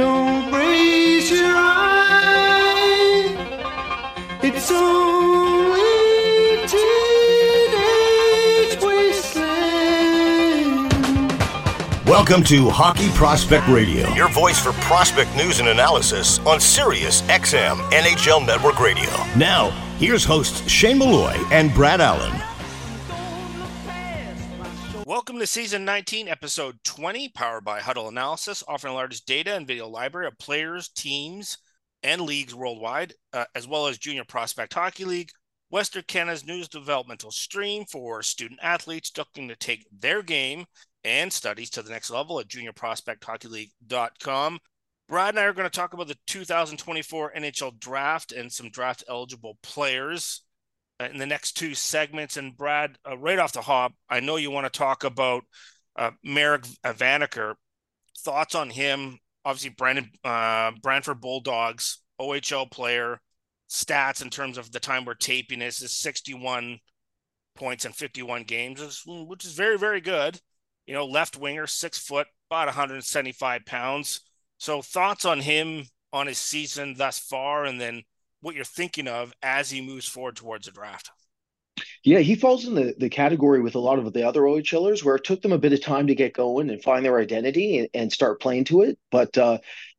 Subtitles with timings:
[0.00, 3.36] Don't raise your eye.
[4.42, 7.92] It's only teenage
[8.82, 10.08] wasteland.
[12.06, 17.76] Welcome to Hockey Prospect Radio, your voice for prospect news and analysis on Sirius XM
[17.90, 19.10] NHL Network Radio.
[19.36, 22.49] Now, here's hosts Shane Malloy and Brad Allen.
[25.40, 29.66] Welcome to season 19, episode 20, powered by Huddle Analysis, offering the largest data and
[29.66, 31.56] video library of players, teams,
[32.02, 35.30] and leagues worldwide, uh, as well as Junior Prospect Hockey League,
[35.70, 40.66] Western Canada's news developmental stream for student athletes looking to take their game
[41.04, 44.58] and studies to the next level at juniorprospecthockeyleague.com.
[45.08, 49.04] Brad and I are going to talk about the 2024 NHL draft and some draft
[49.08, 50.42] eligible players
[51.06, 52.36] in the next two segments.
[52.36, 55.44] And Brad, uh, right off the hop, I know you want to talk about
[55.96, 57.54] uh, Marek Vanacker.
[58.18, 59.18] Thoughts on him?
[59.44, 63.20] Obviously, Brandon uh, Brantford Bulldogs OHL player.
[63.70, 66.80] Stats in terms of the time we're taping this is 61
[67.54, 70.40] points in 51 games, which is very, very good.
[70.86, 74.20] You know, left winger, six foot, about 175 pounds.
[74.58, 78.02] So, thoughts on him on his season thus far, and then
[78.40, 81.10] what you're thinking of as he moves forward towards the draft.
[82.04, 85.16] Yeah, he falls in the, the category with a lot of the other OHLers where
[85.16, 87.88] it took them a bit of time to get going and find their identity and,
[87.94, 88.98] and start playing to it.
[89.10, 89.58] But uh,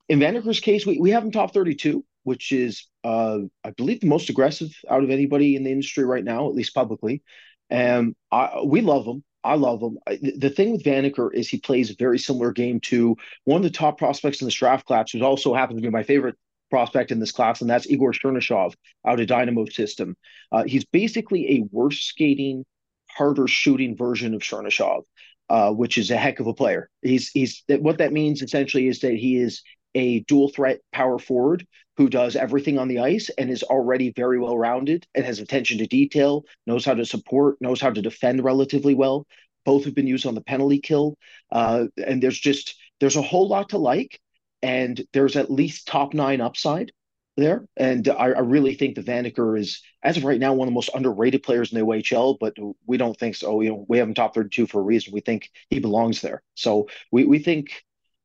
[0.09, 4.07] in Vanacker's case, we, we have him top 32, which is, uh, I believe, the
[4.07, 7.23] most aggressive out of anybody in the industry right now, at least publicly.
[7.69, 9.23] And I, we love him.
[9.43, 9.97] I love him.
[10.05, 13.75] The thing with Vanacker is he plays a very similar game to one of the
[13.75, 16.35] top prospects in the draft class, who also happens to be my favorite
[16.71, 18.73] prospect in this class, and that's Igor Chernyshov
[19.05, 20.15] out of Dynamo System.
[20.51, 22.65] Uh, he's basically a worse skating,
[23.11, 25.03] harder shooting version of Chernyshov,
[25.49, 26.89] uh, which is a heck of a player.
[27.03, 29.61] He's he's what that means essentially is that he is
[29.93, 34.39] a dual threat power forward who does everything on the ice and is already very
[34.39, 38.43] well rounded and has attention to detail, knows how to support, knows how to defend
[38.43, 39.27] relatively well.
[39.65, 41.17] Both have been used on the penalty kill,
[41.51, 44.19] uh, and there's just there's a whole lot to like
[44.61, 46.91] and there's at least top nine upside
[47.37, 47.65] there.
[47.77, 50.75] And I, I, really think the Vanacker is, as of right now, one of the
[50.75, 52.55] most underrated players in the OHL, but
[52.85, 53.61] we don't think so.
[53.61, 55.13] You know, we have him top 32 for a reason.
[55.13, 56.43] We think he belongs there.
[56.55, 57.83] So we, we think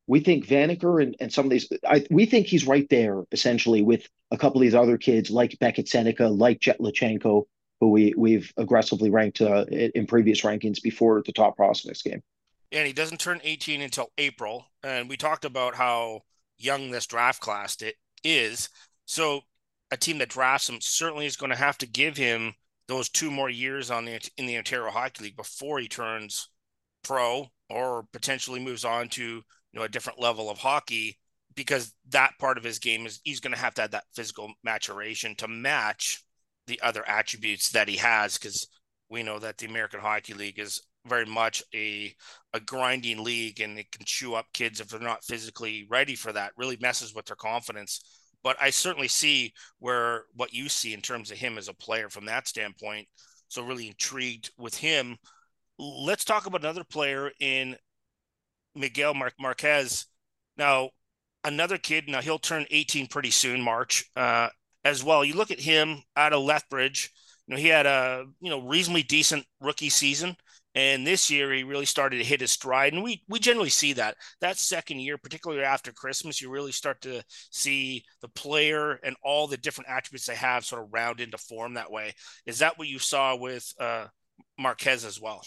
[0.09, 3.83] we think Vanacker and, and some of these, I, we think he's right there essentially
[3.83, 7.45] with a couple of these other kids like Beckett Sennecke, like Jett Luchanko,
[7.81, 12.23] who we, we've aggressively ranked uh, in previous rankings before the top prospects game
[12.73, 14.67] and he doesn't turn 18 until April.
[14.83, 16.23] And we talked about how
[16.59, 18.69] young this draft class it is.
[19.05, 19.43] So
[19.91, 22.55] a team that drafts him certainly is going to have to give him
[22.89, 26.49] those two more years on the in the Ontario Hockey League before he turns
[27.03, 31.19] pro or potentially moves on to you know a different level of hockey
[31.55, 34.53] because that part of his game is he's going to have to have that physical
[34.63, 36.23] maturation to match
[36.67, 38.69] the other attributes that he has because
[39.09, 42.15] we know that the American Hockey League is very much a
[42.53, 46.33] a grinding league and it can chew up kids if they're not physically ready for
[46.33, 46.53] that.
[46.57, 48.01] Really messes with their confidence.
[48.43, 52.09] But i certainly see where what you see in terms of him as a player
[52.09, 53.09] from that standpoint.
[53.49, 55.17] So really intrigued with him.
[55.79, 57.77] Let's talk about another player in
[58.75, 60.07] miguel Mar- Marques.
[60.57, 60.91] Now
[61.45, 64.49] another kid now he'll turn 18 pretty soon march uh,
[64.85, 65.25] as well.
[65.25, 67.13] You look at him out of lethbridge.
[67.47, 70.37] You know he had a you know reasonably decent rookie season
[70.77, 72.93] and this year, he really started to hit his stride.
[72.93, 74.15] And we, we generally see that.
[74.43, 79.47] That second year, particularly after Christmas, you really start to see the player and all
[79.47, 82.13] the different attributes they have sort of round into form that way.
[82.45, 84.05] Is that what you saw with uh,
[84.59, 85.43] Marques as well?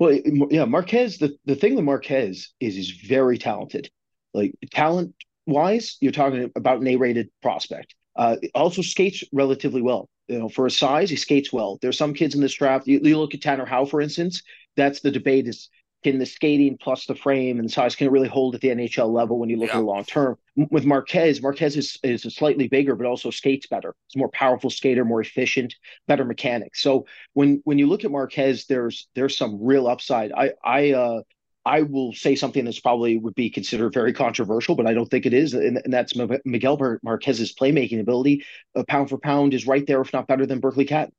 [0.00, 0.18] Well,
[0.50, 3.88] yeah, Marques, the, the thing with Marques is he's very talented.
[4.34, 5.14] Like talent
[5.46, 7.94] wise, you're talking about an A rated prospect.
[8.16, 11.78] Uh, also skates relatively well you know, for a size, he skates well.
[11.80, 12.86] There's some kids in this draft.
[12.86, 14.42] You, you look at Tanner Howe, for instance.
[14.76, 15.70] That's the debate: is
[16.02, 18.68] can the skating plus the frame and the size can it really hold at the
[18.68, 19.76] NHL level when you look yeah.
[19.76, 20.36] at the long term?
[20.70, 23.94] With Marques, Marques is is slightly bigger, but also skates better.
[24.06, 25.74] He's a more powerful skater, more efficient,
[26.06, 26.82] better mechanics.
[26.82, 30.32] So when when you look at Marques, there's there's some real upside.
[30.32, 31.20] I I uh,
[31.66, 35.26] I will say something that's probably would be considered very controversial, but I don't think
[35.26, 36.14] it is, and, and that's
[36.44, 38.44] Miguel Marques's playmaking ability.
[38.76, 41.12] Uh, pound for pound is right there, if not better than Berkeley Catton.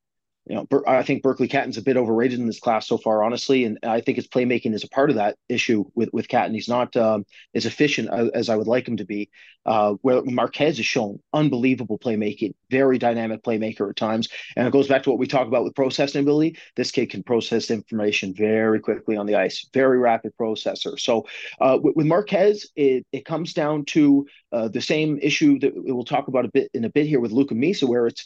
[0.49, 3.65] You know, I think Berkeley Catton's a bit overrated in this class so far, honestly,
[3.65, 6.53] and I think his playmaking is a part of that issue with with Catton.
[6.53, 9.29] He's not um, as efficient as I would like him to be.
[9.65, 14.87] Uh, where Marques has shown unbelievable playmaking, very dynamic playmaker at times, and it goes
[14.87, 16.57] back to what we talk about with processing ability.
[16.77, 20.97] This kid can process information very quickly on the ice, very rapid processor.
[20.97, 21.27] So
[21.59, 26.05] uh, with, with, Marques, it it comes down to uh, the same issue that we'll
[26.05, 28.25] talk about a bit in a bit here with Luca Misa, where it's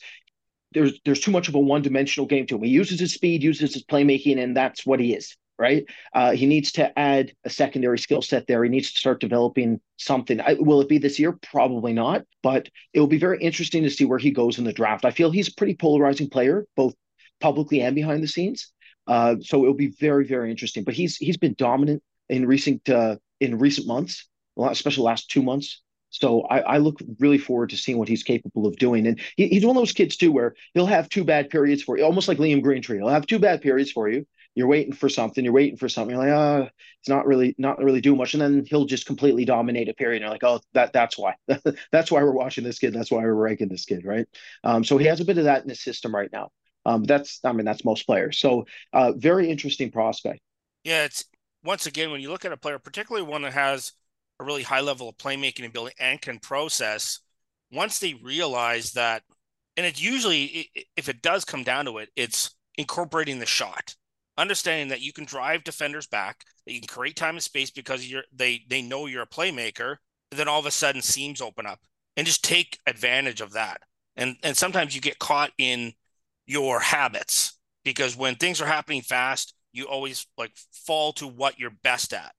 [0.74, 2.64] there's there's too much of a one dimensional game to him.
[2.64, 5.36] He uses his speed, uses his playmaking, and that's what he is.
[5.60, 5.86] Right?
[6.16, 8.64] Uh, he needs to add a secondary skill set there.
[8.64, 10.42] He needs to start developing something.
[10.42, 11.34] I, will it be this year?
[11.34, 12.24] Probably not.
[12.42, 15.06] But it will be very interesting to see where he goes in the draft.
[15.06, 16.96] I feel he's a pretty polarizing player, both
[17.42, 18.72] publicly and behind the scenes.
[19.06, 20.84] Uh, so it'll be very very interesting.
[20.84, 24.28] But he's he's been dominant in recent uh, in recent months,
[24.58, 25.82] especially last two months.
[26.12, 29.08] So I, I, look really forward to seeing what he's capable of doing.
[29.08, 31.98] And he, he's one of those kids too, where he'll have two bad periods for
[31.98, 32.98] you, almost like Liam Greentree.
[32.98, 34.28] He'll have two bad periods for you.
[34.54, 35.44] You're waiting for something.
[35.44, 36.14] You're waiting for something.
[36.14, 36.70] You're like, oh,
[37.00, 38.34] it's not really, not really doing much.
[38.34, 40.18] And then he'll just completely dominate a period.
[40.18, 41.36] And you're like, oh, that that's why.
[41.92, 42.94] that's why we're watching this kid.
[42.94, 44.28] That's why we're ranking this kid, right?
[44.66, 46.50] Um, so he has a bit of that in his system right now.
[46.86, 48.40] Um, that's, I mean, that's most players.
[48.40, 50.42] So uh, very interesting prospect.
[50.84, 51.26] Yeah, it's
[51.64, 53.94] once again when you look at a player, particularly one that has
[54.42, 57.20] a really high level of playmaking ability and can process
[57.72, 59.24] once they realize that
[59.78, 63.96] and it usually if it does come down to it it's incorporating the shot
[64.38, 68.10] understanding that you can drive defenders back that you can create time and space because
[68.10, 69.98] you're they they know you're a playmaker
[70.32, 71.80] then all of a sudden seams open up
[72.18, 73.82] and just take advantage of that.
[74.16, 75.94] And and sometimes you get caught in
[76.46, 80.52] your habits because when things are happening fast you always like
[80.86, 82.34] fall to what you're best at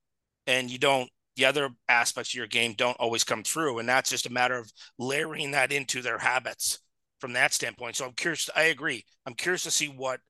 [0.47, 3.79] and you don't the other aspects of your game don't always come through.
[3.79, 6.79] And that's just a matter of layering that into their habits
[7.21, 7.97] from that standpoint.
[7.97, 8.51] So I'm curious.
[8.55, 9.05] I agree.
[9.27, 10.21] I'm curious to see what,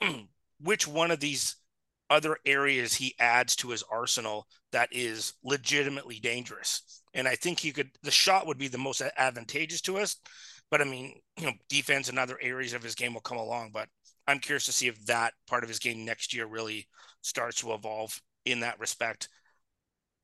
[0.60, 1.56] which one of these
[2.08, 7.02] other areas he adds to his arsenal that is legitimately dangerous.
[7.14, 10.16] And I think he could, the shot would be the most advantageous to us.
[10.70, 13.70] But I mean, you know, defense and other areas of his game will come along.
[13.72, 13.88] But
[14.26, 16.86] I'm curious to see if that part of his game next year really
[17.22, 19.28] starts to evolve in that respect.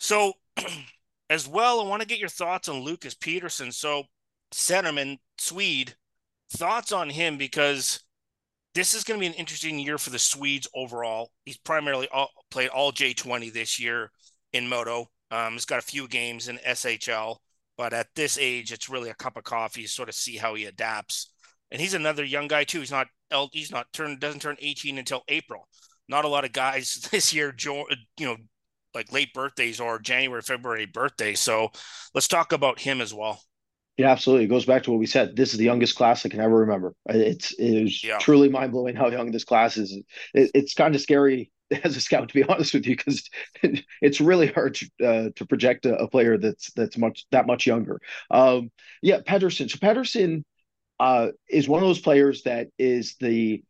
[0.03, 0.33] So,
[1.31, 3.73] as well, I want to get your thoughts on Lucas Pettersson.
[3.73, 4.03] So,
[4.53, 5.95] centerman, Swede,
[6.51, 8.01] thoughts on him because
[8.75, 11.31] this is going to be an interesting year for the Swedes overall.
[11.45, 14.11] He's primarily all, played all J20 this year
[14.53, 15.07] in MoDo.
[15.31, 17.37] Um, he's got a few games in SHL,
[17.79, 19.87] but at this age, it's really a cup of coffee.
[19.87, 21.33] Sort of see how he adapts.
[21.71, 22.81] And he's another young guy too.
[22.81, 23.07] He's not
[23.53, 25.69] he's not turned doesn't turn 18 until April.
[26.09, 27.87] Not a lot of guys this year, you
[28.19, 28.37] know,
[28.95, 31.41] like late birthdays or January, February birthdays.
[31.41, 31.73] So
[32.15, 33.43] let's talk about him as well.
[33.99, 34.47] Yeah, absolutely.
[34.47, 35.37] It goes back to what we said.
[35.37, 36.95] This is the youngest class I can ever remember.
[37.07, 38.19] It's it is yeah.
[38.19, 39.93] truly mind blowing how young this class is.
[40.33, 41.53] It, it's kind of scary
[41.85, 43.29] as a scout, to be honest with you, because
[44.01, 47.67] it's really hard to, uh, to project a, a, player that's that's much that much
[47.67, 48.01] younger.
[48.31, 48.71] Um,
[49.03, 49.71] yeah, Pettersson.
[49.71, 50.45] So Pettersson
[50.99, 53.63] uh, is one of those players that is the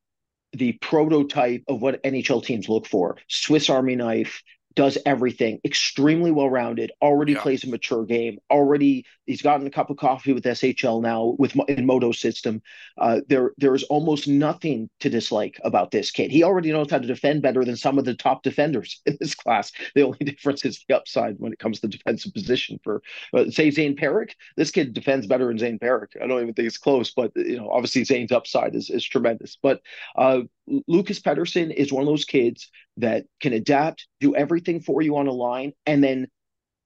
[0.52, 3.16] the prototype of what NHL teams look for.
[3.28, 4.42] Swiss Army knife,
[4.74, 7.40] does everything extremely well rounded already yeah.
[7.40, 11.56] plays a mature game already he's gotten a cup of coffee with shl now with
[11.68, 12.62] in MoDo system
[12.98, 16.98] uh, there there is almost nothing to dislike about this kid he already knows how
[16.98, 20.64] to defend better than some of the top defenders in this class the only difference
[20.64, 23.02] is the upside when it comes to defensive position for
[23.34, 24.32] uh, say zane Parekh.
[24.56, 26.20] this kid defends better than zane Parekh.
[26.22, 29.58] i don't even think it's close but you know obviously zane's upside is, is tremendous
[29.62, 29.80] but
[30.16, 30.40] uh,
[30.86, 35.26] lucas pettersson is one of those kids that can adapt, do everything for you on
[35.26, 36.28] a line, and then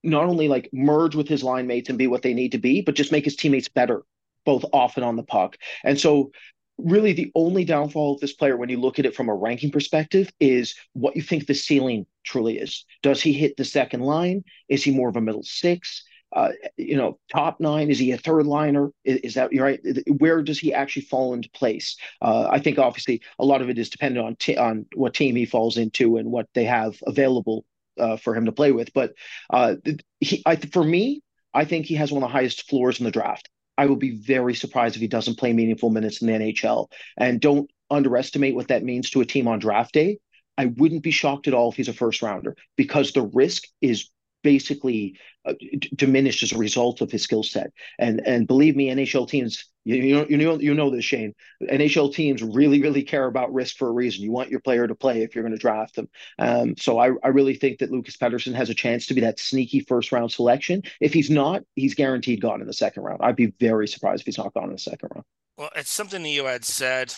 [0.02, 2.80] not only like merge with his line mates and be what they need to be,
[2.80, 4.02] but just make his teammates better,
[4.44, 5.56] both off and on the puck.
[5.82, 6.30] And so
[6.78, 9.70] really the only downfall of this player when you look at it from a ranking
[9.70, 12.84] perspective is what you think the ceiling truly is.
[13.02, 14.44] Does he hit the second line?
[14.68, 16.04] Is he more of a middle six?
[16.32, 17.90] Uh, you know, top nine?
[17.90, 18.90] Is he a third liner?
[19.04, 19.80] Is, is that right?
[20.18, 21.96] Where does he actually fall into place?
[22.20, 25.36] Uh, I think obviously a lot of it is dependent on t- on what team
[25.36, 27.64] he falls into and what they have available
[27.98, 28.92] uh, for him to play with.
[28.92, 29.14] But
[29.50, 29.76] uh,
[30.20, 31.22] he, I, for me,
[31.54, 33.48] I think he has one of the highest floors in the draft.
[33.78, 36.90] I will be very surprised if he doesn't play meaningful minutes in the NHL.
[37.16, 40.18] And don't underestimate what that means to a team on draft day.
[40.58, 44.08] I wouldn't be shocked at all if he's a first rounder because the risk is
[44.46, 47.72] basically uh, d- diminished as a result of his skill set.
[47.98, 51.34] And and believe me, NHL teams, you, you know you know you know this, Shane.
[51.62, 54.22] NHL teams really really care about risk for a reason.
[54.22, 56.08] You want your player to play if you're going to draft them.
[56.38, 59.40] Um, so I I really think that Lucas Pettersson has a chance to be that
[59.40, 60.82] sneaky first round selection.
[61.00, 63.20] If he's not, he's guaranteed gone in the second round.
[63.22, 65.24] I'd be very surprised if he's not gone in the second round.
[65.58, 67.14] Well, it's something that you had said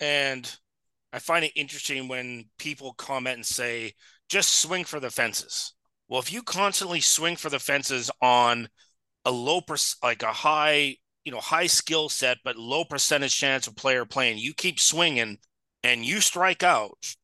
[0.00, 0.58] And
[1.12, 3.94] I find it interesting when people comment and say,
[4.28, 5.74] just swing for the fences.
[6.08, 8.68] Well, if you constantly swing for the fences on
[9.24, 13.66] a low, per- like a high, you know, high skill set, but low percentage chance
[13.66, 15.38] of player playing, you keep swinging
[15.82, 17.16] and you strike out,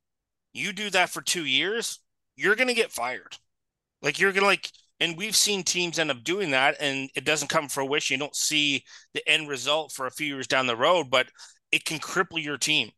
[0.52, 2.00] you do that for two years,
[2.36, 3.38] you're going to get fired.
[4.02, 4.70] Like you're going to like,
[5.00, 8.14] and we've seen teams end up doing that and it doesn't come fruition.
[8.16, 8.84] You don't see
[9.14, 11.28] the end result for a few years down the road, but
[11.72, 12.90] it can cripple your team.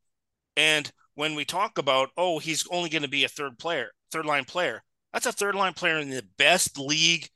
[0.57, 4.27] And when we talk about, oh, he's only going to be a third player, third
[4.27, 4.83] line player,
[5.15, 7.29] that's a third line player in the best league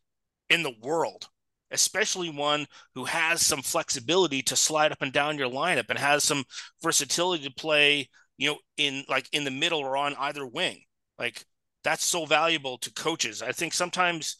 [0.50, 1.28] in the world,
[1.70, 2.66] especially one
[2.96, 6.42] who has some flexibility to slide up and down your lineup and has some
[6.82, 10.82] versatility to play, you know, in like in the middle or on either wing.
[11.20, 11.44] Like
[11.84, 13.42] that's so valuable to coaches.
[13.42, 14.38] I think sometimes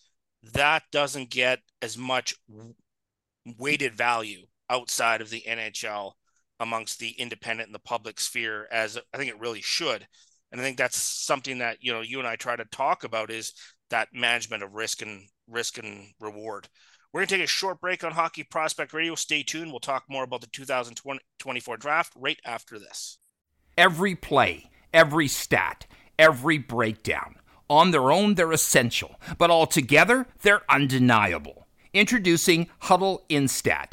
[0.54, 2.34] that doesn't get as much
[3.56, 6.12] weighted value outside of the NHL
[6.58, 10.08] amongst the independent and the public sphere as I think it really should.
[10.50, 13.30] And I think that's something that you know you and I try to talk about
[13.30, 13.52] is
[13.90, 16.68] that management of risk and risk and reward.
[17.12, 19.14] We're going to take a short break on Hockey Prospect Radio.
[19.14, 19.70] Stay tuned.
[19.70, 23.18] We'll talk more about the 2024 draft right after this.
[23.78, 25.86] Every play, every stat,
[26.18, 27.36] every breakdown.
[27.70, 31.66] On their own, they're essential, but all together, they're undeniable.
[31.94, 33.92] Introducing huddle Instat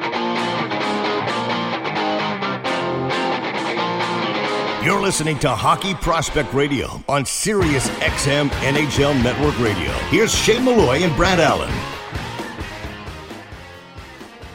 [4.83, 9.91] You're listening to Hockey Prospect Radio on Sirius XM NHL Network Radio.
[10.09, 11.71] Here's Shane Malloy and Brad Allen.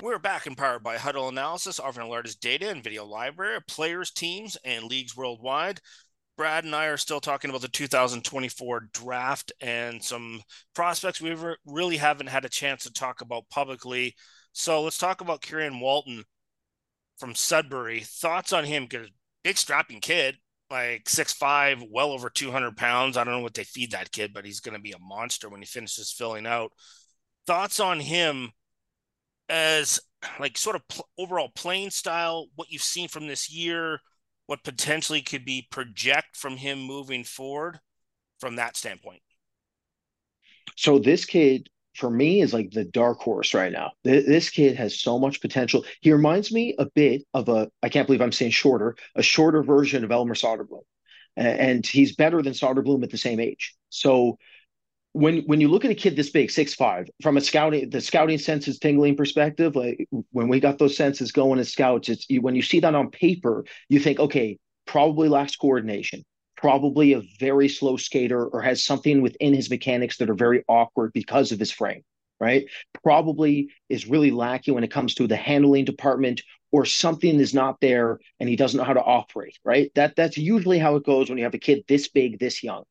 [0.03, 4.11] We're back empowered by Huddle Analysis, offering the largest data and video library of players,
[4.11, 5.81] teams, and leagues worldwide.
[6.37, 10.43] Brad and I are still talking about the 2024 draft and some
[10.75, 14.17] prospects we really haven't had a chance to talk about publicly.
[14.53, 16.25] So let's talk about Kieron Walton
[17.17, 18.01] from Sudbury.
[18.01, 18.87] Thoughts on him?
[18.87, 19.09] Because
[19.47, 20.37] big strapping kid,
[20.73, 23.17] like six five, well over 200 pounds.
[23.17, 25.49] I don't know what they feed that kid, but he's going to be a monster
[25.49, 26.73] when he finishes filling out.
[27.47, 28.51] Thoughts on him
[29.49, 30.01] as
[30.41, 34.01] like sort of pl- overall playing style, what you've seen from this year,
[34.47, 37.79] what potentially could be project from him moving forward
[38.41, 39.23] from that standpoint.
[40.75, 43.93] So this kid for me is like the dark horse right now.
[44.05, 45.85] This kid has so much potential.
[46.01, 49.63] He reminds me a bit of a I can't believe I'm saying shorter, a shorter
[49.63, 50.83] version of Elmer Soderblom,
[51.37, 53.75] and he's better than Soderblom at the same age.
[53.89, 54.39] So
[55.13, 58.01] when when you look at a kid this big, six five, from a scouting the
[58.01, 62.55] scouting senses tingling perspective, like when we got those senses going as scouts, it's when
[62.55, 66.25] you see that on paper, you think, okay, probably lacks coordination
[66.57, 71.13] probably a very slow skater or has something within his mechanics that are very awkward
[71.13, 72.03] because of his frame,
[72.41, 72.67] right?
[73.03, 77.81] Probably is really lacking when it comes to the handling department or something is not
[77.81, 79.91] there and he doesn't know how to operate, right?
[79.95, 82.85] That that's usually how it goes when you have a kid this big, this young.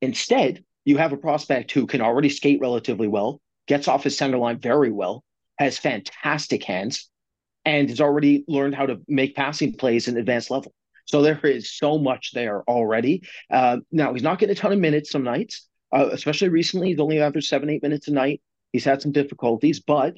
[0.00, 4.38] Instead, you have a prospect who can already skate relatively well, gets off his center
[4.38, 5.22] line very well,
[5.58, 7.10] has fantastic hands,
[7.64, 10.72] and has already learned how to make passing plays in advanced level.
[11.06, 13.22] So there is so much there already.
[13.50, 16.88] Uh, now he's not getting a ton of minutes some nights, uh, especially recently.
[16.88, 18.40] He's only averaged seven, eight minutes a night.
[18.72, 20.14] He's had some difficulties, but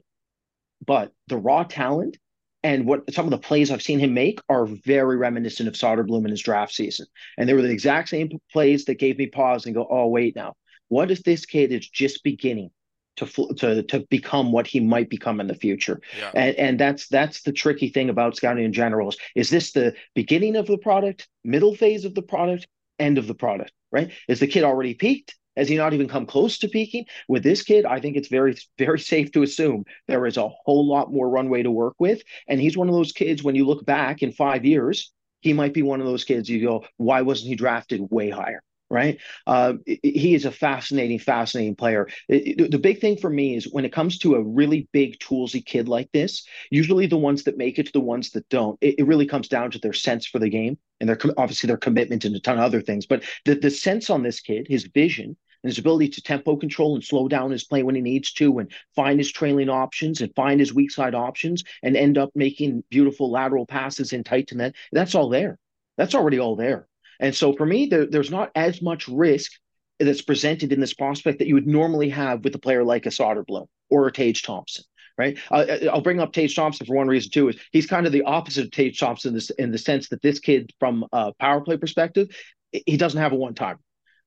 [0.86, 2.18] but the raw talent
[2.62, 6.24] And what some of the plays I've seen him make are very reminiscent of Soderblom
[6.24, 7.06] in his draft season.
[7.36, 10.36] And they were the exact same plays that gave me pause and go, oh, wait
[10.36, 10.54] now.
[10.88, 12.70] What if this kid is just beginning
[13.16, 13.26] to
[13.59, 16.00] to to become what he might become in the future?
[16.19, 16.31] Yeah.
[16.35, 19.95] And and that's that's the tricky thing about scouting in general is, is this the
[20.14, 22.66] beginning of the product, middle phase of the product,
[22.99, 24.11] end of the product, right?
[24.28, 25.37] Is the kid already peaked?
[25.57, 27.04] Has he not even come close to peaking?
[27.28, 30.88] With this kid, I think it's very, very safe to assume there is a whole
[30.88, 32.23] lot more runway to work with.
[32.49, 35.75] And he's one of those kids, when you look back in five years, he might
[35.75, 38.62] be one of those kids you go, why wasn't he drafted way higher?
[38.92, 39.18] Right?
[39.46, 42.06] Uh, he is a fascinating, fascinating player.
[42.28, 45.88] The big thing for me is when it comes to a really big toolsy kid
[45.88, 49.06] like this, usually the ones that make it to the ones that don't, it, it
[49.06, 52.37] really comes down to their sense for the game and their obviously their commitment and
[52.37, 53.06] a ton of other things.
[53.06, 56.94] But the, the sense on this kid, his vision, and his ability to tempo control
[56.94, 60.34] and slow down his play when he needs to and find his trailing options and
[60.34, 64.56] find his weak side options and end up making beautiful lateral passes in tight to
[64.56, 64.75] net.
[64.92, 65.58] That's all there.
[65.96, 66.88] That's already all there.
[67.22, 69.52] And so for me, there, there's not as much risk
[69.98, 73.10] that's presented in this prospect that you would normally have with a player like a
[73.10, 74.84] Soderblom or a Tage Thompson.
[75.18, 75.38] Right.
[75.50, 77.50] Uh, I'll bring up Tage Thompson for one reason too.
[77.50, 80.22] Is he's kind of the opposite of Tage Thompson in, this, in the sense that
[80.22, 82.28] this kid, from a power play perspective,
[82.72, 83.76] he doesn't have a one time.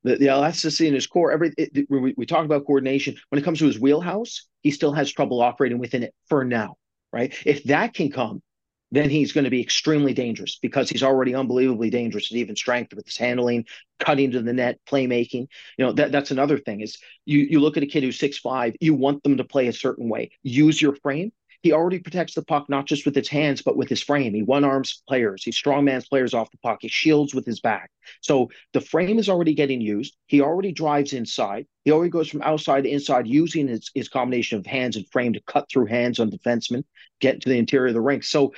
[0.04, 3.18] The, the elasticity in his core, every it, we, we talk about coordination.
[3.30, 6.76] When it comes to his wheelhouse, he still has trouble operating within it for now.
[7.12, 7.34] Right.
[7.46, 8.44] If that can come,
[8.92, 12.94] then he's going to be extremely dangerous because he's already unbelievably dangerous at even strength
[12.94, 13.66] with his handling,
[14.00, 15.48] cutting to the net, playmaking.
[15.78, 18.38] You know, that, that's another thing is you you look at a kid who's six
[18.38, 20.32] five, you want them to play a certain way.
[20.44, 21.32] Use your frame
[21.66, 24.36] he already protects the puck not just with his hands but with his frame.
[24.36, 25.44] He one arms players.
[25.44, 26.78] He strongmans players off the puck.
[26.82, 27.90] He shields with his back.
[28.22, 30.16] So the frame is already getting used.
[30.28, 31.66] He already drives inside.
[31.84, 35.34] He already goes from outside to inside using his, his combination of hands and frame
[35.34, 36.84] to cut through hands on defensemen,
[37.20, 38.24] get to the interior of the rink.
[38.24, 38.54] So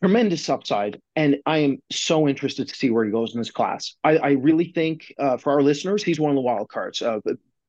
[0.00, 1.00] tremendous upside.
[1.14, 3.94] And I am so interested to see where he goes in this class.
[4.02, 7.00] I, I really think uh, for our listeners, he's one of the wild cards.
[7.00, 7.20] Uh,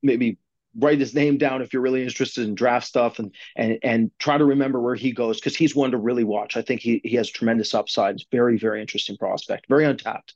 [0.01, 0.39] maybe
[0.78, 4.38] write his name down if you're really interested in draft stuff and and and try
[4.38, 6.58] to remember where he goes because he's one to really watch.
[6.58, 8.16] I think he he has tremendous upside.
[8.16, 10.36] It's very very interesting prospect, very untapped.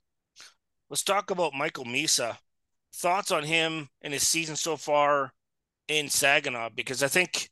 [0.90, 2.38] Let's talk about Michael Misa.
[2.96, 5.34] Thoughts on him and his season so far
[5.88, 7.50] in Saginaw because I think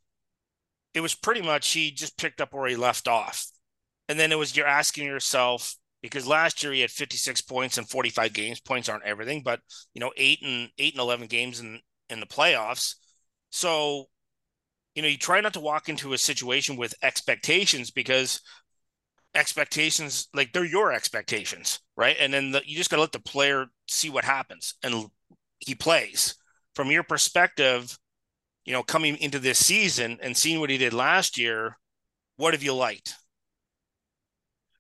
[0.94, 3.48] it was pretty much he just picked up where he left off.
[4.08, 7.86] And then it was you're asking yourself because last year he had 56 points in
[7.86, 8.60] 45 games.
[8.60, 9.60] Points aren't everything, but
[9.94, 11.80] you know, eight and eight and 11 games in
[12.12, 12.96] in the playoffs.
[13.50, 14.06] So,
[14.96, 18.42] you know, you try not to walk into a situation with expectations because
[19.34, 22.18] expectations, like they're your expectations, right?
[22.20, 25.10] And then the, you just got to let the player see what happens and
[25.60, 26.36] he plays.
[26.76, 27.98] From your perspective,
[28.66, 31.78] you know, coming into this season and seeing what he did last year,
[32.38, 33.16] what have you liked?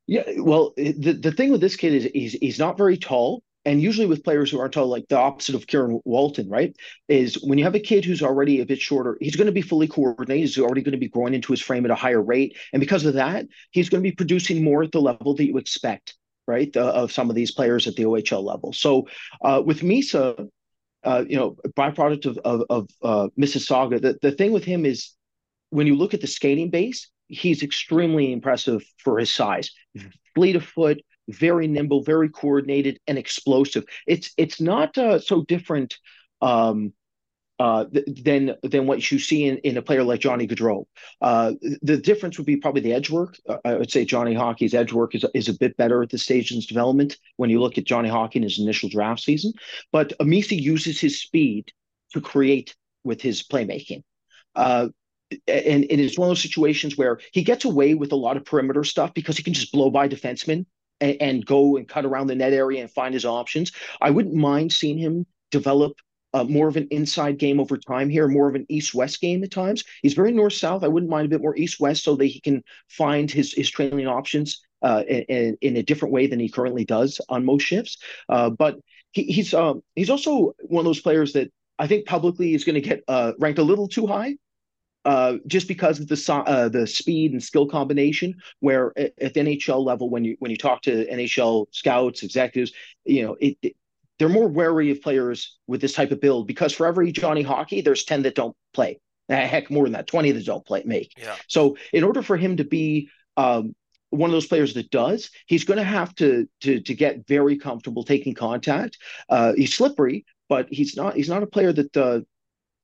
[0.08, 3.82] Yeah, well, the, the thing with this kid is he's he's not very tall, and
[3.82, 6.76] usually with players who aren't tall, like the opposite of Kieron Walton, right?
[7.08, 9.62] Is when you have a kid who's already a bit shorter, he's going to be
[9.62, 10.41] fully coordinated.
[10.41, 12.58] He's already going to be growing into his frame at a higher rate.
[12.74, 15.58] And because of that, he's going to be producing more at the level that you
[15.58, 16.15] expect,
[16.47, 16.76] right?
[16.76, 18.74] Uh, of some of these players at the OHL level.
[18.74, 19.08] So
[19.41, 20.50] uh, with Misa,
[21.04, 25.12] uh, you know, byproduct of, of, of uh, Mississauga, the, the thing with him is
[25.69, 29.71] when you look at the skating base, he's extremely impressive for his size.
[30.36, 33.86] Fleet of foot, very nimble, very coordinated, and explosive.
[34.08, 35.98] It's it's not uh, so different
[36.41, 36.94] um,
[37.62, 40.86] uh, th- than than what you see in, in a player like Johnny Gaudreau.
[41.22, 43.38] Uh, the difference would be probably the edge work.
[43.48, 46.24] Uh, I would say Johnny Hockey's edge work is, is a bit better at this
[46.24, 49.54] stage in his development when you look at Johnny Hockey in his initial draft season.
[49.91, 51.72] But Amisi uses his speed
[52.13, 54.02] to create with his playmaking.
[54.56, 54.88] Uh,
[55.48, 58.46] and, and it's one of those situations where he gets away with a lot of
[58.46, 60.65] perimeter stuff because he can just blow by defensemen
[61.02, 63.72] and, and go and cut around the net area and find his options.
[64.00, 65.94] I wouldn't mind seeing him develop
[66.34, 69.52] uh, more of an inside game over time here, more of an east-west game at
[69.52, 69.84] times.
[70.02, 70.84] He's very north-south.
[70.84, 74.08] I wouldn't mind a bit more east-west so that he can find his his trailing
[74.08, 77.98] options uh, in, in, a different way than he currently does on most shifts.
[78.30, 78.78] Uh, but
[79.12, 82.76] he, he's um, he's also one of those players that I think publicly is going
[82.76, 84.36] to get uh, ranked a little too high
[85.06, 88.36] uh, just because of the uh, the speed and skill combination.
[88.60, 92.72] Where at, at, the NHL level, when you when you talk to NHL scouts, executives,
[93.06, 93.76] you know it, it,
[94.20, 97.82] they're more wary of players with this type of build because for every Johnny Hockey,
[97.82, 99.00] there's ten that don't play.
[99.30, 101.14] Heck, more than that, twenty that don't play make.
[101.18, 101.36] Yeah.
[101.48, 103.74] So in order for him to be um,
[104.12, 107.58] one of those players that does, he's going to have to to to get very
[107.58, 108.98] comfortable taking contact.
[109.30, 112.20] Uh, he's slippery, but he's not he's not a player that uh,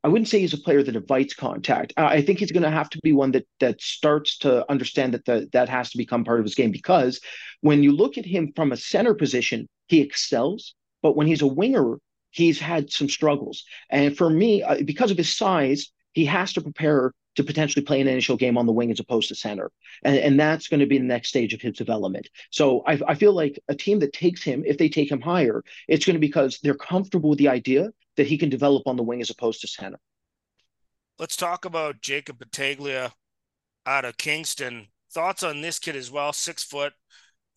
[0.08, 1.92] I wouldn't say he's a player that invites contact.
[1.98, 5.26] I think he's going to have to be one that that starts to understand that
[5.26, 7.20] the, that has to become part of his game because
[7.60, 10.76] when you look at him from a center position, he excels.
[11.02, 11.98] But when he's a winger,
[12.32, 13.66] he's had some struggles.
[13.90, 18.00] And for me, uh, because of his size, he has to prepare to potentially play
[18.00, 19.72] an initial game on the wing as opposed to center.
[20.06, 22.30] And, and that's going to be the next stage of his development.
[22.50, 25.66] So I, I feel like a team that takes him, if they take him higher,
[25.90, 28.98] it's going to be because they're comfortable with the idea that he can develop on
[28.98, 30.00] the wing as opposed to center.
[31.20, 33.14] Let's talk about Jacob Battaglia
[33.86, 34.88] out of Kingston.
[35.12, 36.34] Thoughts on this kid as well?
[36.34, 36.94] Six foot,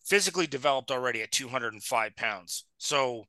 [0.05, 2.65] physically developed already at 205 pounds.
[2.77, 3.25] So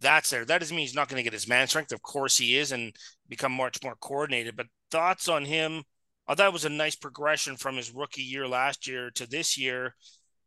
[0.00, 0.44] that's there.
[0.44, 1.92] That doesn't mean he's not going to get his man strength.
[1.92, 2.94] Of course he is and
[3.28, 4.56] become much more coordinated.
[4.56, 5.82] But thoughts on him?
[6.26, 9.56] I thought it was a nice progression from his rookie year last year to this
[9.56, 9.94] year,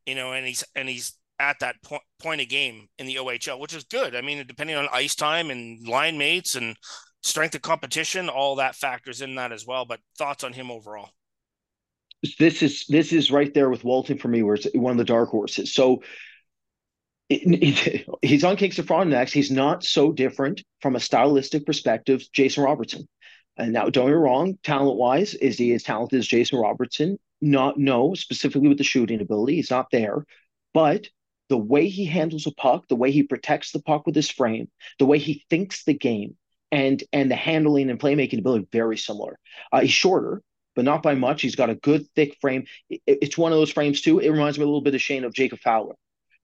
[0.06, 3.60] you know, and he's and he's at that point point of game in the OHL,
[3.60, 4.16] which is good.
[4.16, 6.76] I mean, depending on ice time and line mates and
[7.24, 9.86] strength of competition, all that factors in that as well.
[9.86, 11.10] But thoughts on him overall?
[12.38, 15.06] This is this is right there with Walton for me, where it's one of the
[15.06, 15.74] dark horses.
[15.74, 16.04] So
[17.30, 19.30] he's on Kingston Frontenac.
[19.30, 23.08] He's not so different from a stylistic perspective, Jason Robertson.
[23.56, 27.20] And now, don't get me wrong, talent wise, is he as talented as Jason Robertson?
[27.42, 30.26] Not no, specifically with the shooting ability, he's not there.
[30.74, 31.08] But
[31.50, 34.70] the way he handles a puck, the way he protects the puck with his frame,
[35.00, 36.36] the way he thinks the game,
[36.72, 39.38] and and the handling and playmaking ability very similar.
[39.72, 40.42] Uh, he's shorter,
[40.76, 41.42] but not by much.
[41.42, 42.66] He's got a good thick frame.
[42.90, 44.20] It, it's one of those frames too.
[44.20, 45.96] It reminds me a little bit of Shane of Jacob Fowler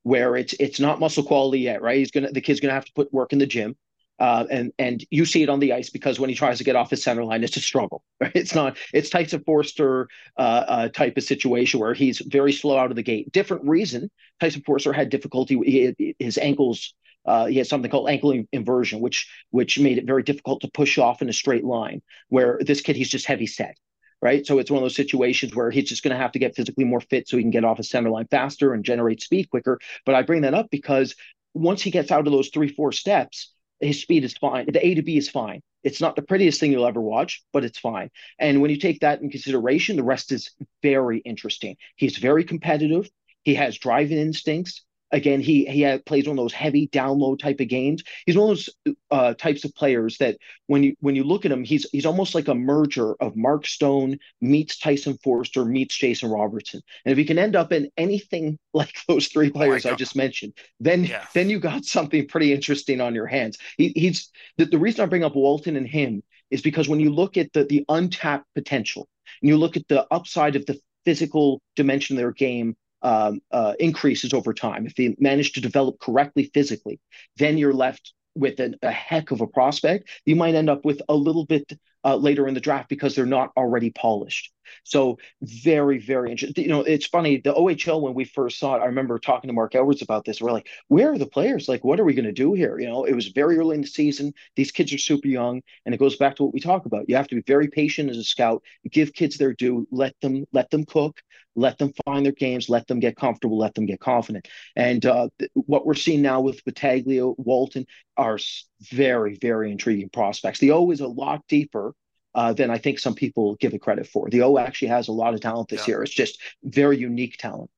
[0.05, 1.97] where it's it's not muscle quality yet, right?
[1.97, 3.75] He's gonna the kid's gonna have to put work in the gym.
[4.17, 6.75] Uh, and and you see it on the ice because when he tries to get
[6.75, 8.03] off his center line, it's a struggle.
[8.21, 8.31] Right?
[8.33, 8.77] It's not.
[8.93, 13.03] It's Tyson Foerster uh, uh, type of situation where he's very slow out of the
[13.03, 13.31] gate.
[13.33, 14.09] Different reason.
[14.39, 16.15] Tyson Foerster had difficulty.
[16.17, 16.93] His ankles.
[17.25, 20.97] Uh, he had something called ankle inversion, which which made it very difficult to push
[20.97, 22.01] off in a straight line.
[22.29, 23.75] Where this kid, he's just heavy set
[24.21, 24.45] right?
[24.45, 26.83] So it's one of those situations where he's just going to have to get physically
[26.83, 29.79] more fit so he can get off a center line faster and generate speed quicker.
[30.03, 31.15] But I bring that up because
[31.53, 33.53] once he gets out of those three, four steps,
[33.85, 34.65] his speed is fine.
[34.71, 35.61] The A to B is fine.
[35.83, 38.09] It's not the prettiest thing you'll ever watch, but it's fine.
[38.39, 41.77] And when you take that in consideration, the rest is very interesting.
[41.95, 43.09] He's very competitive.
[43.43, 44.83] He has driving instincts.
[45.15, 48.03] Again, he he plays one of those heavy download type of games.
[48.25, 50.35] He's one of those uh, types of players that
[50.67, 53.65] when you when you look at him, he's he's almost like a merger of Mark
[53.65, 56.81] Stone meets Tyson Foerster meets Jason Robertson.
[57.05, 60.17] And if he can end up in anything like those three players oh I just
[60.17, 60.51] mentioned,
[60.81, 61.25] then yeah.
[61.33, 63.57] then you got something pretty interesting on your hands.
[63.77, 67.09] He, he's the, the reason I bring up Walton and him is because when you
[67.09, 69.07] look at the the untapped potential
[69.41, 73.73] and you look at the upside of the physical dimension of their game um, uh,
[73.79, 76.99] increases over time, if they manage to develop correctly physically,
[77.37, 80.09] then you're left with an, a heck of a prospect.
[80.25, 81.71] You might end up with a little bit
[82.03, 84.51] uh, later in the draft because they're not already polished.
[84.83, 86.63] So very, very interesting.
[86.63, 87.37] You know, it's funny.
[87.37, 90.41] The OHL when we first saw it, I remember talking to Mark Edwards about this.
[90.41, 91.67] We're like, where are the players?
[91.67, 92.79] Like, what are we going to do here?
[92.79, 94.33] You know, it was very early in the season.
[94.55, 97.09] These kids are super young, and it goes back to what we talk about.
[97.09, 98.63] You have to be very patient as a scout.
[98.89, 99.87] Give kids their due.
[99.91, 101.21] Let them let them cook.
[101.55, 102.69] Let them find their games.
[102.69, 103.57] Let them get comfortable.
[103.57, 104.47] Let them get confident.
[104.75, 107.85] And uh, th- what we're seeing now with Battaglia, Walton
[108.17, 108.37] are
[108.81, 110.59] very, very intriguing prospects.
[110.59, 111.93] The O is a lot deeper
[112.35, 114.29] uh, than I think some people give it credit for.
[114.29, 115.95] The O actually has a lot of talent this yeah.
[115.95, 116.03] year.
[116.03, 117.71] It's just very unique talent.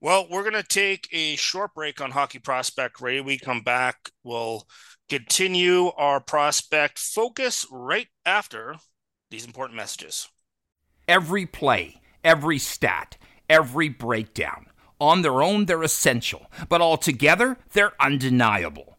[0.00, 3.22] Well, we're going to take a short break on Hockey Prospect Radio.
[3.22, 4.10] We come back.
[4.24, 4.66] We'll
[5.10, 8.76] continue our prospect focus right after
[9.30, 10.28] these important messages.
[11.06, 14.66] Every play, every stat, every breakdown.
[15.00, 18.98] On their own, they're essential, but altogether, they're undeniable.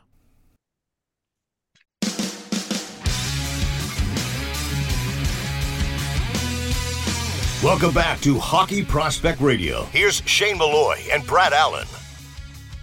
[7.63, 9.83] Welcome back to Hockey Prospect Radio.
[9.91, 11.85] Here's Shane Malloy and Brad Allen.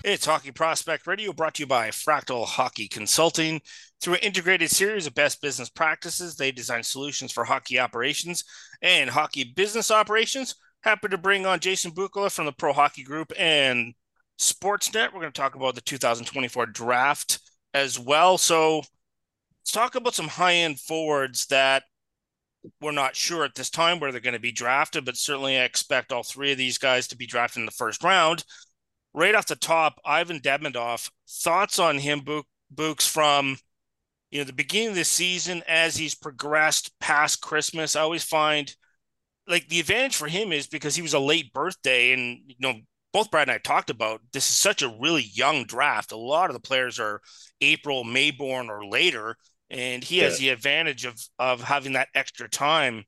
[0.05, 3.61] It's Hockey Prospect Radio brought to you by Fractal Hockey Consulting.
[4.01, 8.45] Through an integrated series of best business practices, they design solutions for hockey operations
[8.81, 10.55] and hockey business operations.
[10.85, 13.95] Happy to bring on Jason Bukala from the Pro Hockey Group and
[14.39, 15.13] Sportsnet.
[15.13, 17.41] We're going to talk about the 2024 draft
[17.75, 18.39] as well.
[18.39, 21.83] So let's talk about some high end forwards that
[22.81, 25.65] we're not sure at this time where they're going to be drafted, but certainly I
[25.65, 28.45] expect all three of these guys to be drafted in the first round.
[29.15, 32.23] Right off the top, Ivan Demidov, thoughts on him,
[32.71, 33.57] Books, from
[34.31, 37.97] you know the beginning of the season as he's progressed past Christmas.
[37.97, 38.75] I always find
[39.47, 42.75] like the advantage for him is because he was a late birthday, and you know
[43.13, 46.13] both Brad and I talked about this is such a really young draft.
[46.13, 47.23] A lot of the players are
[47.63, 49.37] April, May born or later
[49.71, 53.05] and he has the advantage of of having that extra time.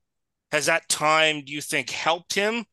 [0.52, 2.64] Has that time, do you think, helped him?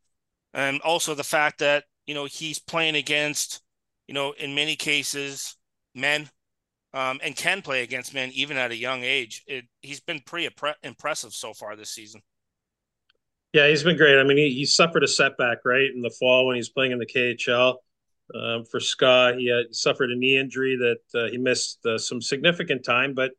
[0.54, 3.62] And also the fact that you know he's playing against,
[4.08, 5.56] you know, in many cases,
[5.96, 6.30] men,
[6.94, 9.44] um, and can play against men even at a young age.
[9.48, 10.50] It, he's been pretty
[10.84, 12.22] impressive so far this season.
[13.54, 14.20] Yeah, he's been great.
[14.20, 17.00] I mean, he, he suffered a setback right in the fall when he's playing in
[17.00, 17.76] the KHL.
[18.36, 22.22] Um, for Ska, he had suffered a knee injury that uh, he missed uh, some
[22.22, 23.32] significant time, but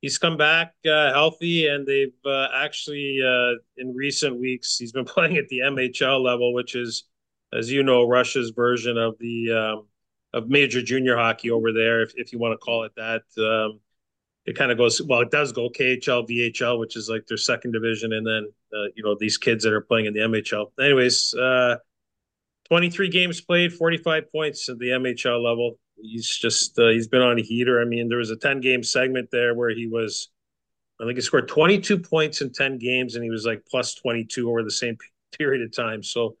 [0.00, 5.04] he's come back uh, healthy, and they've uh, actually uh, in recent weeks he's been
[5.06, 7.04] playing at the MHL level, which is,
[7.52, 9.86] as you know, Russia's version of the um,
[10.34, 13.22] of major junior hockey over there, if if you want to call it that.
[13.38, 13.80] Um,
[14.46, 15.20] it kind of goes well.
[15.20, 19.02] It does go KHL, VHL, which is like their second division, and then uh, you
[19.02, 20.70] know these kids that are playing in the MHL.
[20.80, 21.76] Anyways, uh,
[22.68, 27.38] 23 games played, 45 points at the MHL level he's just uh, he's been on
[27.38, 27.80] a heater.
[27.80, 30.28] I mean, there was a 10 game segment there where he was,
[31.00, 34.48] I think he scored 22 points in 10 games, and he was like plus 22
[34.48, 34.96] over the same
[35.38, 36.02] period of time.
[36.02, 36.36] So,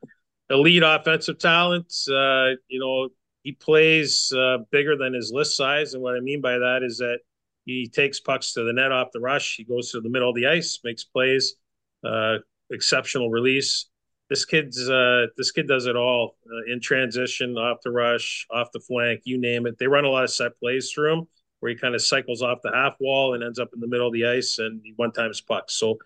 [0.50, 1.92] elite offensive talent.
[2.08, 3.08] Uh, you know,
[3.42, 6.98] he plays uh, bigger than his list size, and what I mean by that is
[6.98, 7.18] that
[7.64, 9.56] he takes pucks to the net off the rush.
[9.56, 11.54] He goes to the middle of the ice, makes plays,
[12.02, 12.38] uh,
[12.70, 13.86] exceptional release
[14.28, 18.72] this kid's uh, this kid does it all uh, in transition, off the rush, off
[18.72, 19.78] the flank, you name it.
[19.78, 21.26] They run a lot of set plays through him
[21.60, 24.06] where he kind of cycles off the half wall and ends up in the middle
[24.06, 25.74] of the ice and he one times pucks.
[25.74, 25.98] So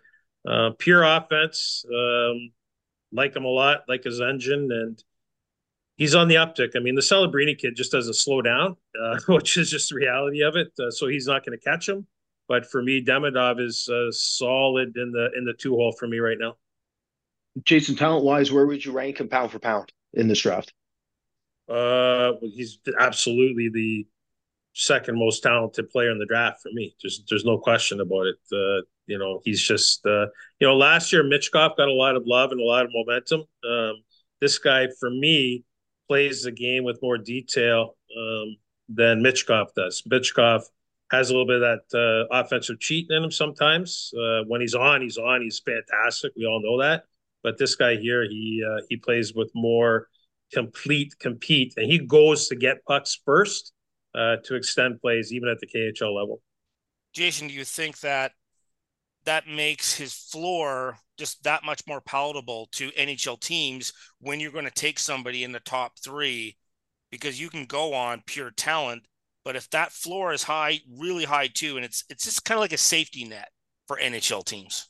[0.49, 1.85] uh, pure offense.
[1.93, 2.53] Um,
[3.13, 5.03] like him a lot, like his engine, and
[5.97, 6.71] he's on the uptick.
[6.75, 10.43] I mean, the Celebrini kid just doesn't slow down, uh, which is just the reality
[10.43, 10.73] of it.
[10.81, 12.07] Uh, so he's not going to catch him.
[12.49, 16.19] But for me, Demidov is uh, solid in the in the two hole for me
[16.19, 16.57] right now.
[17.65, 20.73] Jason, talent wise, where would you rank him pound for pound in this draft?
[21.69, 24.07] Uh, he's absolutely the
[24.75, 26.95] second most talented player in the draft for me.
[27.01, 28.37] Just there's no question about it.
[28.53, 30.27] Uh, you know, he's just uh,
[30.59, 33.43] you know, last year Michkov got a lot of love and a lot of momentum.
[33.69, 34.03] Um,
[34.41, 35.65] this guy for me
[36.09, 38.57] plays the game with more detail um,
[38.89, 40.03] than Michkov does.
[40.11, 40.63] Michkov
[41.11, 44.13] has a little bit of that uh, offensive cheat in him sometimes.
[44.17, 45.43] Uh, when he's on, he's on.
[45.43, 46.33] He's fantastic.
[46.37, 47.05] We all know that.
[47.43, 50.09] But this guy here, he uh, he plays with more
[50.53, 53.73] complete compete, and he goes to get pucks first
[54.15, 56.41] uh, to extend plays, even at the KHL level.
[57.13, 58.33] Jason, do you think that
[59.25, 64.65] that makes his floor just that much more palatable to NHL teams when you're going
[64.65, 66.57] to take somebody in the top three?
[67.11, 69.07] Because you can go on pure talent,
[69.45, 72.63] but if that floor is high, really high too, and it's it's just kind of
[72.63, 73.49] like a safety net
[73.87, 74.89] for NHL teams.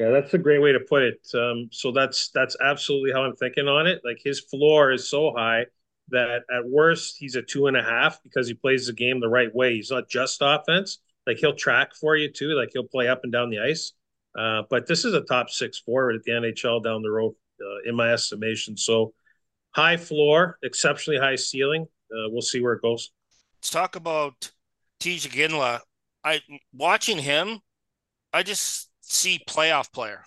[0.00, 1.28] Yeah, that's a great way to put it.
[1.34, 4.00] Um, so that's that's absolutely how I'm thinking on it.
[4.02, 5.66] Like his floor is so high
[6.08, 9.28] that at worst he's a two and a half because he plays the game the
[9.28, 9.74] right way.
[9.74, 11.00] He's not just offense.
[11.26, 12.54] Like he'll track for you too.
[12.58, 13.92] Like he'll play up and down the ice.
[14.34, 17.86] Uh, but this is a top six forward at the NHL down the road, uh,
[17.86, 18.78] in my estimation.
[18.78, 19.12] So
[19.72, 21.86] high floor, exceptionally high ceiling.
[22.10, 23.10] Uh, we'll see where it goes.
[23.58, 24.50] Let's talk about
[24.98, 25.80] Tij Iginla.
[26.24, 26.40] I
[26.72, 27.60] watching him,
[28.32, 30.24] I just see playoff player.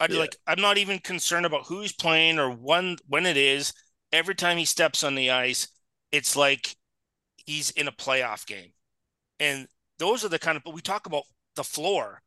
[0.00, 0.18] I yeah.
[0.18, 3.72] like I'm not even concerned about who's playing or when when it is.
[4.12, 5.68] Every time he steps on the ice,
[6.12, 6.74] it's like
[7.36, 8.72] he's in a playoff game.
[9.40, 9.66] And
[9.98, 11.24] those are the kind of but we talk about
[11.54, 12.22] the floor.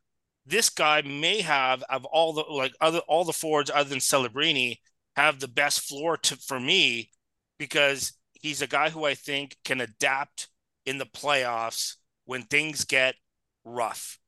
[0.46, 4.78] This guy may have of all the like other all the forwards other than Celebrini
[5.16, 7.10] have the best floor to for me
[7.58, 10.48] because he's a guy who I think can adapt
[10.86, 13.16] in the playoffs when things get
[13.66, 14.19] rough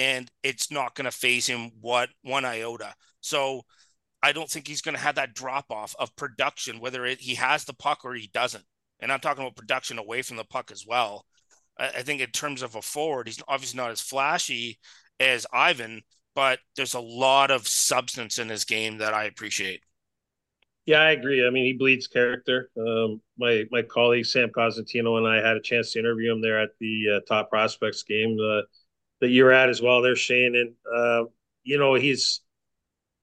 [0.00, 2.94] and it's not going to phase him what one iota.
[3.20, 3.60] So
[4.22, 7.34] I don't think he's going to have that drop off of production, whether it, he
[7.34, 8.64] has the puck or he doesn't.
[9.00, 11.26] And I'm talking about production away from the puck as well.
[11.78, 14.78] I, I think in terms of a forward, he's obviously not as flashy
[15.20, 16.00] as Ivan,
[16.34, 19.82] but there's a lot of substance in his game that I appreciate.
[20.86, 21.46] Yeah, I agree.
[21.46, 22.70] I mean, he bleeds character.
[22.78, 26.58] Um, my my colleague Sam Cosentino and I had a chance to interview him there
[26.58, 28.62] at the uh, Top Prospects game uh,
[29.20, 30.02] that you're at as well.
[30.02, 31.24] There, Shane, and uh,
[31.62, 32.40] you know he's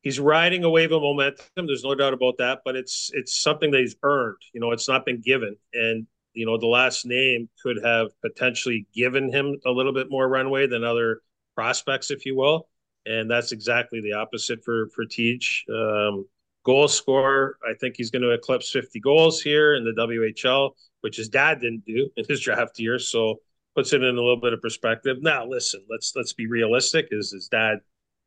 [0.01, 1.67] he's riding a wave of momentum.
[1.67, 2.59] There's no doubt about that.
[2.63, 4.37] But it's it's something that he's earned.
[4.53, 8.85] You know, it's not been given, and you know the last name could have potentially
[8.93, 11.21] given him a little bit more runway than other
[11.55, 12.67] prospects, if you will.
[13.05, 15.67] And that's exactly the opposite for for Tij.
[15.69, 16.25] Um,
[16.67, 21.15] goal scorer, I think he's going to eclipse 50 goals here in the WHL, which
[21.15, 22.99] his dad didn't do in his draft year.
[22.99, 23.39] So
[23.77, 25.17] puts it in a little bit of perspective.
[25.21, 27.09] Now, listen, let's let's be realistic.
[27.11, 27.77] His his dad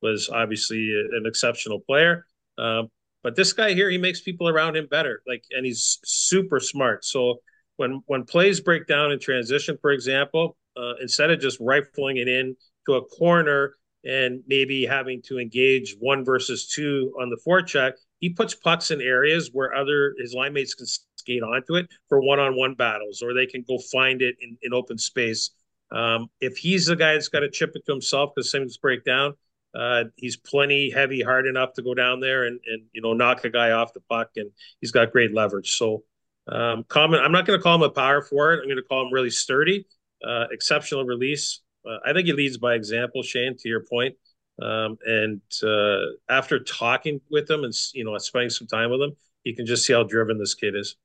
[0.00, 2.24] was obviously an exceptional player.
[2.56, 2.88] Um,
[3.24, 5.22] but this guy here, he makes people around him better.
[5.26, 7.04] Like, and he's super smart.
[7.04, 7.40] So
[7.76, 12.28] when when plays break down in transition, for example, uh, instead of just rifling it
[12.28, 12.54] in
[12.86, 18.30] to a corner and maybe having to engage one versus two on the forecheck, he
[18.30, 20.86] puts pucks in areas where other his line mates can
[21.20, 24.98] skate onto it for one-on-one battles, or they can go find it in, in open
[24.98, 25.50] space.
[25.92, 29.04] Um, if he's the guy that's got to chip it to himself because things break
[29.04, 29.35] down,
[29.74, 33.44] uh, he's plenty heavy, hard enough to go down there and and you know knock
[33.44, 35.72] a guy off the puck, and he's got great leverage.
[35.72, 36.02] So,
[36.48, 37.20] um, common.
[37.20, 38.61] I'm not going to call him a power forward.
[38.61, 39.87] I'm going to call him really sturdy,
[40.26, 41.61] uh, exceptional release.
[41.88, 43.56] Uh, I think he leads by example, Shane.
[43.59, 44.16] To your point,
[44.61, 49.16] um, and uh, after talking with him and you know spending some time with him,
[49.44, 50.96] you can just see how driven this kid is.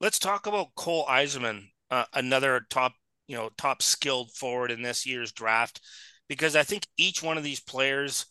[0.00, 2.92] Let's talk about Cole Eiserman, uh, another top
[3.28, 5.80] you know top skilled forward in this year's draft
[6.28, 8.26] because I think each one of these players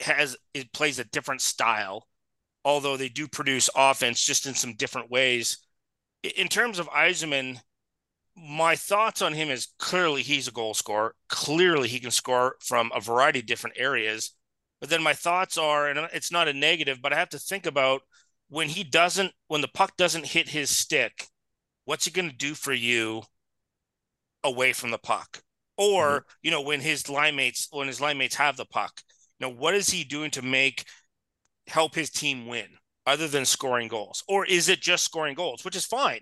[0.00, 2.06] has it plays a different style,
[2.64, 5.58] although they do produce offense just in some different ways.
[6.36, 7.58] In terms of Eiserman,
[8.36, 11.14] my thoughts on him is clearly he's a goal scorer.
[11.28, 14.32] Clearly he can score from a variety of different areas.
[14.80, 17.64] But then my thoughts are, and it's not a negative, but I have to think
[17.64, 18.02] about
[18.48, 21.26] when he doesn't, when the puck doesn't hit his stick,
[21.84, 23.22] what's he going to do for you
[24.44, 25.42] away from the puck?
[25.76, 26.28] or mm-hmm.
[26.42, 29.00] you know when his line mates when his line mates have the puck
[29.38, 30.84] you know what is he doing to make
[31.66, 32.66] help his team win
[33.06, 36.20] other than scoring goals or is it just scoring goals which is fine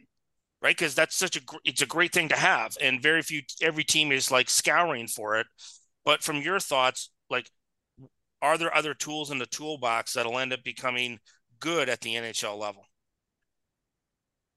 [0.62, 3.84] right because that's such a it's a great thing to have and very few every
[3.84, 5.46] team is like scouring for it
[6.04, 7.48] but from your thoughts like
[8.42, 11.18] are there other tools in the toolbox that'll end up becoming
[11.61, 12.87] good at the NHL level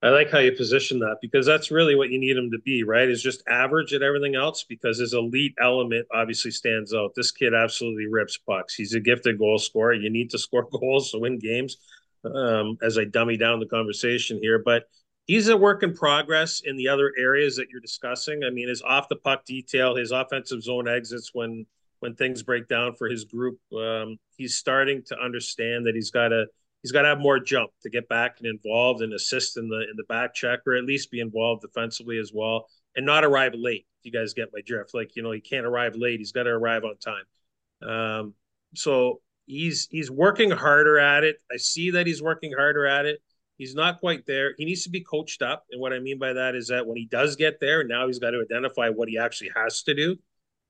[0.04, 2.84] I like how you position that because that's really what you need him to be,
[2.84, 3.10] right?
[3.10, 7.14] Is just average at everything else because his elite element obviously stands out.
[7.16, 8.76] This kid absolutely rips pucks.
[8.76, 9.94] He's a gifted goal scorer.
[9.94, 11.78] You need to score goals to win games.
[12.26, 14.84] Um, as I dummy down the conversation here, but
[15.28, 18.44] he's a work in progress in the other areas that you're discussing.
[18.44, 21.66] I mean, his off the puck detail, his offensive zone exits when
[22.00, 23.60] when things break down for his group.
[23.74, 26.48] Um, he's starting to understand that he's got to
[26.88, 29.82] he's got to have more jump to get back and involved and assist in the
[29.91, 33.54] in the back check or at least be involved defensively as well and not arrive
[33.56, 33.86] late.
[34.04, 34.93] You guys get my drift.
[34.93, 36.19] Like you know, he can't arrive late.
[36.19, 37.89] He's got to arrive on time.
[37.89, 38.34] Um,
[38.73, 41.41] so he's he's working harder at it.
[41.52, 43.19] I see that he's working harder at it.
[43.58, 44.54] He's not quite there.
[44.58, 45.65] He needs to be coached up.
[45.71, 48.19] And what I mean by that is that when he does get there, now he's
[48.19, 50.15] got to identify what he actually has to do.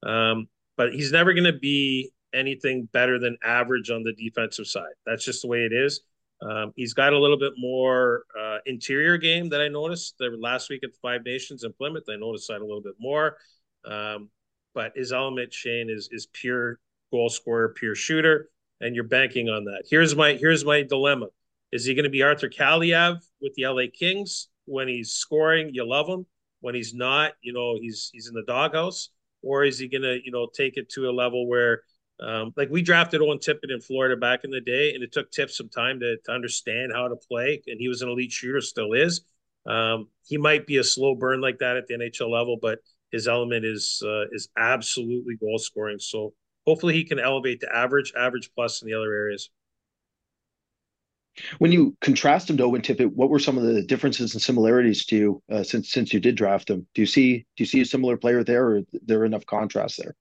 [0.09, 4.93] Um, but he's never going to be anything better than average on the defensive side.
[5.05, 6.01] That's just the way it is.
[6.41, 10.69] Um, he's got a little bit more uh, interior game that I noticed the last
[10.69, 12.03] week at the Five Nations in Plymouth.
[12.09, 13.37] I noticed that a little bit more.
[13.85, 14.29] Um,
[14.75, 16.79] but his element, Shane, is is pure
[17.11, 18.49] goal scorer, pure shooter,
[18.81, 19.83] and you're banking on that.
[19.89, 21.27] Here's my here's my dilemma:
[21.71, 25.71] Is he going to be Arthur Kaliyev with the LA Kings when he's scoring?
[25.73, 26.25] You love him.
[26.59, 29.09] When he's not, you know, he's he's in the doghouse.
[29.43, 31.81] Or is he going to, you know, take it to a level where
[32.19, 35.31] um, like we drafted Owen Tippett in Florida back in the day, and it took
[35.31, 37.61] Tip some time to, to understand how to play.
[37.67, 39.21] And he was an elite shooter, still is.
[39.65, 42.79] Um, he might be a slow burn like that at the NHL level, but
[43.11, 45.99] his element is uh, is absolutely goal scoring.
[45.99, 46.33] So
[46.65, 49.49] hopefully he can elevate to average, average plus in the other areas.
[51.59, 55.05] When you contrast him to Owen Tippett, what were some of the differences and similarities
[55.05, 56.87] to you uh, since since you did draft him?
[56.95, 60.15] Do you see do you see a similar player there, or there enough contrast there?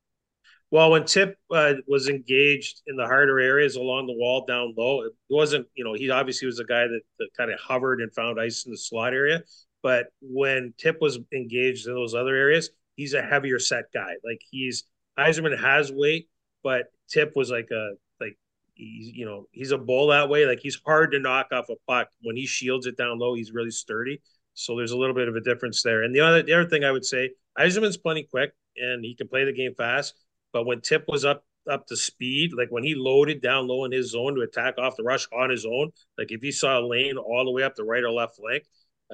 [0.71, 5.03] Well, when Tip uh, was engaged in the harder areas along the wall down low,
[5.03, 8.13] it wasn't, you know, he obviously was a guy that, that kind of hovered and
[8.13, 9.43] found ice in the slot area.
[9.83, 14.15] But when Tip was engaged in those other areas, he's a heavier set guy.
[14.25, 14.85] Like he's
[15.19, 16.29] Eiserman has weight,
[16.65, 18.37] but Tip was like a like
[18.75, 20.45] he's you know he's a bull that way.
[20.47, 22.09] Like he's hard to knock off a puck.
[22.23, 24.21] When he shields it down low, he's really sturdy.
[24.55, 26.03] So there's a little bit of a difference there.
[26.03, 29.29] And the other the other thing I would say, Eiserman's plenty quick and he can
[29.29, 30.15] play the game fast.
[30.57, 33.93] But when Tip was up up to speed, like when he loaded down low in
[33.93, 36.87] his zone to attack off the rush on his own, like if he saw a
[36.87, 38.65] lane all the way up the right or left flank,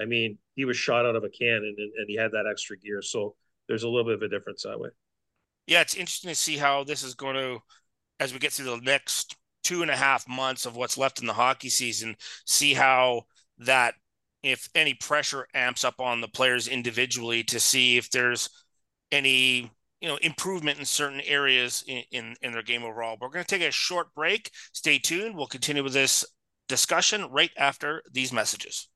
[0.00, 2.78] I mean, he was shot out of a cannon and, and he had that extra
[2.78, 3.02] gear.
[3.02, 3.34] So
[3.66, 4.90] there's a little bit of a difference that way.
[5.66, 7.58] Yeah, it's interesting to see how this is going to,
[8.20, 9.34] as we get through the next
[9.64, 12.14] two and a half months of what's left in the hockey season,
[12.46, 13.22] see how
[13.58, 13.94] that,
[14.44, 18.48] if any pressure amps up on the players individually to see if there's
[19.10, 19.72] any
[20.02, 23.16] you know improvement in certain areas in, in, in their game overall.
[23.18, 24.50] But we're going to take a short break.
[24.72, 25.36] Stay tuned.
[25.36, 26.24] We'll continue with this
[26.68, 28.88] discussion right after these messages.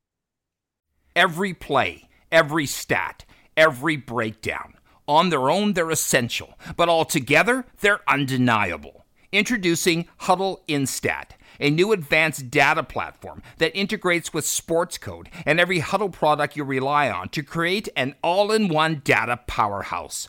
[1.14, 3.24] Every play, every stat,
[3.56, 4.74] every breakdown.
[5.08, 9.06] On their own, they're essential, but altogether, they're undeniable.
[9.30, 11.30] Introducing Hudl Instat,
[11.60, 17.08] a new advanced data platform that integrates with Sportscode and every Hudl product you rely
[17.08, 20.28] on to create an all in one data powerhouse.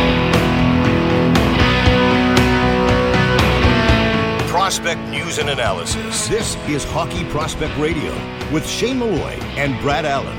[4.51, 6.27] Prospect news and analysis.
[6.27, 8.11] This is Hockey Prospect Radio
[8.51, 10.37] with Shane Malloy and Brad Allen.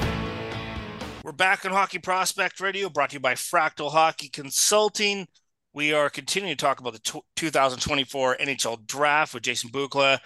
[1.25, 5.27] We're back on Hockey Prospect Radio, brought to you by Fractal Hockey Consulting.
[5.73, 10.19] We are continuing to talk about the 2024 NHL Draft with Jason Bukala,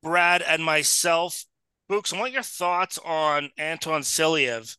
[0.00, 1.44] Brad, and myself.
[1.88, 4.76] Books, I want your thoughts on Anton Silayev.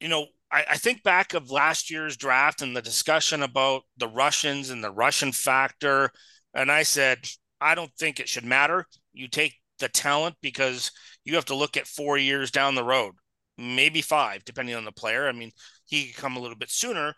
[0.00, 4.08] You know, I, I think back of last year's draft and the discussion about the
[4.08, 6.10] Russians and the Russian factor,
[6.54, 7.28] and I said
[7.66, 8.86] I don't think it should matter.
[9.12, 10.92] You take the talent because
[11.24, 13.14] you have to look at four years down the road,
[13.58, 15.26] maybe five, depending on the player.
[15.28, 15.50] I mean,
[15.84, 17.14] he could come a little bit sooner,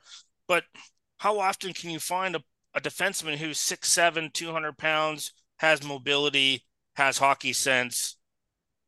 [0.46, 0.64] but
[1.18, 2.42] how often can you find a,
[2.74, 6.64] a defenseman who's six, seven, 200 pounds, has mobility,
[6.96, 8.16] has hockey sense,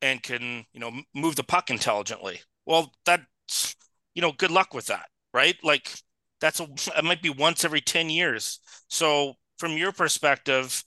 [0.01, 2.41] and can, you know, move the puck intelligently?
[2.65, 3.77] Well, that's,
[4.15, 5.57] you know, good luck with that, right?
[5.63, 5.93] Like,
[6.41, 6.65] that's a,
[6.97, 8.61] it might be once every 10 years.
[8.89, 10.83] So, from your perspective,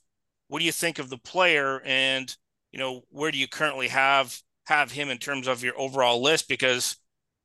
[0.48, 1.80] what do you think of the player?
[1.84, 2.34] And
[2.72, 6.48] you know where do you currently have have him in terms of your overall list?
[6.48, 6.96] Because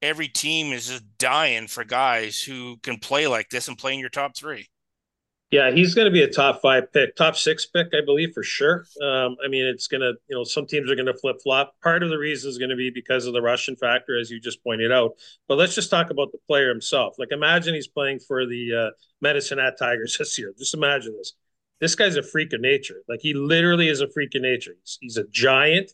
[0.02, 4.00] every team is just dying for guys who can play like this and play in
[4.00, 4.68] your top three.
[5.52, 8.44] Yeah he's going to be a top five pick top six pick i believe for
[8.44, 8.86] sure.
[9.02, 11.74] Um, i mean it's going to you know some teams are going to flip-flop.
[11.82, 14.40] Part of the reason is going to be because of the russian factor as you
[14.40, 15.14] just pointed out.
[15.48, 17.16] But let's just talk about the player himself.
[17.18, 20.54] Like imagine he's playing for the uh, medicine hat tigers this year.
[20.58, 21.34] Just imagine this
[21.80, 23.02] this guy's a freak of nature.
[23.08, 24.76] Like he literally is a freak of nature.
[24.82, 25.92] He's, he's a giant.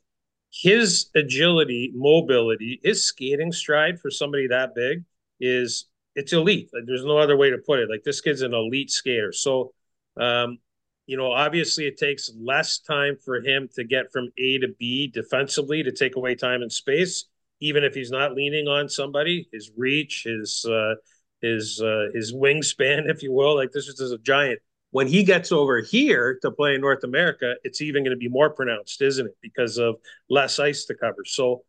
[0.51, 5.03] His agility, mobility, his skating stride for somebody that big
[5.39, 6.69] is it's elite.
[6.73, 7.89] Like there's no other way to put it.
[7.89, 9.31] Like this kid's an elite skater.
[9.33, 9.73] So,
[10.19, 10.59] um,
[11.07, 15.07] you know, obviously it takes less time for him to get from A to B
[15.07, 17.25] defensively to take away time and space,
[17.59, 19.47] even if he's not leaning on somebody.
[19.51, 20.95] His reach, his uh,
[21.41, 24.59] his uh, his wingspan, if you will, like this is a giant.
[24.95, 28.29] When he gets over here to play in North America, it's even going to be
[28.29, 29.35] more pronounced, isn't it?
[29.41, 29.95] Because of
[30.29, 31.25] less ice to cover.
[31.25, 31.63] So,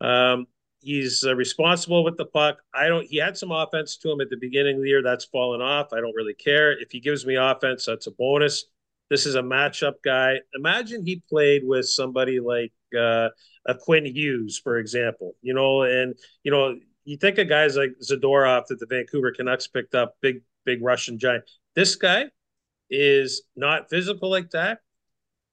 [0.00, 0.46] um,
[0.82, 2.58] He's uh, responsible with the puck.
[2.72, 3.06] I don't.
[3.06, 5.02] He had some offense to him at the beginning of the year.
[5.02, 5.92] That's fallen off.
[5.92, 7.84] I don't really care if he gives me offense.
[7.84, 8.64] That's a bonus.
[9.10, 10.36] This is a matchup guy.
[10.54, 13.28] Imagine he played with somebody like uh,
[13.66, 15.34] a Quinn Hughes, for example.
[15.42, 16.14] You know, and
[16.44, 20.40] you know, you think of guys like Zadorov that the Vancouver Canucks picked up, big,
[20.64, 21.44] big Russian giant.
[21.74, 22.30] This guy
[22.90, 24.78] is not physical like that.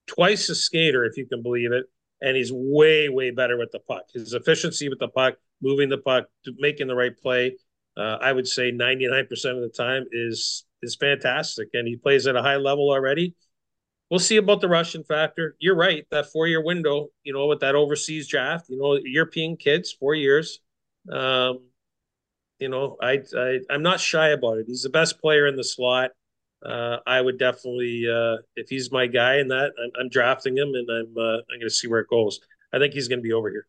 [0.06, 1.86] Twice a skater, if you can believe it
[2.20, 4.04] and he's way way better with the puck.
[4.12, 6.26] His efficiency with the puck, moving the puck,
[6.58, 7.56] making the right play,
[7.96, 12.36] uh, I would say 99% of the time is is fantastic, and he plays at
[12.36, 13.34] a high level already.
[14.10, 15.54] We'll see about the Russian factor.
[15.58, 16.06] You're right.
[16.10, 20.14] That four year window, you know, with that overseas draft, you know, European kids, four
[20.14, 20.60] years.
[21.12, 21.60] Um,
[22.58, 24.66] you know, I, I I'm not shy about it.
[24.66, 26.10] He's the best player in the slot
[26.64, 30.74] uh, I would definitely, uh, if he's my guy in that, I'm, I'm drafting him,
[30.74, 32.40] and I'm uh, I'm going to see where it goes.
[32.72, 33.66] I think he's going to be over here.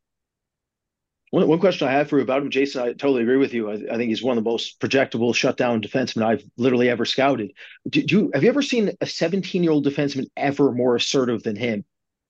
[1.31, 3.69] One, one question I have for you about him, Jason, I totally agree with you.
[3.69, 7.51] I, I think he's one of the most projectable shutdown defensemen I've literally ever scouted.
[7.87, 11.43] Do, do you, have you ever seen a 17 year old defenseman ever more assertive
[11.43, 11.85] than him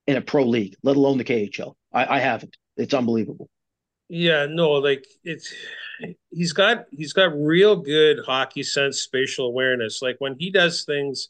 [0.07, 1.76] in a pro league, let alone the KHL?
[1.93, 2.57] I, I haven't.
[2.76, 3.49] It's unbelievable.
[4.10, 5.53] Yeah, no, like it's
[6.32, 10.01] he's got he's got real good hockey sense, spatial awareness.
[10.01, 11.30] Like when he does things,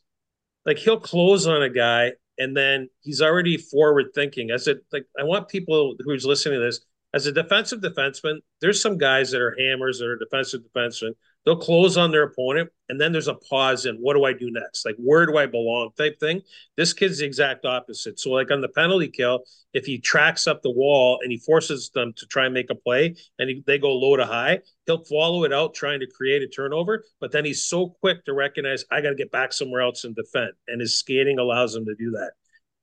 [0.66, 4.50] like he'll close on a guy and then he's already forward thinking.
[4.52, 6.80] As it like, I want people who's listening to this
[7.14, 8.38] as a defensive defenseman.
[8.62, 11.12] There's some guys that are hammers that are defensive defensemen
[11.46, 14.52] they'll close on their opponent and then there's a pause and what do i do
[14.52, 14.86] next?
[14.86, 16.42] Like where do i belong type thing.
[16.76, 18.20] This kid's the exact opposite.
[18.20, 21.92] So like on the penalty kill if he tracks up the wall and he forces
[21.94, 25.04] them to try and make a play and he, they go low to high he'll
[25.06, 28.84] follow it out trying to create a turnover but then he's so quick to recognize
[28.92, 31.96] i got to get back somewhere else and defend and his skating allows him to
[31.96, 32.32] do that.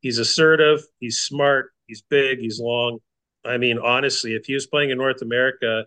[0.00, 2.98] He's assertive he's smart he's big he's long.
[3.44, 5.86] I mean honestly if he was playing in north america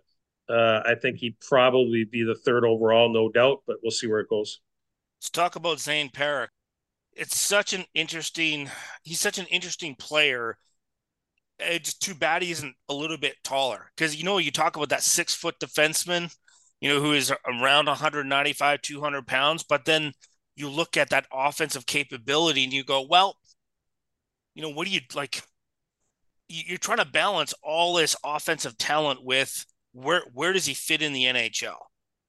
[0.50, 4.20] uh, I think he'd probably be the third overall, no doubt, but we'll see where
[4.20, 4.60] it goes.
[5.20, 6.48] Let's talk about Zane Parekh.
[7.14, 8.70] It's such an interesting.
[9.04, 10.58] He's such an interesting player.
[11.60, 14.90] It's too bad he isn't a little bit taller because you know you talk about
[14.90, 16.34] that six foot defenseman,
[16.80, 20.14] you know who is around 195, 200 pounds, but then
[20.56, 23.36] you look at that offensive capability and you go, well,
[24.56, 25.42] you know, what do you like?
[26.48, 29.66] You're trying to balance all this offensive talent with
[30.04, 31.78] where where does he fit in the NHL?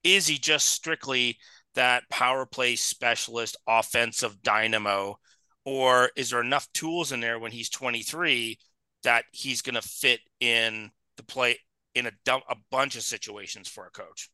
[0.02, 1.38] Is he just strictly
[1.74, 5.18] that power play specialist, offensive dynamo,
[5.64, 8.58] or is there enough tools in there when he's 23
[9.04, 11.58] that he's going to fit in the play
[11.94, 14.30] in a dump, a bunch of situations for a coach?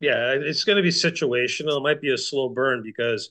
[0.00, 1.78] Yeah, it's going to be situational.
[1.78, 3.30] It might be a slow burn because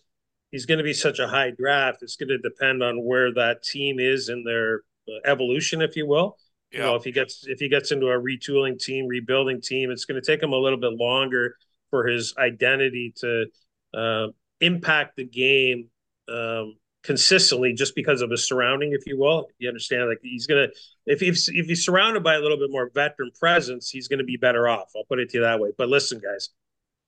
[0.52, 2.02] he's going to be such a high draft.
[2.02, 4.82] It's going to depend on where that team is in their
[5.26, 6.38] evolution, if you will.
[6.76, 10.06] You know, if he gets if he gets into a retooling team, rebuilding team, it's
[10.06, 11.56] going to take him a little bit longer
[11.90, 13.46] for his identity to
[13.94, 14.28] uh,
[14.60, 15.90] impact the game
[16.28, 19.48] um, consistently, just because of his surrounding, if you will.
[19.58, 20.10] You understand?
[20.10, 20.68] Like he's gonna
[21.06, 24.26] if he's if he's surrounded by a little bit more veteran presence, he's going to
[24.26, 24.92] be better off.
[24.98, 25.72] I'll put it to you that way.
[25.78, 26.50] But listen, guys,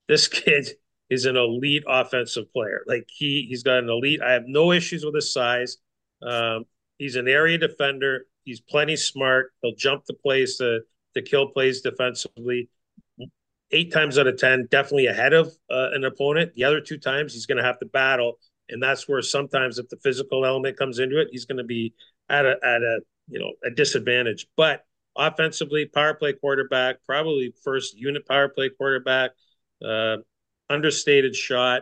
[0.08, 0.70] this kid
[1.10, 2.84] is an elite offensive player.
[2.88, 4.22] Like he he's got an elite.
[4.22, 5.78] I have no issues with his size.
[6.22, 6.66] Um,
[6.98, 8.28] he's an area defender.
[8.48, 9.52] He's plenty smart.
[9.62, 10.80] He'll jump the plays to
[11.16, 12.70] to kill plays defensively.
[13.72, 16.54] Eight times out of ten, definitely ahead of uh, an opponent.
[16.54, 18.40] The other two times, he's going to have to battle,
[18.70, 21.94] and that's where sometimes if the physical element comes into it, he's going to be
[22.30, 24.48] at a at a you know a disadvantage.
[24.56, 24.86] But
[25.18, 29.32] offensively, power play quarterback, probably first unit power play quarterback,
[29.86, 30.16] uh,
[30.70, 31.82] understated shot,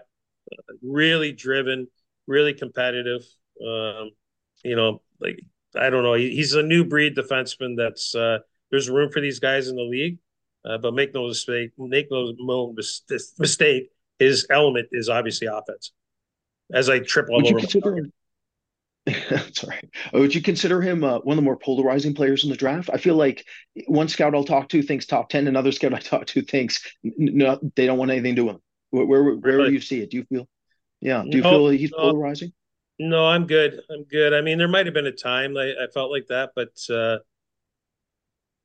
[0.81, 1.89] really driven,
[2.25, 3.21] really competitive.
[3.63, 4.09] Um,
[4.63, 5.39] you know, like
[5.77, 6.13] I don't know.
[6.13, 7.75] He's a new breed defenseman.
[7.77, 8.39] That's uh,
[8.71, 10.17] there's room for these guys in the league,
[10.63, 11.71] uh, but make no mistake.
[11.77, 12.73] Make no
[13.37, 13.89] mistake.
[14.19, 15.91] His element is obviously offense.
[16.73, 17.59] As I trip all Would over.
[17.59, 18.11] You consider him,
[19.53, 19.79] sorry.
[20.13, 22.89] Would you consider him uh, one of the more polarizing players in the draft?
[22.91, 23.45] I feel like
[23.87, 27.59] one scout I'll talk to thinks top ten, another scout I talk to thinks no,
[27.75, 28.57] they don't want anything to him.
[28.89, 29.67] Where where, where really?
[29.67, 30.11] do you see it?
[30.11, 30.47] Do you feel?
[31.01, 31.23] Yeah.
[31.23, 31.97] Do you no, feel he's no.
[31.97, 32.53] polarizing?
[32.97, 33.81] No, I'm good.
[33.89, 34.33] I'm good.
[34.33, 37.17] I mean, there might have been a time I, I felt like that, but uh,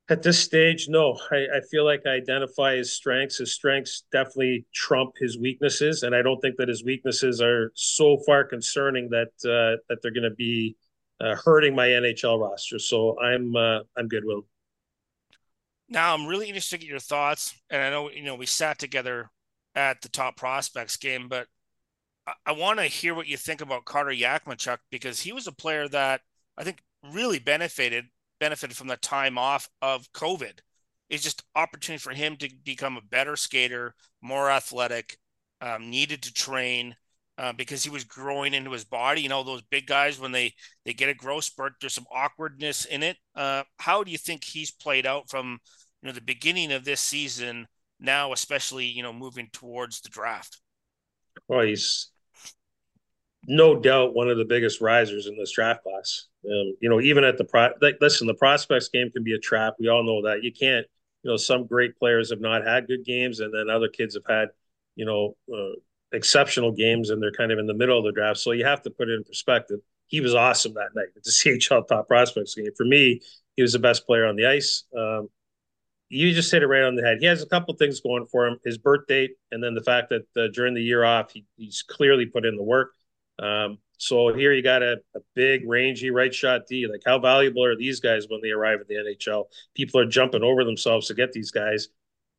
[0.09, 1.17] at this stage, no.
[1.31, 3.37] I, I feel like I identify his strengths.
[3.37, 8.17] His strengths definitely trump his weaknesses, and I don't think that his weaknesses are so
[8.25, 10.75] far concerning that uh, that they're going to be
[11.19, 12.79] uh, hurting my NHL roster.
[12.79, 14.43] So I'm uh, I'm good with him.
[15.89, 19.29] Now I'm really interested in your thoughts, and I know you know we sat together
[19.75, 21.47] at the top prospects game, but
[22.45, 25.87] I want to hear what you think about Carter Yakimchuk because he was a player
[25.87, 26.21] that
[26.57, 28.05] I think really benefited
[28.39, 30.59] benefited from the time off of COVID.
[31.09, 35.17] It's just opportunity for him to become a better skater, more athletic,
[35.61, 36.95] um, needed to train
[37.37, 39.21] uh, because he was growing into his body.
[39.21, 40.53] You know, those big guys when they
[40.85, 43.17] they get a growth spurt, there's some awkwardness in it.
[43.35, 45.59] Uh, how do you think he's played out from
[46.01, 47.67] you know the beginning of this season
[47.99, 50.59] now, especially you know moving towards the draft?
[51.47, 52.10] Well, he's
[53.51, 56.27] no doubt one of the biggest risers in this draft class.
[56.45, 59.39] Um, you know, even at the pro, like, listen, the prospects game can be a
[59.39, 59.73] trap.
[59.77, 60.41] We all know that.
[60.41, 60.87] You can't.
[61.23, 64.23] You know, some great players have not had good games, and then other kids have
[64.27, 64.49] had,
[64.95, 65.75] you know, uh,
[66.13, 68.39] exceptional games, and they're kind of in the middle of the draft.
[68.39, 69.81] So you have to put it in perspective.
[70.07, 72.71] He was awesome that night at the CHL Top Prospects game.
[72.75, 73.21] For me,
[73.55, 74.85] he was the best player on the ice.
[74.97, 75.27] Um,
[76.07, 77.17] you just hit it right on the head.
[77.19, 80.09] He has a couple things going for him: his birth date, and then the fact
[80.09, 82.91] that uh, during the year off, he, he's clearly put in the work.
[83.41, 86.87] Um, so here you got a, a, big, rangy right shot D.
[86.87, 89.45] Like, how valuable are these guys when they arrive at the NHL?
[89.75, 91.89] People are jumping over themselves to get these guys.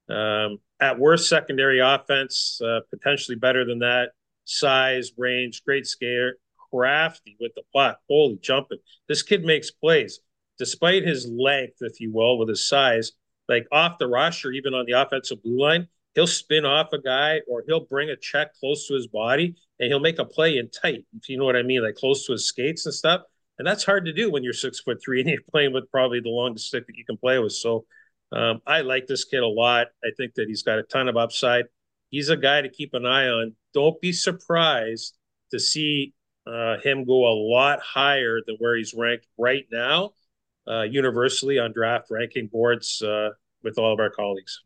[0.09, 4.11] Um, at worst, secondary offense, uh, potentially better than that.
[4.44, 6.38] Size, range, great skater,
[6.70, 7.98] crafty with the puck.
[8.09, 8.78] Holy jumping.
[9.09, 10.20] This kid makes plays.
[10.59, 13.12] Despite his length, if you will, with his size,
[13.48, 17.00] like off the rush or even on the offensive blue line, he'll spin off a
[17.00, 20.59] guy or he'll bring a check close to his body and he'll make a play
[20.59, 23.22] in tight, if you know what I mean, like close to his skates and stuff.
[23.59, 26.20] And that's hard to do when you're six foot three and you're playing with probably
[26.20, 27.53] the longest stick that you can play with.
[27.53, 27.85] So
[28.30, 29.89] um, I like this kid a lot.
[30.05, 31.64] I think that he's got a ton of upside.
[32.11, 33.57] He's a guy to keep an eye on.
[33.74, 35.18] Don't be surprised
[35.51, 36.14] to see
[36.47, 40.12] uh, him go a lot higher than where he's ranked right now,
[40.68, 43.30] uh, universally on draft ranking boards uh,
[43.64, 44.62] with all of our colleagues.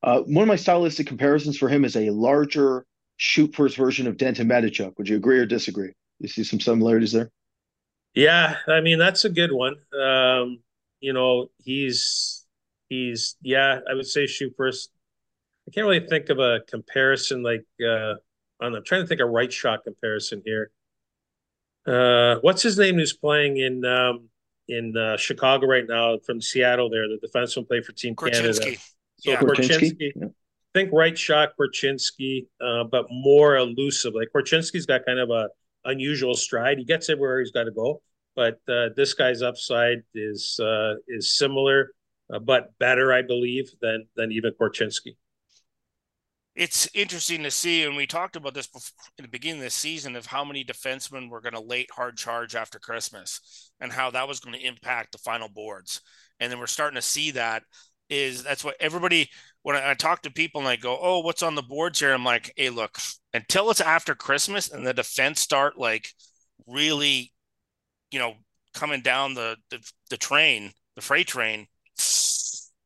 [0.00, 2.86] Uh, one of my stylistic comparisons for him is a larger
[3.18, 4.96] shoot first version of Denton Mateychuk.
[4.96, 5.92] Would you agree or disagree?
[6.20, 7.30] You see some similarities there?
[8.14, 9.76] Yeah, I mean that's a good one.
[10.00, 10.60] Um,
[11.00, 12.46] you know, he's
[12.88, 14.90] he's yeah, I would say shoot first.
[15.68, 18.14] I can't really think of a comparison like uh
[18.60, 20.70] I'm trying to think of right shot comparison here.
[21.86, 24.28] Uh what's his name who's playing in um
[24.68, 28.32] in uh, Chicago right now from Seattle there, the defenseman play for Team Korchinski.
[28.32, 28.78] Canada.
[29.18, 29.40] So yeah.
[29.40, 30.12] Korchinski.
[30.14, 30.28] Yeah.
[30.78, 34.14] Think right shot Korchinski, uh, but more elusive.
[34.14, 35.48] Like Korchinski's got kind of a
[35.84, 36.78] unusual stride.
[36.78, 38.02] He gets everywhere he's got to go,
[38.36, 41.90] but uh, this guy's upside is uh, is similar,
[42.32, 45.16] uh, but better, I believe, than than even Korchinski.
[46.54, 49.70] It's interesting to see, and we talked about this before, in the beginning of the
[49.70, 54.10] season of how many defensemen were going to late hard charge after Christmas, and how
[54.10, 56.00] that was going to impact the final boards.
[56.40, 57.62] And then we're starting to see that
[58.10, 59.28] is that's what everybody
[59.62, 62.12] when I, I, talk to people and I go, "Oh, what's on the boards here?"
[62.12, 62.98] I'm like, "Hey, look,
[63.34, 66.12] until it's after Christmas and the defense start like
[66.66, 67.32] really,
[68.10, 68.34] you know,
[68.74, 69.80] coming down the the,
[70.10, 71.66] the train, the freight train,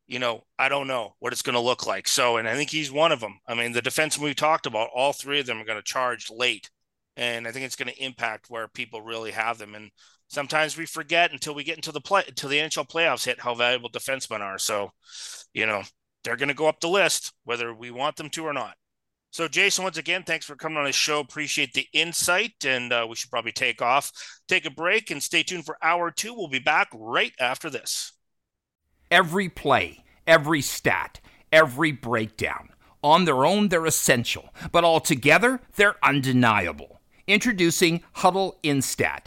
[0.07, 2.71] you know, I don't know what it's going to look like." So, and I think
[2.71, 3.39] he's one of them.
[3.47, 6.31] I mean, the defense we talked about, all three of them are going to charge
[6.31, 6.71] late,
[7.17, 9.75] and I think it's going to impact where people really have them.
[9.75, 9.91] And
[10.29, 13.55] sometimes we forget until we get into the play until the NHL playoffs hit how
[13.55, 14.59] valuable defensemen are.
[14.59, 14.91] So,
[15.53, 15.83] you know,
[16.25, 18.75] they're going to go up the list whether we want them to or not.
[19.31, 21.21] So, Jason, once again, thanks for coming on the show.
[21.21, 24.13] Appreciate the insight, and uh, we should probably take off,
[24.47, 26.35] take a break, and stay tuned for hour two.
[26.35, 28.13] We'll be back right after this.
[29.11, 31.19] Every play, every stat,
[31.51, 32.69] every breakdown.
[33.03, 37.01] On their own, they're essential, but all together, they're undeniable.
[37.27, 39.27] Introducing Hudl Instat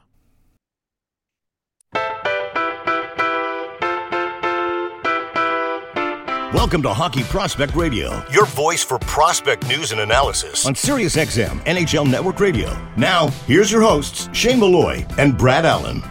[6.53, 12.11] Welcome to Hockey Prospect Radio, your voice for prospect news and analysis on SiriusXM NHL
[12.11, 12.77] Network Radio.
[12.97, 16.03] Now, here's your hosts, Shane Malloy and Brad Allen.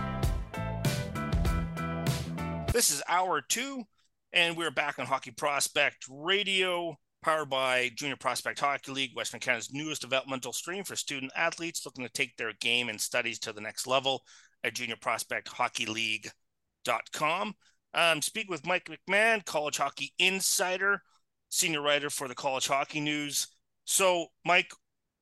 [2.72, 3.84] This is hour two,
[4.32, 9.74] and we're back on Hockey Prospect Radio, powered by Junior Prospect Hockey League, Western Canada's
[9.74, 13.60] newest developmental stream for student athletes looking to take their game and studies to the
[13.60, 14.22] next level
[14.64, 17.54] at juniorprospecthockeyleague.com.
[17.92, 21.02] Um, speak with Mike McMahon, college hockey insider,
[21.48, 23.48] senior writer for the College Hockey News.
[23.84, 24.72] So, Mike,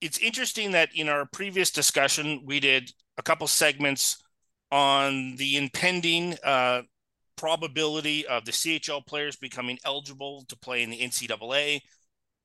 [0.00, 4.22] it's interesting that in our previous discussion, we did a couple segments
[4.70, 6.82] on the impending uh,
[7.36, 11.80] probability of the CHL players becoming eligible to play in the NCAA.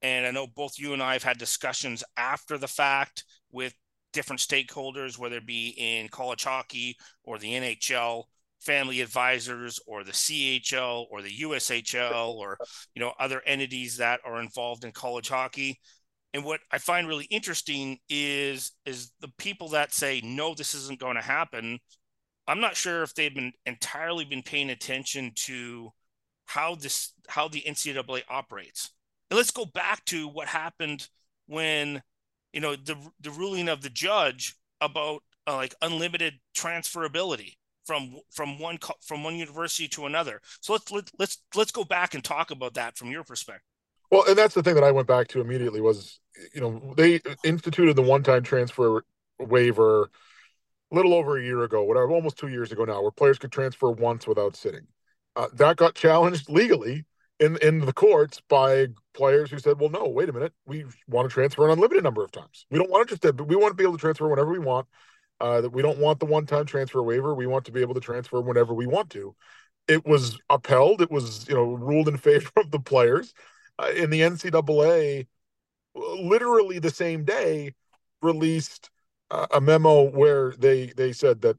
[0.01, 3.73] And I know both you and I have had discussions after the fact with
[4.13, 8.25] different stakeholders, whether it be in college hockey or the NHL
[8.63, 12.57] family advisors or the CHL or the USHL or
[12.95, 15.79] you know other entities that are involved in college hockey.
[16.33, 20.99] And what I find really interesting is is the people that say no, this isn't
[20.99, 21.79] going to happen.
[22.47, 25.91] I'm not sure if they've been entirely been paying attention to
[26.45, 28.91] how this how the NCAA operates.
[29.29, 31.07] And let's go back to what happened
[31.47, 32.01] when
[32.51, 37.53] you know the the ruling of the judge about uh, like unlimited transferability
[37.85, 40.41] from from one from one university to another.
[40.61, 43.63] So let's let, let's let's go back and talk about that from your perspective.
[44.11, 46.19] Well, and that's the thing that I went back to immediately was,
[46.53, 49.03] you know, they instituted the one-time transfer
[49.39, 53.39] waiver a little over a year ago, whatever, almost two years ago now, where players
[53.39, 54.85] could transfer once without sitting.
[55.35, 57.05] Uh, that got challenged legally
[57.39, 61.27] in in the courts by players who said, "Well, no, wait a minute, we want
[61.27, 62.67] to transfer an unlimited number of times.
[62.69, 64.59] We don't want to just, but we want to be able to transfer whenever we
[64.59, 64.87] want."
[65.43, 67.35] Uh, that we don't want the one-time transfer waiver.
[67.35, 69.35] We want to be able to transfer whenever we want to.
[69.89, 71.01] It was upheld.
[71.01, 73.33] It was you know ruled in favor of the players.
[73.77, 75.27] Uh, in the NCAA,
[75.95, 77.73] literally the same day,
[78.21, 78.89] released
[79.31, 81.57] uh, a memo where they they said that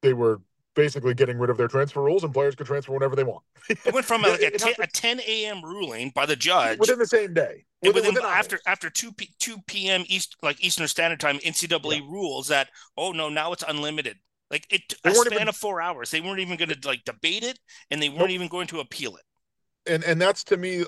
[0.00, 0.40] they were
[0.74, 3.42] basically getting rid of their transfer rules and players could transfer whenever they want.
[3.68, 5.62] it went from like a, t- a 10 a.m.
[5.62, 7.64] ruling by the judge within the same day.
[7.82, 10.04] Within, within after after 2 p- 2 p.m.
[10.08, 12.06] East like Eastern Standard Time NCAA yeah.
[12.08, 14.16] rules that oh no now it's unlimited.
[14.50, 16.10] Like it a span even, of 4 hours.
[16.10, 17.58] They weren't even going to like debate it
[17.90, 18.30] and they weren't nope.
[18.30, 19.92] even going to appeal it.
[19.92, 20.84] And and that's to me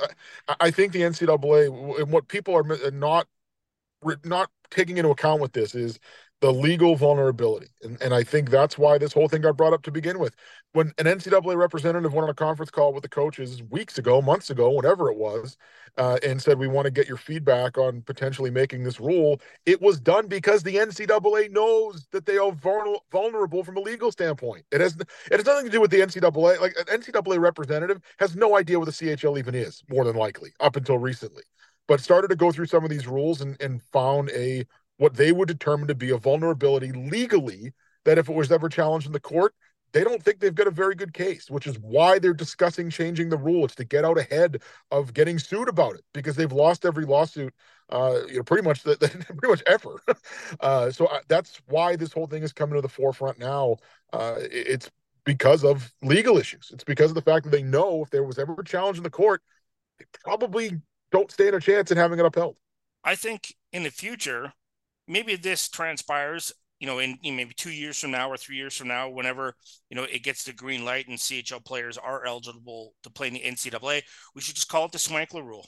[0.61, 3.27] I think the NCAA and what people are uh, not
[4.25, 5.99] not taking into account with this is
[6.41, 7.67] the legal vulnerability.
[7.83, 10.37] And, and I think that's why this whole thing got brought up to begin with.
[10.73, 14.51] When an NCAA representative went on a conference call with the coaches weeks ago, months
[14.51, 15.57] ago, whatever it was,
[15.97, 19.83] uh, and said, We want to get your feedback on potentially making this rule, it
[19.83, 24.65] was done because the NCAA knows that they are vulnerable from a legal standpoint.
[24.71, 26.61] It has, it has nothing to do with the NCAA.
[26.61, 30.51] Like an NCAA representative has no idea what the CHL even is, more than likely,
[30.61, 31.43] up until recently
[31.89, 34.63] but started to go through some of these rules and, and found a
[34.99, 37.73] what they would determine to be a vulnerability legally
[38.05, 39.55] that if it was ever challenged in the court,
[39.93, 43.31] they don't think they've got a very good case, which is why they're discussing changing
[43.31, 43.65] the rule.
[43.65, 47.55] It's to get out ahead of getting sued about it because they've lost every lawsuit,
[47.91, 50.01] uh, you know, pretty much the, the pretty much ever.
[50.61, 53.77] Uh, so uh, that's why this whole thing is coming to the forefront now.
[54.13, 54.91] Uh, it's
[55.25, 56.71] because of legal issues.
[56.73, 59.03] It's because of the fact that they know if there was ever a challenge in
[59.03, 59.43] the court,
[59.99, 60.81] they probably
[61.13, 62.59] don't stand a chance in having it upheld.
[63.05, 64.55] I think in the future,
[65.09, 68.77] maybe this transpires you know, in, in, maybe two years from now or three years
[68.77, 69.55] from now, whenever
[69.91, 73.35] you know it gets the green light and CHL players are eligible to play in
[73.35, 74.03] the NCAA,
[74.35, 75.67] we should just call it the Swankler rule,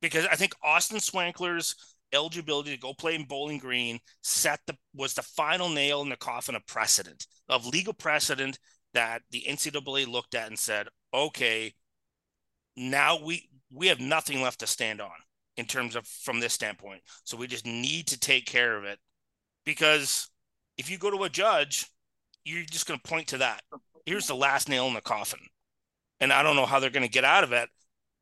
[0.00, 1.74] because I think Austin Swankler's
[2.12, 6.16] eligibility to go play in Bowling Green set the was the final nail in the
[6.16, 8.58] coffin of precedent of legal precedent
[8.94, 11.74] that the NCAA looked at and said, okay,
[12.76, 15.10] now we we have nothing left to stand on
[15.56, 17.02] in terms of from this standpoint.
[17.24, 18.98] So we just need to take care of it
[19.64, 20.28] because
[20.78, 21.86] if you go to a judge,
[22.44, 23.62] you're just going to point to that.
[24.06, 25.40] Here's the last nail in the coffin.
[26.20, 27.68] And I don't know how they're going to get out of it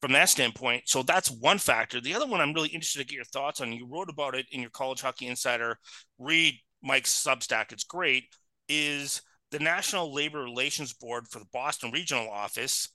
[0.01, 0.85] from that standpoint.
[0.87, 2.01] So that's one factor.
[2.01, 3.73] The other one I'm really interested to get your thoughts on.
[3.73, 5.79] You wrote about it in your College Hockey Insider.
[6.19, 7.73] Read Mike's Substack.
[7.73, 8.25] It's great.
[8.69, 12.89] Is the National Labor Relations Board for the Boston Regional Office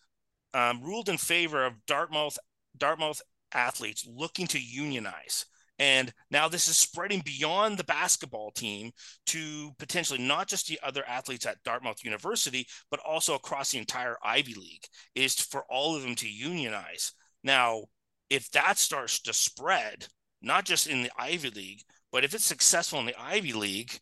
[0.53, 2.37] um, ruled in favor of Dartmouth
[2.77, 3.21] Dartmouth
[3.53, 5.45] athletes looking to unionize.
[5.79, 8.91] And now this is spreading beyond the basketball team
[9.27, 14.17] to potentially not just the other athletes at Dartmouth University, but also across the entire
[14.23, 14.85] Ivy League,
[15.15, 17.13] is for all of them to unionize.
[17.43, 17.85] Now,
[18.29, 20.07] if that starts to spread,
[20.41, 21.81] not just in the Ivy League,
[22.11, 23.99] but if it's successful in the Ivy League,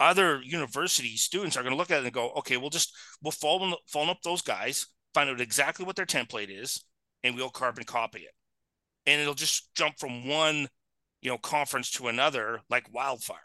[0.00, 2.92] other university students are going to look at it and go, okay, we'll just
[3.22, 6.84] we'll follow up those guys, find out exactly what their template is,
[7.22, 8.32] and we'll carbon copy it.
[9.06, 10.68] And it'll just jump from one,
[11.20, 13.38] you know, conference to another like wildfire.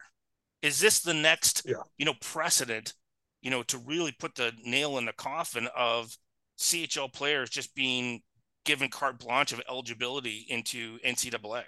[0.62, 1.76] Is this the next, yeah.
[1.98, 2.94] you know, precedent,
[3.42, 6.16] you know, to really put the nail in the coffin of
[6.60, 8.22] CHL players just being
[8.66, 11.64] given carte blanche of eligibility into NCAA?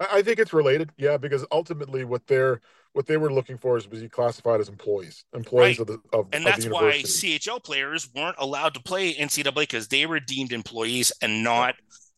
[0.00, 2.60] I think it's related, yeah, because ultimately what they're
[2.94, 5.80] what they were looking for is to be classified as employees, employees right.
[5.80, 9.88] of the of, and of that's why CHL players weren't allowed to play NCAA because
[9.88, 11.74] they were deemed employees and not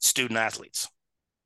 [0.07, 0.89] student athletes.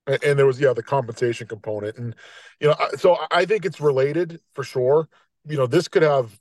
[0.07, 2.15] And, and there was yeah the compensation component, and
[2.59, 5.09] you know so I think it's related for sure.
[5.47, 6.39] You know this could have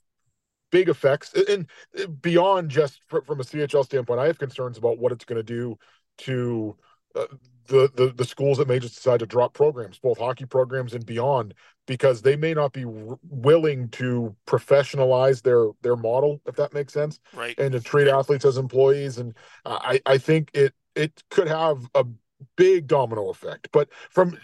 [0.72, 1.68] big effects and
[2.22, 4.20] beyond just from a CHL standpoint.
[4.20, 5.78] I have concerns about what it's going to do
[6.20, 6.76] to
[7.16, 7.26] uh,
[7.68, 11.06] the, the the schools that may just decide to drop programs, both hockey programs and
[11.06, 11.54] beyond,
[11.86, 16.94] because they may not be r- willing to professionalize their their model, if that makes
[16.94, 17.58] sense, right?
[17.60, 21.90] And to treat athletes as employees, and uh, I I think it it could have
[21.96, 22.06] a
[22.56, 23.70] big domino effect.
[23.72, 24.38] But from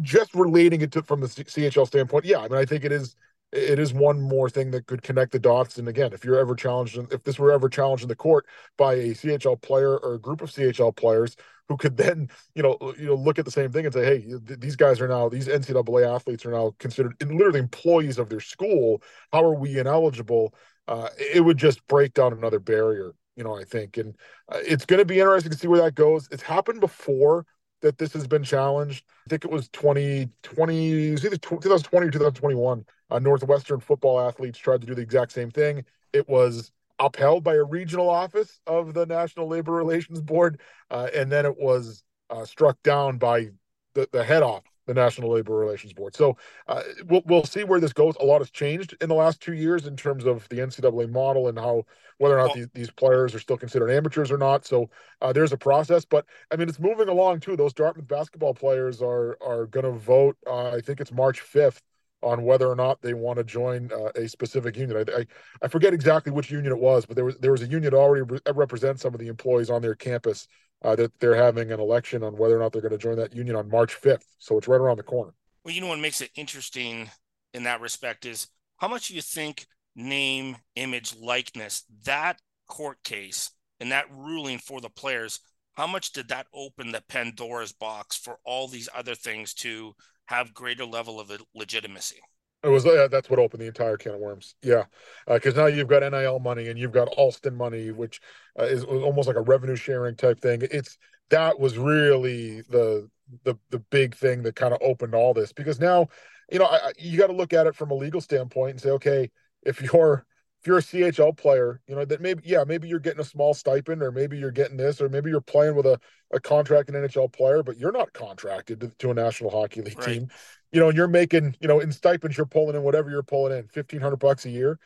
[0.00, 3.16] just relating it to from the CHL standpoint, yeah, I mean I think it is
[3.52, 5.76] it is one more thing that could connect the dots.
[5.76, 8.46] And again, if you're ever challenged, if this were ever challenged in the court
[8.78, 11.36] by a CHL player or a group of CHL players
[11.68, 14.20] who could then, you know, you know, look at the same thing and say, hey,
[14.46, 18.40] th- these guys are now these NCAA athletes are now considered literally employees of their
[18.40, 19.02] school.
[19.32, 20.54] How are we ineligible?
[20.88, 23.56] Uh, it would just break down another barrier, you know.
[23.56, 24.14] I think, and
[24.48, 26.28] uh, it's going to be interesting to see where that goes.
[26.30, 27.46] It's happened before
[27.82, 29.04] that this has been challenged.
[29.26, 34.58] I think it was 2020, it was either 2020 or 2021 uh, Northwestern football athletes
[34.58, 35.84] tried to do the exact same thing.
[36.12, 40.60] It was upheld by a regional office of the National Labor Relations Board,
[40.90, 43.48] uh, and then it was uh, struck down by
[43.94, 46.14] the, the head off the National Labor Relations Board.
[46.14, 46.36] So
[46.68, 48.14] uh, we'll we'll see where this goes.
[48.20, 51.48] A lot has changed in the last two years in terms of the NCAA model
[51.48, 51.84] and how
[52.18, 54.64] whether or not these, these players are still considered amateurs or not.
[54.64, 57.56] So uh, there's a process, but I mean it's moving along too.
[57.56, 60.36] Those Dartmouth basketball players are are going to vote.
[60.46, 61.80] Uh, I think it's March 5th
[62.22, 65.04] on whether or not they want to join uh, a specific union.
[65.08, 65.26] I, I,
[65.62, 67.94] I forget exactly which union it was, but there was there was a union that
[67.94, 70.48] already re- represents some of the employees on their campus
[70.84, 73.34] uh, that they're having an election on whether or not they're going to join that
[73.34, 74.24] union on March 5th.
[74.38, 75.32] So it's right around the corner.
[75.64, 77.10] Well, you know what makes it interesting
[77.54, 78.48] in that respect is
[78.78, 84.80] how much do you think name, image, likeness, that court case and that ruling for
[84.80, 85.40] the players,
[85.74, 89.94] how much did that open the Pandora's box for all these other things to
[90.32, 92.20] have greater level of legitimacy.
[92.64, 94.54] It was yeah, that's what opened the entire can of worms.
[94.62, 94.84] Yeah,
[95.26, 98.20] because uh, now you've got NIL money and you've got Alston money, which
[98.58, 100.62] uh, is almost like a revenue sharing type thing.
[100.70, 100.96] It's
[101.30, 103.10] that was really the
[103.44, 106.08] the the big thing that kind of opened all this because now
[106.52, 108.90] you know I, you got to look at it from a legal standpoint and say,
[108.90, 109.30] okay,
[109.64, 110.24] if you're
[110.62, 113.52] if you're a CHL player, you know, that maybe, yeah, maybe you're getting a small
[113.52, 115.98] stipend or maybe you're getting this, or maybe you're playing with a,
[116.32, 120.06] a contracted NHL player, but you're not contracted to, to a National Hockey League right.
[120.06, 120.28] team,
[120.70, 123.52] you know, and you're making, you know, in stipends, you're pulling in whatever you're pulling
[123.58, 124.78] in 1500 bucks a year.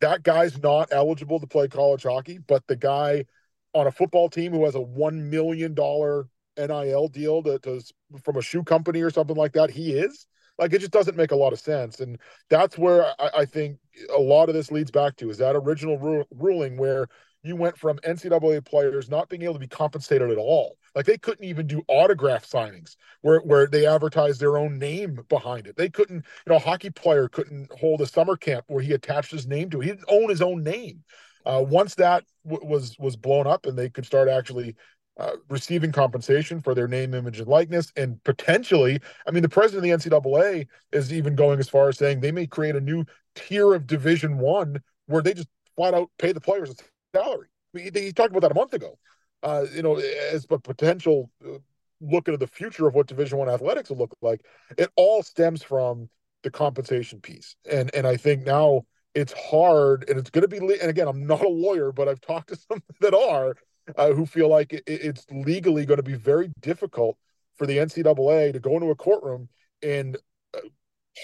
[0.00, 3.26] That guy's not eligible to play college hockey, but the guy
[3.74, 7.82] on a football team who has a $1 million NIL deal to, to
[8.24, 10.26] from a shoe company or something like that, he is
[10.58, 12.00] like it just doesn't make a lot of sense.
[12.00, 12.18] And
[12.50, 13.78] that's where I, I think
[14.14, 17.08] a lot of this leads back to is that original ru- ruling where
[17.42, 20.76] you went from NCAA players not being able to be compensated at all.
[20.94, 25.66] Like they couldn't even do autograph signings where, where they advertised their own name behind
[25.66, 25.76] it.
[25.76, 29.30] They couldn't, you know, a hockey player couldn't hold a summer camp where he attached
[29.30, 29.84] his name to it.
[29.84, 31.04] He didn't own his own name.
[31.46, 34.74] Uh, once that w- was was blown up and they could start actually
[35.18, 39.90] uh, receiving compensation for their name, image, and likeness, and potentially, I mean, the president
[39.90, 43.04] of the NCAA is even going as far as saying they may create a new
[43.34, 46.74] tier of Division One where they just flat out pay the players a
[47.16, 47.48] salary.
[47.74, 48.98] I mean, he talked about that a month ago.
[49.42, 51.58] Uh, you know, as a potential uh,
[52.00, 54.44] look into the future of what Division One athletics will look like.
[54.76, 56.08] It all stems from
[56.42, 58.82] the compensation piece, and and I think now
[59.14, 60.58] it's hard, and it's going to be.
[60.58, 63.54] And again, I'm not a lawyer, but I've talked to some that are
[63.96, 67.16] uh, who feel like it, it's legally going to be very difficult
[67.56, 69.48] for the NCAA to go into a courtroom
[69.82, 70.16] and
[70.54, 70.60] uh,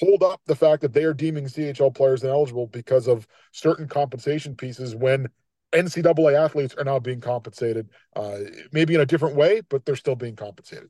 [0.01, 4.57] hold up the fact that they are deeming CHL players ineligible because of certain compensation
[4.57, 5.29] pieces when
[5.73, 8.39] NCAA athletes are now being compensated, uh,
[8.73, 10.89] maybe in a different way, but they're still being compensated.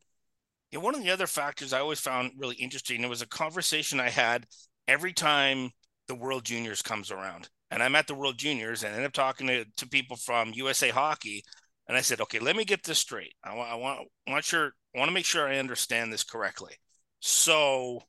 [0.70, 4.01] Yeah, one of the other factors I always found really interesting, it was a conversation
[4.01, 4.47] I had
[4.89, 5.70] every time
[6.09, 7.49] the World Juniors comes around.
[7.70, 10.91] And I'm at the World Juniors and end up talking to, to people from USA
[10.91, 11.43] Hockey.
[11.87, 13.35] And I said, okay, let me get this straight.
[13.45, 16.24] I want, I want, I want sure, I want to make sure I understand this
[16.24, 16.72] correctly.
[17.20, 18.01] So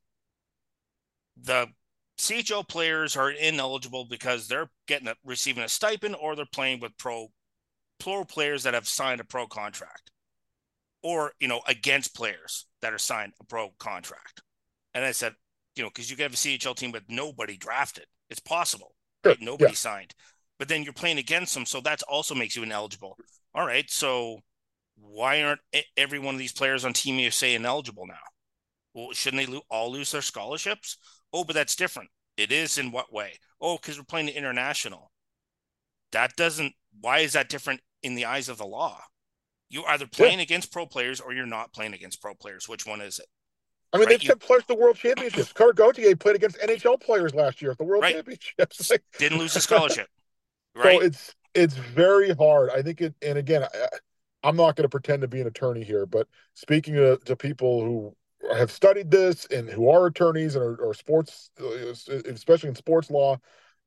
[1.42, 1.68] the
[2.18, 6.98] CHL players are ineligible because they're getting a, receiving a stipend or they're playing with
[6.98, 7.28] pro
[8.00, 10.12] plural players that have signed a pro contract
[11.02, 14.42] or you know against players that are signed a pro contract
[14.94, 15.34] and i said
[15.76, 19.38] you know because you can have a chl team with nobody drafted it's possible right
[19.40, 19.76] nobody yeah.
[19.76, 20.14] signed
[20.60, 23.18] but then you're playing against them so that also makes you ineligible
[23.56, 24.38] all right so
[24.98, 25.62] why aren't
[25.98, 28.14] every one of these players on team usa ineligible now
[28.94, 30.98] well shouldn't they all lose their scholarships
[31.34, 35.12] oh but that's different it is in what way oh because we're playing the international
[36.12, 39.02] that doesn't why is that different in the eyes of the law?
[39.70, 40.44] You're either playing yeah.
[40.44, 42.70] against pro players or you're not playing against pro players.
[42.70, 43.26] Which one is it?
[43.92, 44.20] I mean, right?
[44.20, 45.54] they've sent players to the World Championships.
[45.54, 48.16] Cutter Gauthier played against NHL players last year at the World right.
[48.16, 48.92] Championships.
[49.18, 50.08] Didn't lose a scholarship.
[50.76, 51.00] Right.
[51.00, 52.70] So it's it's very hard.
[52.70, 53.64] I think it, and again,
[54.44, 57.36] I, am not going to pretend to be an attorney here, but speaking to, to
[57.36, 58.16] people who
[58.56, 61.50] have studied this and who are attorneys and are, are sports,
[62.28, 63.38] especially in sports law,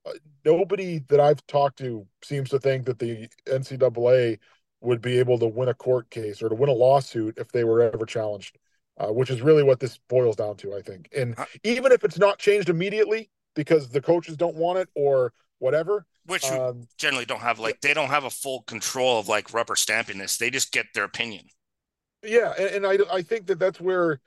[0.07, 0.13] uh,
[0.45, 4.39] nobody that I've talked to seems to think that the NCAA
[4.81, 7.65] would be able to win a court case or to win a lawsuit if they
[7.65, 8.59] were ever challenged,
[8.99, 11.09] uh, which is really what this boils down to, I think.
[11.17, 16.07] And even if it's not changed immediately because the coaches don't want it or whatever,
[16.27, 19.77] which um, generally don't have like they don't have a full control of like rubber
[19.77, 20.37] stamping this.
[20.37, 21.47] They just get their opinion.
[22.23, 24.21] Yeah, and, and I I think that that's where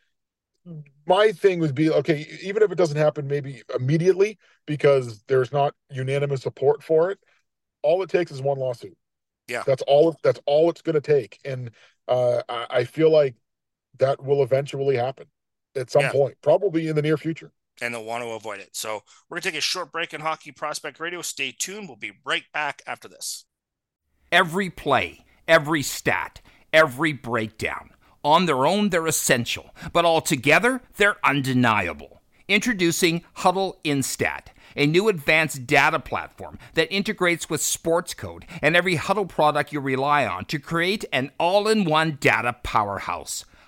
[1.08, 5.74] my thing would be okay, even if it doesn't happen maybe immediately because there's not
[5.90, 7.20] unanimous support for it,
[7.82, 8.98] all it takes is one lawsuit.
[9.48, 9.64] Yeah.
[9.66, 11.40] That's all that's all it's gonna take.
[11.44, 11.72] And
[12.08, 13.36] uh, I, I, feel like
[14.00, 15.26] that will eventually happen
[15.76, 16.12] at some yeah.
[16.12, 17.52] point, probably in the near future.
[17.82, 18.76] And they'll want to avoid it.
[18.76, 21.22] So we're gonna take a short break in Hockey Prospect Radio.
[21.22, 21.88] Stay tuned.
[21.88, 23.46] We'll be right back after this.
[24.32, 26.42] Every play, every stat,
[26.74, 27.92] every breakdown
[28.24, 32.22] on their own, they're essential, but altogether, they're undeniable.
[32.48, 39.28] Introducing Hudl Instat, a new advanced data platform that integrates with Sportscode and every Hudl
[39.28, 43.46] product you rely on to create an all in one data powerhouse.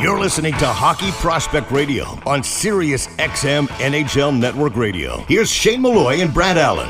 [0.00, 5.18] You're listening to Hockey Prospect Radio on Sirius XM NHL Network Radio.
[5.28, 6.88] Here's Shane Malloy and Brad Allen.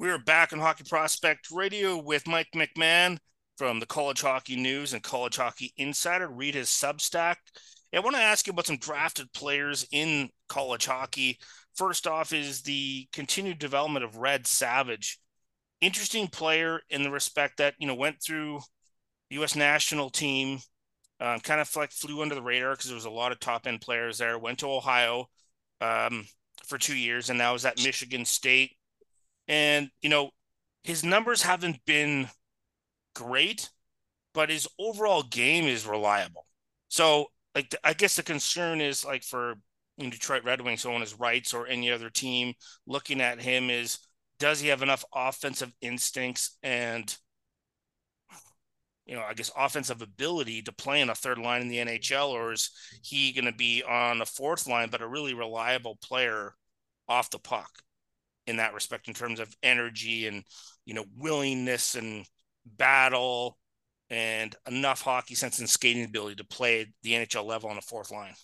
[0.00, 3.18] We're back on Hockey Prospect Radio with Mike McMahon
[3.56, 6.26] from the College Hockey News and College Hockey Insider.
[6.26, 7.36] Read his Substack.
[7.94, 11.38] I want to ask you about some drafted players in college hockey.
[11.76, 15.20] First off, is the continued development of Red Savage.
[15.80, 18.58] Interesting player in the respect that, you know, went through
[19.30, 19.56] U.S.
[19.56, 20.58] national team.
[21.20, 23.66] Um, kind of like flew under the radar because there was a lot of top
[23.66, 24.38] end players there.
[24.38, 25.26] Went to Ohio
[25.80, 26.26] um,
[26.66, 28.72] for two years, and now was at Michigan State.
[29.48, 30.30] And you know,
[30.82, 32.28] his numbers haven't been
[33.14, 33.70] great,
[34.34, 36.46] but his overall game is reliable.
[36.88, 39.54] So, like, I guess the concern is like for
[39.98, 42.54] Detroit Red Wings on his rights or any other team
[42.86, 43.98] looking at him is
[44.38, 47.16] does he have enough offensive instincts and
[49.06, 52.30] you know, I guess offensive ability to play in a third line in the NHL,
[52.30, 52.70] or is
[53.02, 56.54] he going to be on a fourth line, but a really reliable player
[57.08, 57.70] off the puck?
[58.46, 60.44] in that respect in terms of energy and
[60.84, 62.26] you know willingness and
[62.66, 63.58] battle
[64.10, 68.10] and enough hockey sense and skating ability to play the NHL level on the fourth
[68.10, 68.34] line.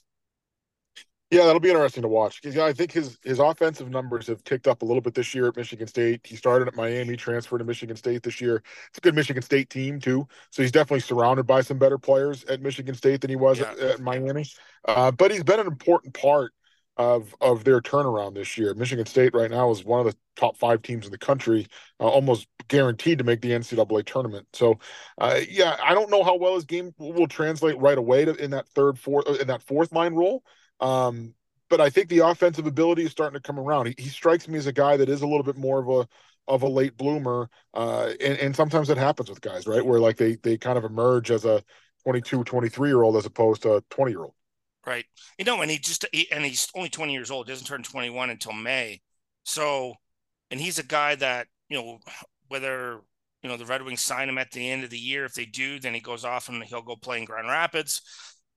[1.30, 4.66] Yeah, that'll be interesting to watch because I think his his offensive numbers have ticked
[4.66, 6.22] up a little bit this year at Michigan State.
[6.24, 8.64] He started at Miami, transferred to Michigan State this year.
[8.88, 12.42] It's a good Michigan State team too, so he's definitely surrounded by some better players
[12.44, 13.70] at Michigan State than he was yeah.
[13.70, 14.44] at, at, Miami.
[14.88, 16.52] Uh, but he's been an important part
[16.96, 18.74] of of their turnaround this year.
[18.74, 21.68] Michigan State right now is one of the top five teams in the country,
[22.00, 24.48] uh, almost guaranteed to make the NCAA tournament.
[24.52, 24.80] So,
[25.18, 28.50] uh, yeah, I don't know how well his game will translate right away to, in
[28.50, 30.42] that third, fourth, in that fourth line role.
[30.80, 31.34] Um,
[31.68, 33.86] but I think the offensive ability is starting to come around.
[33.86, 36.08] He, he, strikes me as a guy that is a little bit more of a
[36.48, 39.84] of a late bloomer, uh, and, and sometimes it happens with guys, right?
[39.84, 41.62] Where like they they kind of emerge as a
[42.04, 44.34] 22, 23 year old as opposed to a 20 year old.
[44.86, 45.04] Right.
[45.38, 47.46] You know, and he just he, and he's only 20 years old.
[47.46, 49.00] Doesn't turn 21 until May.
[49.44, 49.94] So,
[50.50, 51.98] and he's a guy that you know
[52.48, 53.00] whether
[53.42, 55.24] you know the Red Wings sign him at the end of the year.
[55.24, 58.00] If they do, then he goes off and he'll go play in Grand Rapids,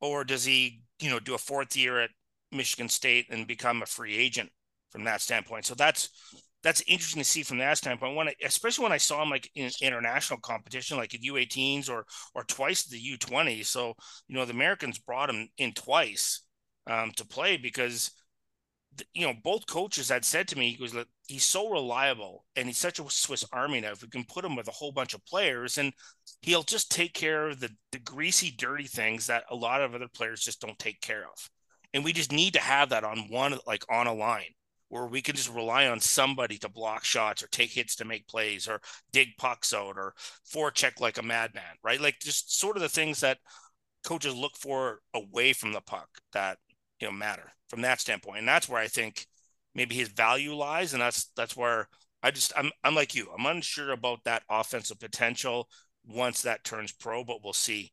[0.03, 2.09] or does he you know do a fourth year at
[2.51, 4.49] Michigan State and become a free agent
[4.91, 5.65] from that standpoint.
[5.65, 6.09] So that's
[6.61, 8.15] that's interesting to see from that standpoint.
[8.15, 12.05] When I, especially when I saw him like in international competition, like at U18s or
[12.35, 13.65] or twice the U20.
[13.65, 13.93] So
[14.27, 16.43] you know the Americans brought him in twice
[16.85, 18.11] um, to play because
[19.13, 20.95] you know both coaches had said to me he goes
[21.27, 24.01] he's so reliable and he's such a Swiss Army knife.
[24.01, 25.93] We can put him with a whole bunch of players and
[26.41, 30.07] he'll just take care of the the greasy, dirty things that a lot of other
[30.13, 31.49] players just don't take care of.
[31.93, 34.53] And we just need to have that on one, like on a line
[34.89, 38.27] where we can just rely on somebody to block shots or take hits to make
[38.27, 38.79] plays or
[39.11, 40.13] dig pucks out or
[40.53, 42.01] forecheck like a madman, right?
[42.01, 43.39] Like just sort of the things that
[44.03, 46.57] coaches look for away from the puck that,
[46.99, 48.38] you know, matter from that standpoint.
[48.38, 49.26] And that's where I think
[49.74, 50.93] maybe his value lies.
[50.93, 51.88] And that's, that's where
[52.21, 55.67] I just, I'm, I'm like you, I'm unsure about that offensive potential
[56.05, 57.91] once that turns pro, but we'll see.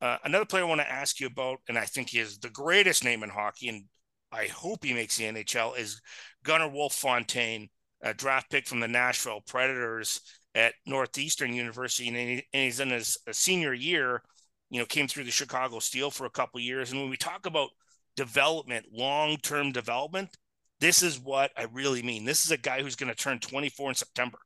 [0.00, 2.48] Uh, another player I want to ask you about, and I think he is the
[2.48, 3.84] greatest name in hockey, and
[4.32, 6.00] I hope he makes the NHL, is
[6.42, 7.68] Gunnarwolfe Fontaine,
[8.00, 10.22] a draft pick from the Nashville Predators
[10.54, 14.22] at Northeastern University, and, he, and he's in his senior year.
[14.70, 17.44] You know, came through the Chicago Steel for a couple years, and when we talk
[17.44, 17.70] about
[18.18, 20.36] development, long-term development,
[20.80, 22.24] this is what I really mean.
[22.24, 24.38] This is a guy who's going to turn 24 in September.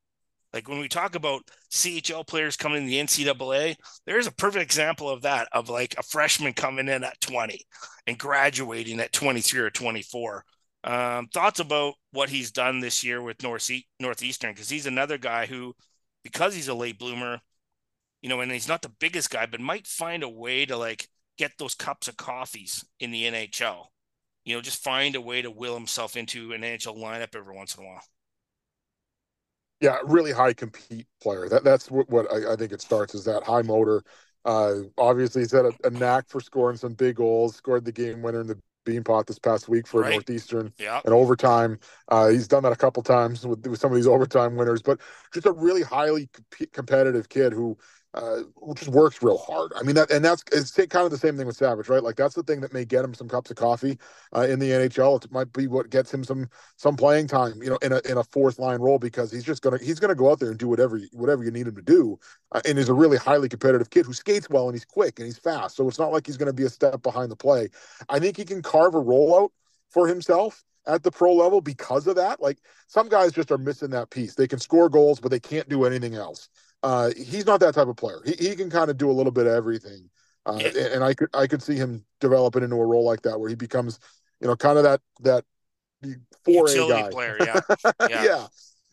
[0.53, 5.09] Like when we talk about CHL players coming in the NCAA, there's a perfect example
[5.09, 7.59] of that, of like a freshman coming in at 20
[8.07, 10.45] and graduating at 23 or 24.
[10.85, 15.47] Um, thoughts about what he's done this year with North Northeastern because he's another guy
[15.47, 15.75] who,
[16.23, 17.41] because he's a late bloomer,
[18.21, 21.09] you know, and he's not the biggest guy, but might find a way to like
[21.39, 23.87] get those cups of coffees in the NHL.
[24.45, 27.77] You know, just find a way to will himself into an NHL lineup every once
[27.77, 28.03] in a while.
[29.81, 31.49] Yeah, really high compete player.
[31.49, 34.03] That that's what, what I, I, think it starts is that high motor.
[34.45, 37.57] Uh, obviously, he's had a, a, knack for scoring some big goals.
[37.57, 40.13] Scored the game winner in the Beanpot this past week for right.
[40.13, 41.01] Northeastern yeah.
[41.05, 41.79] and overtime.
[42.09, 45.01] Uh, he's done that a couple times with, with some of these overtime winners, but
[45.33, 47.77] just a really highly comp- competitive kid who
[48.15, 48.41] uh,
[48.75, 49.73] just works real hard.
[49.75, 52.03] I mean that, and that's it's kind of the same thing with Savage, right?
[52.03, 53.99] Like that's the thing that may get him some cups of coffee
[54.37, 55.25] uh, in the NHL.
[55.25, 58.19] It might be what gets him some some playing time, you know, in a in
[58.19, 60.69] a fourth line role because he's just gonna he's gonna go out there and do
[60.69, 62.19] whatever whatever you need him to do.
[62.53, 65.27] Uh, and he's a really highly competitive kid who skates well and he's quick and
[65.27, 65.77] he's fast.
[65.77, 67.69] So it's not like he's gonna be a step behind the play.
[68.11, 69.51] I think he can carve a rollout
[69.91, 72.43] for himself at the pro level because of that.
[72.43, 72.59] Like
[72.89, 74.35] some guys just are missing that piece.
[74.35, 76.49] They can score goals, but they can't do anything else.
[76.83, 78.21] Uh, he's not that type of player.
[78.25, 80.11] He, he can kind of do a little bit of everything.
[80.45, 80.89] Uh, yeah.
[80.93, 83.55] and I could I could see him developing into a role like that where he
[83.55, 84.01] becomes,
[84.41, 85.45] you know, kind of that that
[86.45, 87.11] four A guy.
[87.11, 87.37] player.
[87.41, 87.61] Yeah.
[88.09, 88.25] yeah.
[88.25, 88.47] yeah.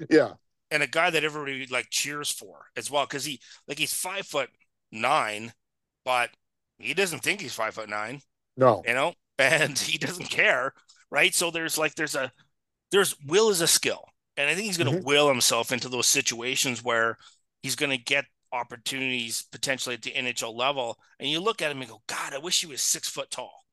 [0.09, 0.33] Yeah.
[0.71, 4.27] And a guy that everybody like cheers for as well because he like he's five
[4.27, 4.49] foot
[4.91, 5.53] nine,
[6.05, 6.29] but
[6.77, 8.21] he doesn't think he's five foot nine.
[8.55, 8.83] No.
[8.87, 10.73] You know, and he doesn't care,
[11.09, 11.33] right?
[11.33, 12.31] So there's like there's a
[12.91, 14.05] there's will is a skill,
[14.37, 15.07] and I think he's going to mm-hmm.
[15.07, 17.17] will himself into those situations where
[17.61, 20.97] he's going to get opportunities potentially at the NHL level.
[21.19, 23.63] And you look at him and go, God, I wish he was six foot tall,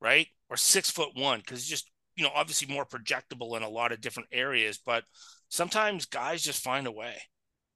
[0.00, 0.26] right?
[0.48, 3.92] Or six foot one, because he's just, you know, obviously more projectable in a lot
[3.92, 4.78] of different areas.
[4.84, 5.04] But
[5.48, 7.16] sometimes guys just find a way,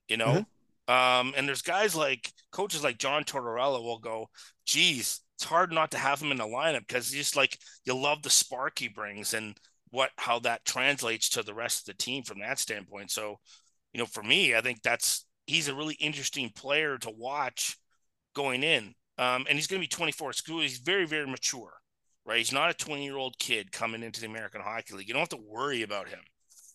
[0.09, 0.27] you know?
[0.27, 0.43] Mm-hmm.
[0.89, 4.31] Um, and there's guys like coaches like John Tortorella will go,
[4.65, 8.23] geez, it's hard not to have him in the lineup because just like you love
[8.23, 9.57] the spark he brings and
[9.91, 13.11] what how that translates to the rest of the team from that standpoint.
[13.11, 13.37] So,
[13.93, 17.79] you know, for me, I think that's he's a really interesting player to watch
[18.35, 18.95] going in.
[19.17, 20.35] Um, and he's going to be 24.
[20.35, 20.61] School.
[20.61, 21.73] He's very, very mature,
[22.25, 22.39] right?
[22.39, 25.09] He's not a 20 year old kid coming into the American Hockey League.
[25.09, 26.21] You don't have to worry about him.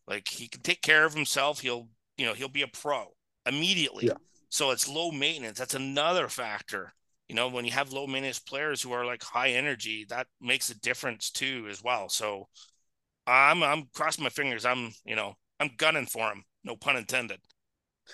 [0.07, 1.61] Like he can take care of himself.
[1.61, 1.87] He'll,
[2.17, 3.13] you know, he'll be a pro
[3.45, 4.07] immediately.
[4.07, 4.15] Yeah.
[4.49, 5.57] So it's low maintenance.
[5.57, 6.93] That's another factor.
[7.29, 10.69] You know, when you have low maintenance players who are like high energy, that makes
[10.69, 12.09] a difference too as well.
[12.09, 12.49] So
[13.25, 14.65] I'm I'm crossing my fingers.
[14.65, 16.43] I'm, you know, I'm gunning for him.
[16.65, 17.39] No pun intended.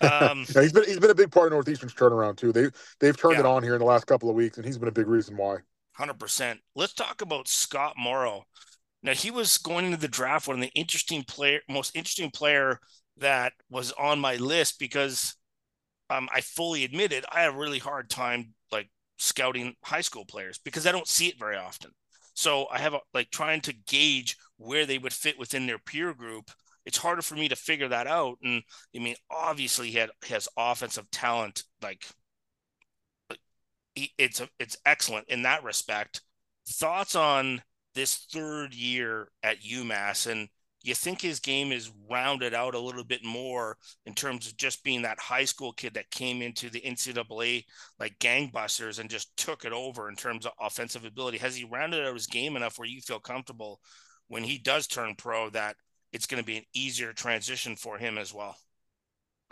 [0.02, 2.52] Um, yeah, he's been he's been a big part of Northeastern's turnaround too.
[2.52, 2.68] They
[2.99, 3.40] they've turned Yeah.
[3.40, 5.38] it on here in the last couple of weeks, and he's been a big reason
[5.38, 5.57] why.
[5.94, 6.61] Hundred percent.
[6.76, 8.45] Let's talk about Scott Morrow.
[9.03, 12.80] Now he was going into the draft one of the interesting player, most interesting player
[13.18, 15.36] that was on my list because
[16.10, 20.60] um, I fully admitted I have a really hard time like scouting high school players
[20.64, 21.91] because I don't see it very often.
[22.36, 26.14] So I have a, like trying to gauge where they would fit within their peer
[26.14, 26.52] group.
[26.85, 28.38] It's harder for me to figure that out.
[28.43, 28.64] And
[28.95, 32.06] I mean, obviously, he had has offensive talent like
[34.18, 36.22] it's a, it's excellent in that respect.
[36.68, 37.61] Thoughts on
[37.95, 40.47] this third year at UMass, and
[40.84, 44.84] you think his game is rounded out a little bit more in terms of just
[44.84, 47.65] being that high school kid that came into the NCAA
[47.99, 51.38] like gangbusters and just took it over in terms of offensive ability.
[51.39, 53.81] Has he rounded out his game enough where you feel comfortable
[54.27, 55.76] when he does turn pro that
[56.11, 58.57] it's going to be an easier transition for him as well?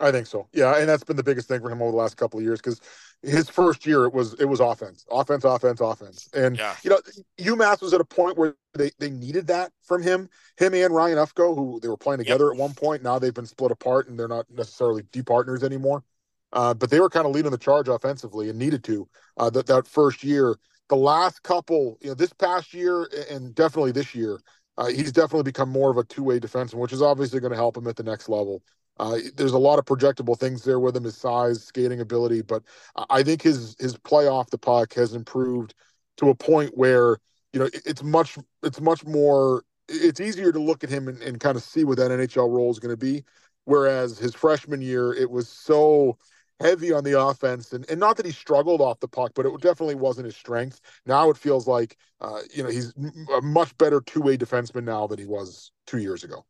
[0.00, 0.48] I think so.
[0.52, 2.60] Yeah, and that's been the biggest thing for him over the last couple of years
[2.60, 2.80] because
[3.22, 6.76] his first year it was it was offense, offense, offense, offense, and Yeah.
[6.84, 7.00] you know
[7.40, 10.28] UMass was at a point where they they needed that from him.
[10.56, 13.46] Him and Ryan Ufko, who they were playing together at one point, now they've been
[13.46, 16.04] split apart and they're not necessarily D partners anymore.
[16.52, 19.66] Uh, but they were kind of leading the charge offensively and needed to uh, that
[19.66, 20.56] that first year.
[20.88, 24.40] The last couple, you know, this past year and definitely this year,
[24.78, 27.56] uh, he's definitely become more of a two way defenseman, which is obviously going to
[27.56, 28.62] help him at the next level.
[28.98, 32.62] Uh, there's a lot of projectable things there with him, his size, skating ability, but
[32.96, 35.74] I- I think his his play off the puck has improved
[36.18, 37.18] to a point where
[37.52, 41.40] you know it's much it's much more it's easier to look at him and, and
[41.40, 43.24] kind of see what that NHL role is going to be.
[43.64, 46.18] Whereas his freshman year, it was so
[46.60, 49.60] heavy on the offense, and, and not that he struggled off the puck, but it
[49.60, 50.80] definitely wasn't his strength.
[51.06, 52.92] Now it feels like uh, you know he's
[53.34, 56.44] a much better two way defenseman now than he was two years ago.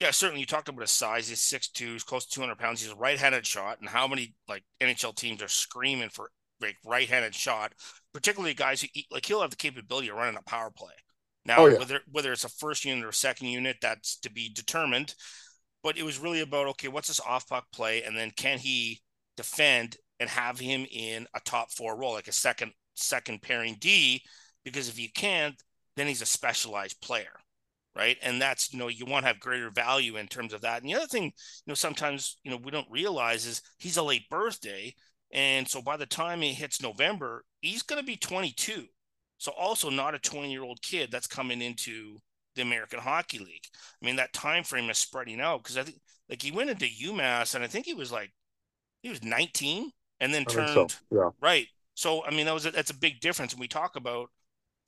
[0.00, 0.40] Yeah, certainly.
[0.40, 1.28] You talked about his size.
[1.28, 2.82] He's 6'2", he's close to 200 pounds.
[2.82, 3.78] He's a right-handed shot.
[3.80, 6.30] And how many like NHL teams are screaming for
[6.60, 7.72] like right-handed shot,
[8.12, 10.92] particularly guys who eat, like he'll have the capability of running a power play.
[11.44, 11.78] Now, Oh, yeah.
[11.78, 15.14] whether whether it's a first unit or a second unit, that's to be determined.
[15.82, 19.00] But it was really about okay, what's this off puck play, and then can he
[19.36, 24.22] defend and have him in a top four role, like a second second pairing D?
[24.64, 25.56] Because if you can't,
[25.96, 27.32] then he's a specialized player
[27.94, 28.16] right?
[28.22, 30.80] And that's you know you want to have greater value in terms of that.
[30.82, 31.30] And the other thing, you
[31.66, 34.94] know, sometimes you know we don't realize is he's a late birthday,
[35.32, 38.86] and so by the time he hits November, he's going to be 22.
[39.38, 42.18] So also not a 20 year old kid that's coming into
[42.54, 43.66] the American Hockey League.
[44.02, 45.98] I mean that time frame is spreading out because I think
[46.28, 48.30] like he went into UMass and I think he was like
[49.02, 50.88] he was 19 and then I turned so.
[51.10, 51.30] Yeah.
[51.40, 51.66] right.
[51.94, 54.30] So I mean that was a, that's a big difference when we talk about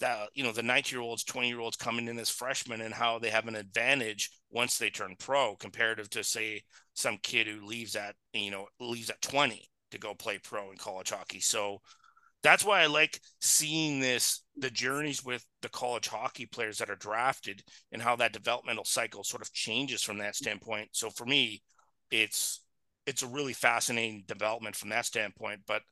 [0.00, 2.94] that you know the 19 year olds 20 year olds coming in as freshmen and
[2.94, 6.62] how they have an advantage once they turn pro comparative to say
[6.94, 10.76] some kid who leaves at you know leaves at 20 to go play pro in
[10.76, 11.80] college hockey so
[12.42, 16.96] that's why i like seeing this the journeys with the college hockey players that are
[16.96, 17.62] drafted
[17.92, 21.62] and how that developmental cycle sort of changes from that standpoint so for me
[22.10, 22.63] it's
[23.06, 25.82] it's a really fascinating development from that standpoint but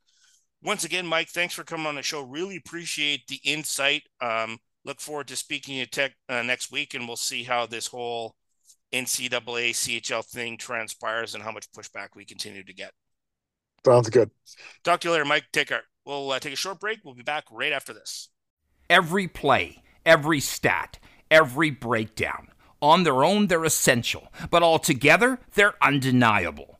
[0.63, 2.21] once again, Mike, thanks for coming on the show.
[2.21, 4.03] Really appreciate the insight.
[4.21, 7.87] Um, look forward to speaking to tech, uh, next week, and we'll see how this
[7.87, 8.35] whole
[8.93, 12.91] NCAA CHL thing transpires and how much pushback we continue to get.
[13.85, 14.31] Sounds good.
[14.83, 15.45] Talk to you later, Mike.
[15.51, 15.83] Take care.
[16.05, 16.99] We'll uh, take a short break.
[17.03, 18.29] We'll be back right after this.
[18.89, 20.99] Every play, every stat,
[21.29, 22.47] every breakdown.
[22.81, 26.79] On their own, they're essential, but altogether, they're undeniable.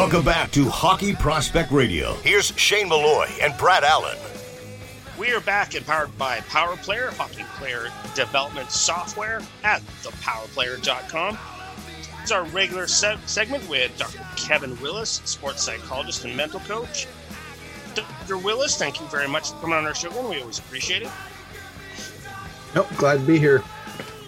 [0.00, 2.14] Welcome back to Hockey Prospect Radio.
[2.22, 4.16] Here's Shane Malloy and Brad Allen.
[5.18, 11.38] We are back and powered by Power Player, hockey player development software at thepowerplayer.com.
[12.22, 14.26] It's our regular se- segment with Dr.
[14.36, 17.06] Kevin Willis, sports psychologist and mental coach.
[17.94, 18.38] Dr.
[18.38, 21.10] Willis, thank you very much for coming on our show, and we always appreciate it.
[22.74, 23.62] Nope, glad to be here.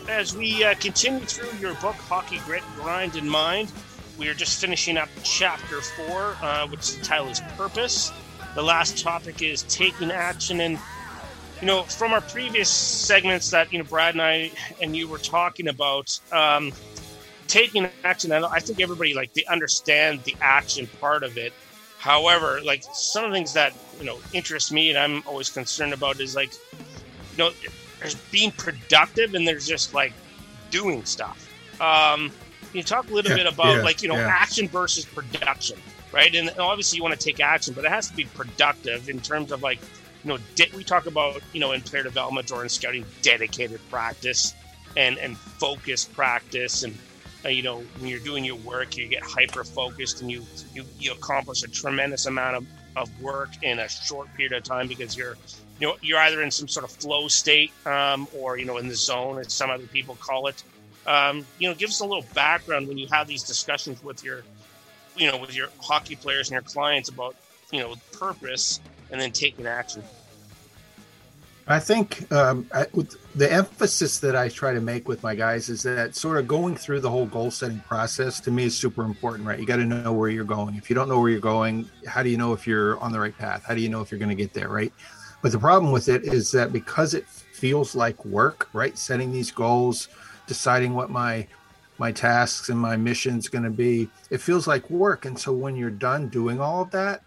[0.07, 3.73] As we uh, continue through your book, Hockey Grit, Grind, and Mind,
[4.19, 8.13] we are just finishing up chapter four, uh, which the title is Purpose.
[8.55, 10.61] The last topic is taking action.
[10.61, 10.79] And,
[11.61, 15.19] you know, from our previous segments that, you know, Brad and I and you were
[15.19, 16.73] talking about, um,
[17.49, 21.53] taking action, I think everybody, like, they understand the action part of it.
[21.99, 25.93] However, like, some of the things that, you know, interest me and I'm always concerned
[25.93, 26.53] about is, like,
[27.33, 27.51] you know,
[28.01, 30.13] there's being productive and there's just, like,
[30.71, 31.49] doing stuff.
[31.81, 32.33] Um,
[32.73, 34.29] can you talk a little Yeah, bit about yeah, like you know yeah.
[34.29, 35.77] action versus production,
[36.11, 36.35] right?
[36.35, 39.53] And obviously you want to take action, but it has to be productive in terms
[39.53, 39.79] of like
[40.25, 43.79] you know de- we talk about you know in player development or in scouting dedicated
[43.91, 44.55] practice
[44.97, 46.97] and and focused practice and
[47.45, 50.85] uh, you know when you're doing your work you get hyper focused and you you
[50.99, 52.67] you accomplish a tremendous amount of,
[52.97, 55.37] of work in a short period of time because you're
[55.79, 58.89] you know you're either in some sort of flow state um, or you know in
[58.89, 60.63] the zone as some other people call it
[61.07, 64.43] um, you know, give us a little background when you have these discussions with your,
[65.17, 67.37] you know, with your hockey players and your clients about,
[67.71, 68.81] you know, purpose
[69.11, 70.03] and then taking action.
[71.67, 72.87] I think um, I,
[73.37, 76.75] the emphasis that I try to make with my guys is that sort of going
[76.75, 79.61] through the whole goal setting process to me is super important, right?
[79.61, 80.75] You got to know where you're going.
[80.75, 83.21] If you don't know where you're going, how do you know if you're on the
[83.21, 83.63] right path?
[83.65, 84.93] How do you know if you're going to get there, right?
[85.41, 88.99] But the problem with it is that because it feels like work, right?
[88.99, 90.09] Setting these goals,
[90.47, 91.47] deciding what my
[91.99, 95.25] my tasks and my mission's going to be, it feels like work.
[95.25, 97.23] And so when you're done doing all of that,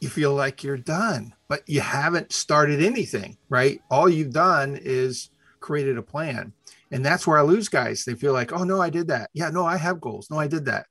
[0.00, 3.82] you feel like you're done, but you haven't started anything, right?
[3.90, 5.28] All you've done is
[5.60, 6.52] created a plan.
[6.90, 8.04] And that's where I lose guys.
[8.04, 9.30] They feel like, oh no, I did that.
[9.34, 10.30] Yeah, no, I have goals.
[10.30, 10.86] No, I did that.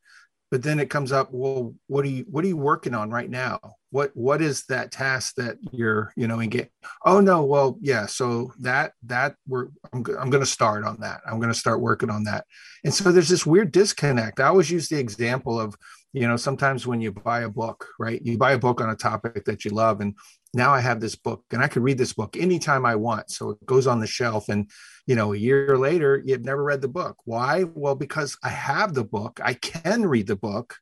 [0.52, 3.30] But then it comes up, well, what are you what are you working on right
[3.30, 3.60] now?
[3.92, 6.72] What what is that task that you're, you know, and get
[7.06, 11.22] oh no, well, yeah, so that that we're I'm, I'm going to start on that.
[11.28, 12.46] I'm going to start working on that.
[12.84, 14.40] And so there's this weird disconnect.
[14.40, 15.76] I always use the example of
[16.14, 18.96] you know sometimes when you buy a book right you buy a book on a
[18.96, 20.16] topic that you love and
[20.54, 23.30] now i have this book and i can read this book anytime i want.
[23.30, 24.70] So it goes on the shelf and
[25.06, 27.18] you know a year later you've never read the book.
[27.26, 27.64] Why?
[27.64, 29.40] Well because i have the book.
[29.44, 30.78] I can read the book.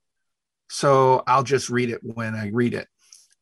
[0.69, 2.87] So i'll just read it when i read it.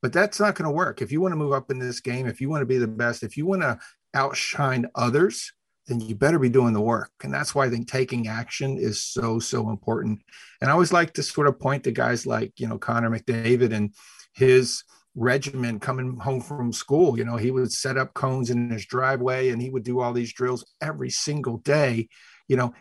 [0.01, 1.01] But that's not going to work.
[1.01, 2.87] If you want to move up in this game if you want to be the
[2.87, 3.79] best if you want to
[4.13, 5.51] outshine others
[5.87, 7.11] then you better be doing the work.
[7.23, 10.21] And that's why I think taking action is so, so important.
[10.61, 13.71] And I always like to sort of point to guys like, you know, Connor McDavid
[13.71, 13.93] and
[14.33, 14.83] his
[15.15, 17.17] regimen coming home from school.
[17.17, 20.13] You know, he would set up cones in his driveway and he would do all
[20.13, 22.09] these drills every single day.
[22.47, 22.73] You know,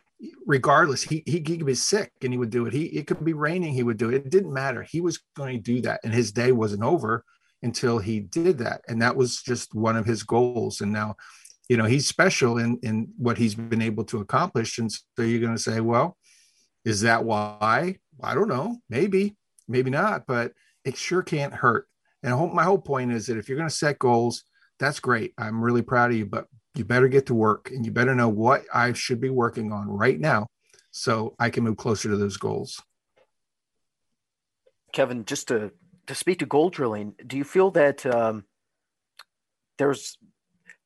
[0.47, 2.73] regardless, he, he, he could be sick and he would do it.
[2.73, 4.15] He, it could be raining, he would do it.
[4.15, 4.83] It didn't matter.
[4.83, 6.01] He was going to do that.
[6.05, 7.25] And his day wasn't over
[7.63, 8.83] until he did that.
[8.89, 10.81] And that was just one of his goals.
[10.81, 11.17] And now,
[11.69, 15.41] you know he's special in in what he's been able to accomplish and so you're
[15.41, 16.17] going to say well
[16.85, 19.37] is that why i don't know maybe
[19.69, 20.53] maybe not but
[20.85, 21.87] it sure can't hurt
[22.25, 24.43] and I hope, my whole point is that if you're going to set goals
[24.81, 25.33] that's great.
[25.39, 28.29] I'm really proud of you but you better get to work and you better know
[28.29, 30.49] what i should be working on right now
[30.91, 32.83] so i can move closer to those goals.
[34.95, 35.73] Kevin, just to
[36.07, 38.45] to speak to goal drilling, do you feel that um,
[39.77, 40.17] there's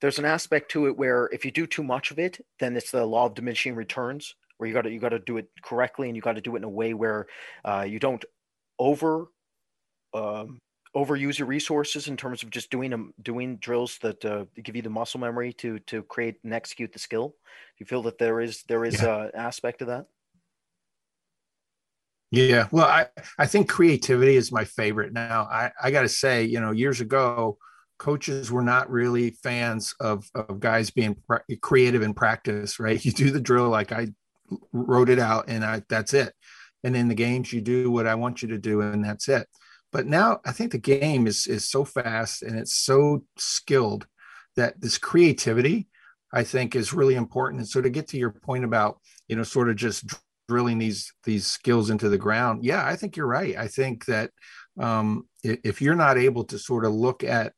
[0.01, 2.91] there's an aspect to it where if you do too much of it, then it's
[2.91, 6.09] the law of diminishing returns, where you got to you got to do it correctly
[6.09, 7.27] and you got to do it in a way where
[7.65, 8.25] uh, you don't
[8.79, 9.27] over
[10.15, 10.59] um,
[10.97, 14.83] overuse your resources in terms of just doing them doing drills that uh, give you
[14.83, 17.29] the muscle memory to to create and execute the skill.
[17.29, 17.35] Do
[17.79, 19.05] you feel that there is there is Yeah.
[19.05, 20.07] an aspect of that?
[22.31, 23.07] Yeah, well, I
[23.39, 25.45] I think creativity is my favorite now.
[25.51, 27.59] I I got to say, you know, years ago,
[27.99, 31.17] coaches were not really fans of of guys being
[31.63, 33.03] creative in practice, right?
[33.05, 34.09] You do the drill like I
[34.73, 36.35] wrote it out, and I that's it.
[36.85, 39.49] And in the games, you do what I want you to do, and that's it.
[39.93, 44.07] But now I think the game is is so fast and it's so skilled
[44.57, 45.89] that this creativity,
[46.33, 47.61] I think, is really important.
[47.61, 50.05] And so to get to your point about you know sort of just
[50.49, 53.57] drilling these these skills into the ground yeah i think you're right.
[53.57, 54.31] I think that
[54.81, 57.53] um, if you're not able to sort of look at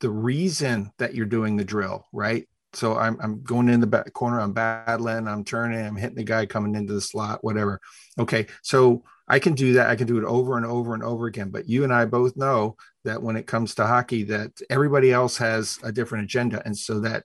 [0.00, 2.48] the reason that you're doing the drill right?
[2.72, 6.24] So i'm, I'm going in the back corner i'm battling i'm turning i'm hitting the
[6.24, 7.80] guy coming into the slot whatever.
[8.18, 11.26] Okay so i can do that i can do it over and over and over
[11.26, 15.12] again but you and i both know that when it comes to hockey that everybody
[15.12, 17.24] else has a different agenda and so that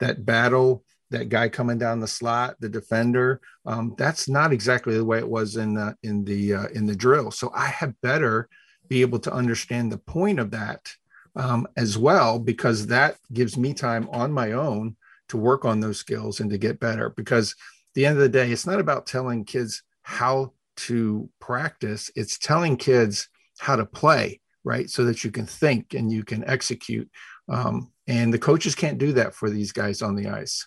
[0.00, 3.40] that battle that guy coming down the slot, the defender.
[3.66, 6.96] Um, that's not exactly the way it was in the in the uh, in the
[6.96, 7.30] drill.
[7.30, 8.48] So I had better
[8.88, 10.92] be able to understand the point of that
[11.36, 14.96] um, as well, because that gives me time on my own
[15.28, 17.10] to work on those skills and to get better.
[17.10, 20.52] Because at the end of the day, it's not about telling kids how
[20.86, 23.28] to practice; it's telling kids
[23.58, 24.88] how to play, right?
[24.88, 27.10] So that you can think and you can execute.
[27.48, 30.66] Um, and the coaches can't do that for these guys on the ice.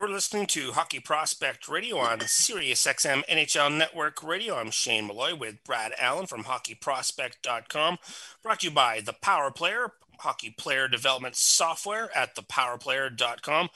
[0.00, 4.54] We're listening to Hockey Prospect Radio on Sirius XM NHL Network Radio.
[4.54, 7.98] I'm Shane Malloy with Brad Allen from hockeyprospect.com.
[8.40, 13.70] Brought to you by The Power Player, hockey player development software at thepowerplayer.com.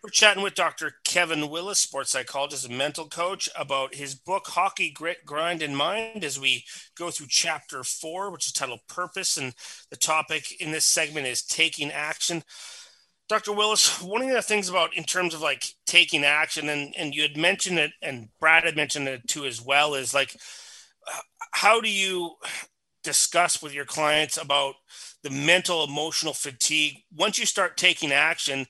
[0.00, 0.92] We're chatting with Dr.
[1.04, 6.22] Kevin Willis, sports psychologist and mental coach, about his book, Hockey Grit, Grind, and Mind,
[6.22, 6.64] as we
[6.96, 9.36] go through chapter four, which is titled Purpose.
[9.36, 9.54] And
[9.90, 12.44] the topic in this segment is taking action.
[13.28, 13.52] Dr.
[13.52, 17.22] Willis, one of the things about in terms of like taking action, and, and you
[17.22, 20.36] had mentioned it, and Brad had mentioned it too as well, is like,
[21.50, 22.36] how do you
[23.02, 24.76] discuss with your clients about
[25.24, 28.64] the mental, emotional fatigue once you start taking action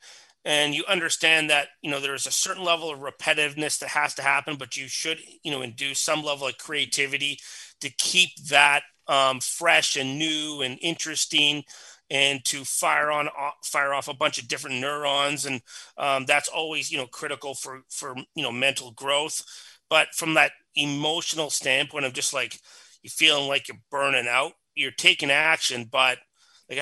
[0.49, 4.23] and you understand that, you know, there's a certain level of repetitiveness that has to
[4.23, 7.39] happen, but you should, you know, induce some level of creativity
[7.83, 11.65] to keep that um, fresh and new and interesting
[12.11, 13.29] and to fire on
[13.65, 15.45] fire off a bunch of different neurons.
[15.45, 15.61] And
[15.99, 19.43] um, that's always you know critical for for you know mental growth.
[19.91, 22.59] But from that emotional standpoint of just like
[23.03, 26.19] you feeling like you're burning out you're taking action but
[26.71, 26.81] like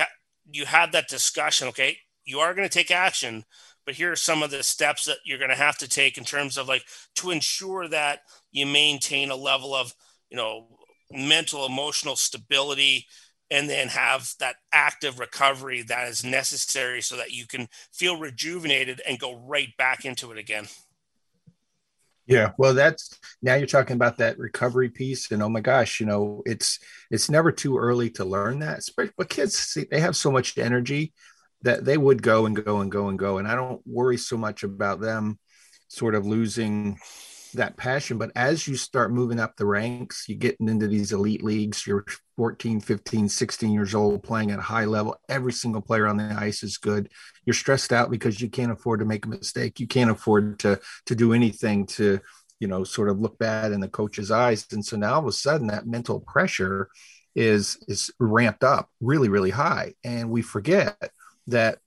[0.51, 1.97] you had that discussion okay
[2.27, 3.43] you are going to take action
[3.87, 6.25] but here are some of the steps that you're going to have to take in
[6.25, 6.83] terms of like
[7.15, 8.19] to ensure that
[8.51, 9.95] you maintain a level of
[10.29, 10.67] you know
[11.11, 13.07] mental emotional stability
[13.49, 19.01] and then have that active recovery that is necessary so that you can feel rejuvenated
[19.07, 20.67] and go right back into it again.
[22.25, 26.05] Yeah, well, that's now you're talking about that recovery piece, and oh my gosh, you
[26.05, 26.77] know, it's
[27.09, 28.81] it's never too early to learn that.
[28.97, 31.13] But kids, see, they have so much energy
[31.63, 34.37] that they would go and go and go and go, and I don't worry so
[34.37, 35.39] much about them
[35.87, 36.99] sort of losing
[37.53, 38.17] that passion.
[38.17, 42.05] But as you start moving up the ranks you're getting into these elite leagues you're
[42.35, 46.35] 14 15 16 years old playing at a high level every single player on the
[46.37, 47.09] ice is good.
[47.45, 49.79] You're stressed out because you can't afford to make a mistake.
[49.79, 52.19] You can't afford to to do anything to
[52.59, 54.65] you know sort of look bad in the coach's eyes.
[54.71, 56.89] And so now all of a sudden that mental pressure
[57.35, 59.93] is is ramped up really really high.
[60.03, 61.11] And we forget
[61.47, 61.79] that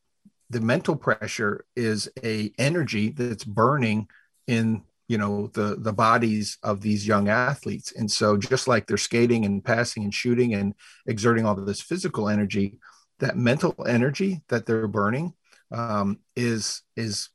[0.51, 4.09] the mental pressure is a energy that's burning
[4.47, 7.93] in you know the the bodies of these young athletes.
[7.97, 10.74] And so just like they're skating and passing and shooting and
[11.07, 12.78] exerting all this physical energy
[13.19, 15.35] that mental energy that they're burning
[15.73, 17.28] um, is is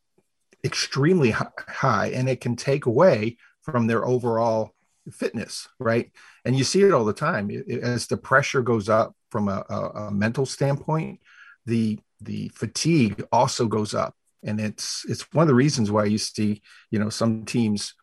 [0.64, 4.74] extremely high and it can take away from their overall
[5.12, 6.12] fitness right?
[6.44, 7.52] And you see it all the time.
[7.84, 11.20] As the pressure goes up from a, a mental standpoint
[11.66, 16.18] the the fatigue also goes up and it's it's one of the reasons why you
[16.18, 16.62] see
[16.92, 17.94] you know some teams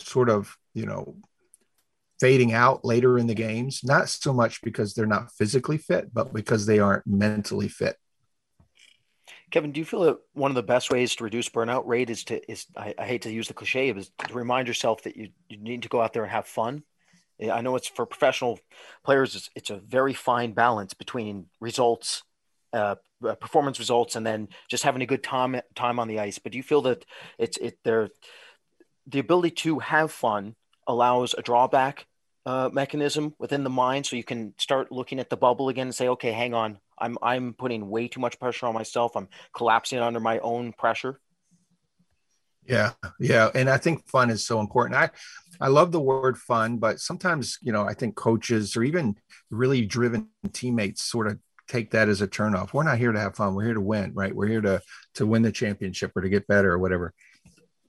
[0.00, 1.16] sort of you know
[2.20, 6.32] fading out later in the games not so much because they're not physically fit but
[6.32, 7.96] because they aren't mentally fit
[9.50, 12.24] Kevin, do you feel that one of the best ways to reduce burnout rate is
[12.24, 15.28] to is I, I hate to use the cliche, is to remind yourself that you,
[15.50, 16.84] you need to go out there and have fun.
[17.38, 18.58] I know it's for professional
[19.04, 22.22] players, it's, it's a very fine balance between results
[22.72, 22.96] uh,
[23.26, 26.38] uh, performance results and then just having a good time time on the ice.
[26.38, 27.04] But do you feel that
[27.38, 28.08] it's it there
[29.06, 30.54] the ability to have fun
[30.86, 32.06] allows a drawback
[32.44, 35.94] uh, mechanism within the mind, so you can start looking at the bubble again and
[35.94, 39.16] say, okay, hang on, I'm I'm putting way too much pressure on myself.
[39.16, 41.20] I'm collapsing under my own pressure.
[42.64, 44.96] Yeah, yeah, and I think fun is so important.
[44.96, 45.10] I
[45.60, 49.16] I love the word fun, but sometimes you know I think coaches or even
[49.50, 52.72] really driven teammates sort of take that as a turnoff.
[52.72, 53.54] We're not here to have fun.
[53.54, 54.34] We're here to win, right?
[54.34, 54.82] We're here to
[55.14, 57.14] to win the championship or to get better or whatever.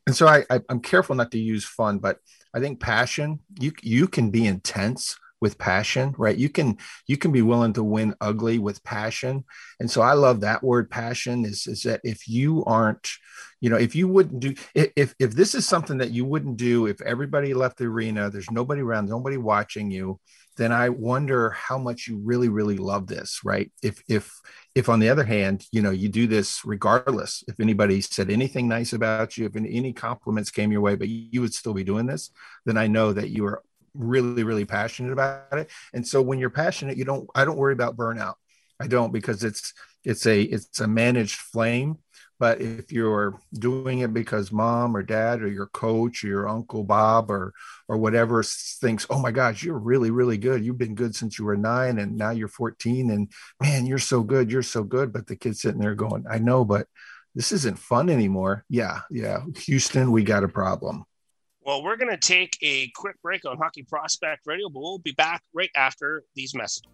[0.06, 2.18] And so I, I I'm careful not to use fun, but
[2.54, 3.40] I think passion.
[3.60, 7.84] You you can be intense with passion right you can you can be willing to
[7.84, 9.44] win ugly with passion
[9.82, 13.10] and so i love that word passion is is that if you aren't
[13.60, 16.86] you know if you wouldn't do if if this is something that you wouldn't do
[16.86, 20.18] if everybody left the arena there's nobody around nobody watching you
[20.58, 23.72] then i wonder how much you really really love this right?
[23.82, 24.32] If if
[24.76, 28.68] if on the other hand you know you do this regardless if anybody said anything
[28.68, 32.06] nice about you if any compliments came your way but you would still be doing
[32.06, 32.32] this
[32.66, 33.62] then i know that you are
[33.94, 35.70] really really passionate about it.
[35.94, 38.36] And so when you're passionate you don't i don't worry about burnout.
[38.80, 39.74] I don't because it's
[40.04, 41.98] it's a it's a managed flame
[42.40, 46.84] but if you're doing it because mom or dad or your coach or your uncle
[46.84, 47.54] bob or
[47.88, 51.46] or whatever thinks oh my gosh you're really really good you've been good since you
[51.46, 53.32] were nine and now you're 14 and
[53.62, 56.66] man you're so good you're so good but the kid's sitting there going i know
[56.66, 56.88] but
[57.36, 61.06] this isn't fun anymore yeah yeah houston we got a problem
[61.66, 65.14] well, we're going to take a quick break on Hockey Prospect Radio, but we'll be
[65.14, 66.92] back right after these messages.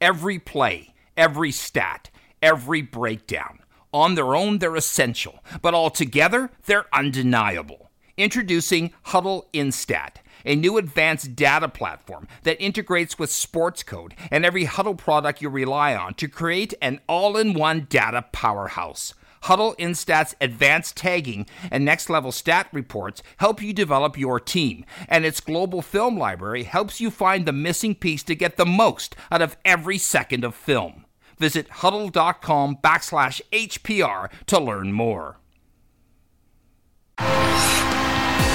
[0.00, 2.10] Every play, every stat,
[2.42, 3.60] every breakdown.
[3.92, 7.90] On their own, they're essential, but altogether, they're undeniable.
[8.18, 14.98] Introducing Hudl Instat, a new advanced data platform that integrates with Sportscode and every Hudl
[14.98, 19.14] product you rely on to create an all in one data powerhouse.
[19.44, 25.24] Hudl Instat's advanced tagging and next level stat reports help you develop your team, and
[25.24, 29.40] its global film library helps you find the missing piece to get the most out
[29.40, 31.04] of every second of film.
[31.38, 35.38] Visit hudl.com backslash HPR to learn more.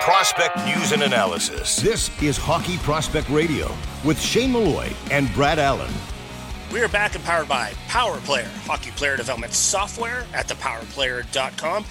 [0.00, 1.76] Prospect news and analysis.
[1.76, 3.70] This is Hockey Prospect Radio
[4.02, 5.92] with Shane Malloy and Brad Allen.
[6.72, 11.84] We are back and powered by Power Player, hockey player development software at thepowerplayer.com.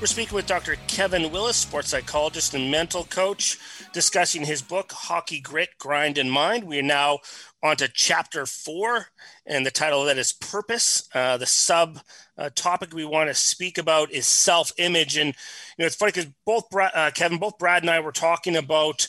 [0.00, 0.76] We're speaking with Dr.
[0.88, 3.58] Kevin Willis, sports psychologist and mental coach,
[3.92, 6.64] discussing his book, Hockey Grit, Grind, and Mind.
[6.64, 7.20] We are now
[7.62, 9.06] on to chapter four,
[9.46, 11.08] and the title of that is Purpose.
[11.14, 12.00] Uh, the sub
[12.36, 15.16] uh, topic we want to speak about is self image.
[15.16, 18.12] And, you know, it's funny because both Brad, uh, Kevin, both Brad and I were
[18.12, 19.06] talking about,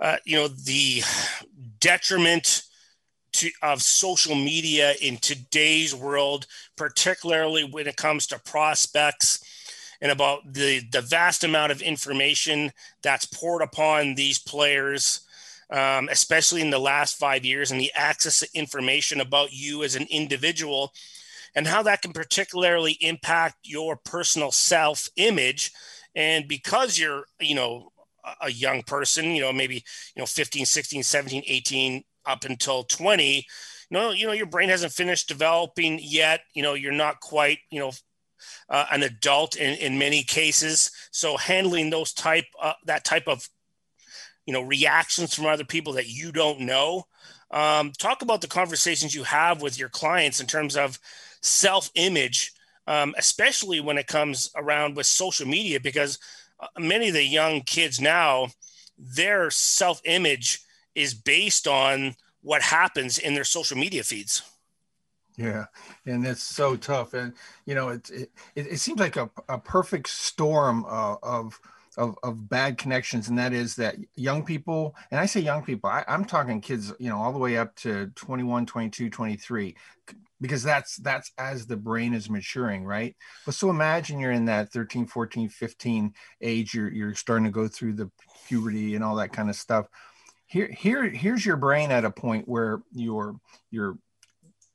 [0.00, 1.02] uh, you know, the
[1.78, 2.64] detriment
[3.34, 9.38] to, of social media in today's world, particularly when it comes to prospects
[10.00, 12.72] and about the, the vast amount of information
[13.02, 15.20] that's poured upon these players
[15.70, 19.96] um, especially in the last five years, and the access to information about you as
[19.96, 20.92] an individual,
[21.54, 25.72] and how that can particularly impact your personal self image.
[26.14, 27.90] And because you're, you know,
[28.40, 29.84] a young person, you know, maybe,
[30.14, 33.42] you know, 15, 16, 17, 18, up until 20, you
[33.90, 36.40] know, you know, your brain hasn't finished developing yet.
[36.54, 37.92] You know, you're not quite, you know,
[38.68, 40.90] uh, an adult in, in many cases.
[41.10, 43.48] So handling those type, uh, that type of
[44.46, 47.04] you know reactions from other people that you don't know
[47.50, 50.98] um, talk about the conversations you have with your clients in terms of
[51.40, 52.52] self-image
[52.86, 56.18] um, especially when it comes around with social media because
[56.60, 58.48] uh, many of the young kids now
[58.98, 60.60] their self-image
[60.94, 64.42] is based on what happens in their social media feeds
[65.36, 65.66] Yeah,
[66.06, 67.32] and it's so tough, and
[67.66, 71.58] you know, it it, it seems like a, a perfect storm uh, of
[71.96, 75.90] of of bad connections, and that is that young people, and I say young people,
[75.90, 79.74] I, I'm talking kids, you know, all the way up to 21, 22, 23,
[80.40, 83.16] because that's that's as the brain is maturing, right?
[83.44, 86.12] But so imagine you're in that 13, 14, 15
[86.42, 88.08] age, you're you're starting to go through the
[88.46, 89.86] puberty and all that kind of stuff.
[90.46, 93.36] Here, here, here's your brain at a point where your
[93.70, 93.98] your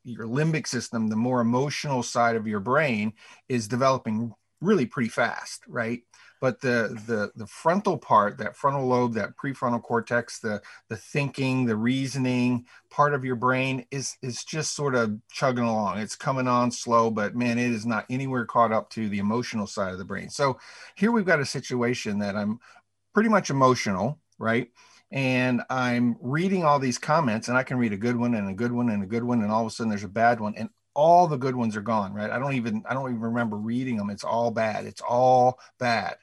[0.04, 3.14] your limbic system, the more emotional side of your brain,
[3.48, 6.02] is developing really pretty fast, right?
[6.42, 11.66] But the the the frontal part, that frontal lobe, that prefrontal cortex, the the thinking,
[11.66, 16.00] the reasoning part of your brain is is just sort of chugging along.
[16.00, 19.68] It's coming on slow, but man, it is not anywhere caught up to the emotional
[19.68, 20.30] side of the brain.
[20.30, 20.58] So
[20.96, 22.60] here we've got a situation that I'm
[23.14, 24.70] pretty much emotional, right?
[25.12, 28.54] And I'm reading all these comments, and I can read a good one and a
[28.54, 30.54] good one and a good one, and all of a sudden there's a bad one,
[30.56, 32.30] and all the good ones are gone, right?
[32.30, 34.10] I don't even I don't even remember reading them.
[34.10, 34.86] It's all bad.
[34.86, 36.18] It's all bad,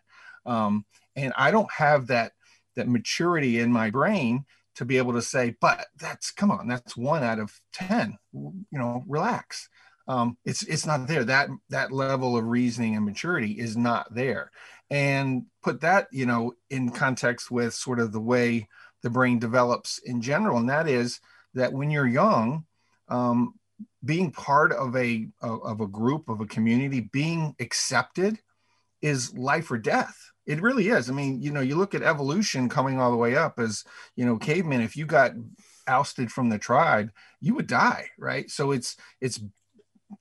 [0.44, 0.84] um,
[1.16, 2.32] and I don't have that
[2.76, 4.44] that maturity in my brain
[4.76, 8.16] to be able to say, but that's come on, that's one out of ten.
[8.32, 9.68] You know, relax.
[10.08, 11.24] Um, it's it's not there.
[11.24, 14.52] That that level of reasoning and maturity is not there
[14.90, 18.68] and put that you know in context with sort of the way
[19.02, 21.20] the brain develops in general and that is
[21.54, 22.64] that when you're young
[23.08, 23.54] um,
[24.04, 28.38] being part of a of a group of a community being accepted
[29.02, 30.30] is life or death.
[30.46, 31.10] It really is.
[31.10, 33.84] I mean you know you look at evolution coming all the way up as
[34.14, 35.32] you know cavemen if you got
[35.88, 37.10] ousted from the tribe
[37.40, 38.50] you would die right?
[38.50, 39.40] So it's it's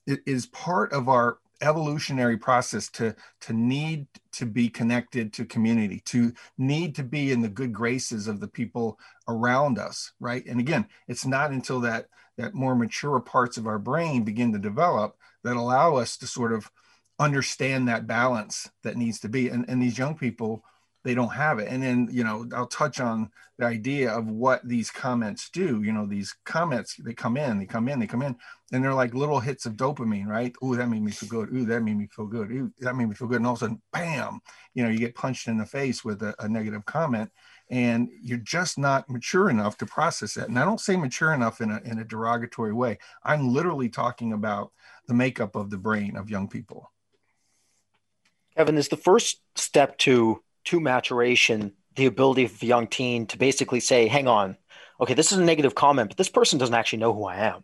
[0.08, 6.02] it is part of our evolutionary process to to need to be connected to community
[6.06, 10.46] to need to be in the good graces of the people around us right?
[10.46, 12.08] And again it's not until that
[12.38, 16.52] that more mature parts of our brain begin to develop that allow us to sort
[16.52, 16.70] of
[17.20, 19.50] understand that balance that needs to be.
[19.50, 20.64] And, and these young people
[21.06, 21.70] they don't have it.
[21.70, 25.82] And then you know i'll touch on the idea of what these comments do.
[25.84, 28.36] You know these comments they come in they come in they come in
[28.74, 30.54] and they're like little hits of dopamine right?
[30.62, 31.54] Oh that made me feel good.
[31.54, 32.52] Ooh that made me feel good.
[32.52, 33.38] Ooh that made me feel good.
[33.38, 34.42] And all of a sudden bam
[34.74, 37.32] you know you get punched in the face with a, a negative comment
[37.70, 41.62] and you're just not mature enough to process it and i don't say mature enough
[41.62, 42.98] in a, in a derogatory way.
[43.24, 44.72] I'm literally talking about
[45.08, 46.92] the makeup of the brain of young people.
[48.56, 53.38] Kevin is the first step to to maturation the ability of a young teen to
[53.38, 54.58] basically say, hang on,
[55.00, 57.64] okay, this is a negative comment, but this person doesn't actually know who I am.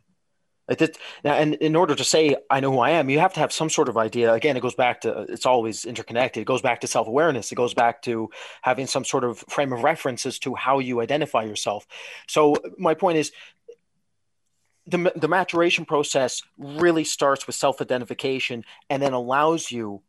[0.67, 0.91] Like this,
[1.23, 3.51] now, and in order to say I know who I am, you have to have
[3.51, 4.33] some sort of idea.
[4.33, 6.41] Again, it goes back to it's always interconnected.
[6.41, 7.51] It goes back to self awareness.
[7.51, 8.29] It goes back to
[8.61, 11.87] having some sort of frame of reference as to how you identify yourself.
[12.27, 13.33] So my point is,
[14.87, 20.01] the the maturation process really starts with self identification and then allows you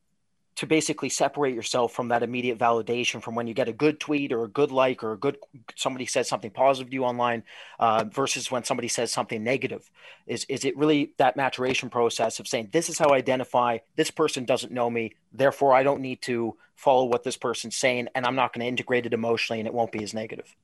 [0.57, 4.33] to basically separate yourself from that immediate validation from when you get a good tweet
[4.33, 5.39] or a good like or a good
[5.77, 7.43] somebody says something positive to you online
[7.79, 9.91] uh, versus when somebody says something negative.
[10.27, 13.79] Is is it really that maturation process of saying this is how i identify.
[13.97, 15.15] This person doesn't know me.
[15.33, 18.67] Therefore i don't need to follow what this person's saying and i'm not going to
[18.67, 20.57] integrate it emotionally and it won't be as negative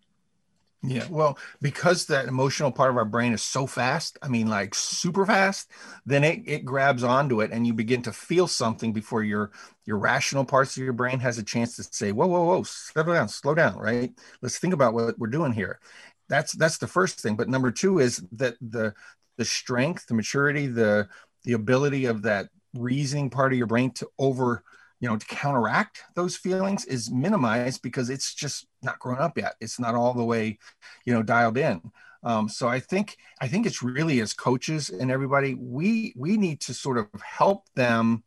[0.82, 4.76] yeah, well, because that emotional part of our brain is so fast, I mean, like
[4.76, 5.70] super fast,
[6.06, 9.50] then it, it grabs onto it and you begin to feel something before your
[9.86, 13.02] your rational parts of your brain has a chance to say, whoa, whoa, whoa, slow
[13.02, 14.12] down, slow down, right?
[14.40, 15.80] Let's think about what we're doing here.
[16.28, 17.34] That's that's the first thing.
[17.34, 18.94] But number two is that the
[19.36, 21.08] the strength, the maturity, the
[21.42, 24.62] the ability of that reasoning part of your brain to over
[25.00, 29.54] you know to counteract those feelings is minimized because it's just not grown up yet.
[29.60, 30.58] It's not all the way
[31.04, 31.80] you know dialed in.
[32.24, 36.60] Um, so i think i think it's really as coaches and everybody we we need
[36.62, 38.24] to sort of help them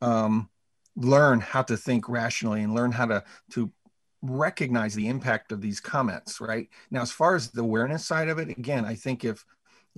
[0.00, 0.48] um,
[0.96, 3.70] learn how to think rationally and learn how to to
[4.22, 6.68] recognize the impact of these comments right?
[6.90, 9.44] Now as far as the awareness side of it again i think if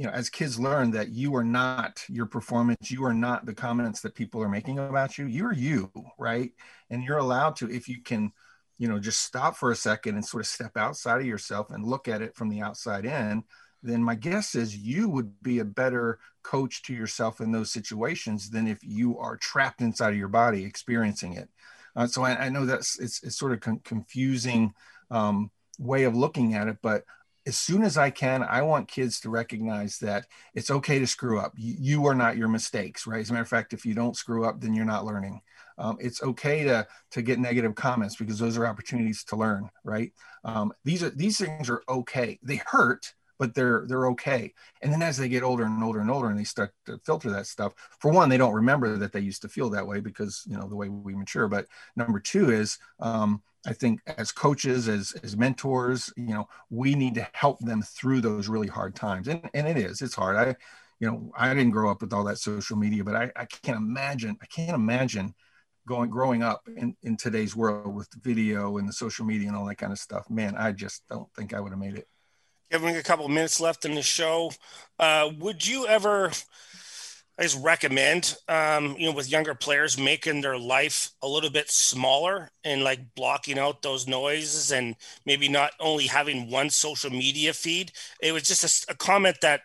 [0.03, 3.55] you know as kids learn that you are not your performance you are not the
[3.55, 6.51] comments that people are making about you you're you right?
[6.91, 8.33] And you're allowed to if you can
[8.79, 11.85] you know just stop for a second and sort of step outside of yourself and
[11.85, 13.45] look at it from the outside in
[13.85, 18.51] then my guess is you would be a better coach to yourself in those situations
[18.51, 21.49] than if you are trapped inside of your body experiencing it.
[21.95, 24.73] Uh, so I, I, know that's it's, it's sort of con- confusing
[25.11, 27.05] um, way of looking at it but
[27.47, 31.41] as soon as I can, I want kids to recognize that it's okay to screw
[31.41, 31.53] up.
[31.57, 33.21] You, you, are not your mistakes, right?
[33.21, 35.41] As a matter of fact, if you don't screw up, then you're not learning.
[35.79, 40.13] Um, it's okay to to get negative comments because those are opportunities to learn, right?
[40.45, 42.39] Um, these are these things are okay.
[42.43, 44.53] They hurt, but they're they're okay.
[44.83, 47.31] And then as they get older and older and older, and they start to filter
[47.31, 50.45] that stuff, for one, they don't remember that they used to feel that way because
[50.47, 51.49] you know the way we mature.
[51.49, 51.67] But
[51.97, 57.15] number two is, um, I think as coaches, as as mentors, you know, we need
[57.15, 59.29] to help them through those really hard times.
[59.29, 60.37] And and it is, it's hard.
[60.37, 60.57] I,
[61.01, 63.77] you know, I didn't grow up with all that social media, but I, I can't
[63.77, 65.35] imagine, I can't imagine
[65.87, 69.67] going growing up in, in today's world with video and the social media and all
[69.67, 70.31] that kind of stuff.
[70.31, 72.07] Man, I just don't think I would have made it.
[72.71, 74.53] Having a couple minutes left in the show,
[75.01, 76.31] uh, would you ever,
[77.39, 81.71] I just recommend, um, you know, with younger players making their life a little bit
[81.71, 87.53] smaller and like blocking out those noises and maybe not only having one social media
[87.55, 87.93] feed?
[88.21, 89.63] It was just a, a comment that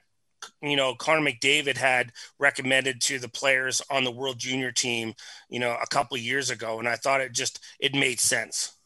[0.62, 5.14] you know Connor McDavid had recommended to the players on the World Junior team,
[5.50, 8.77] you know, a couple years ago, and I thought it just it made sense.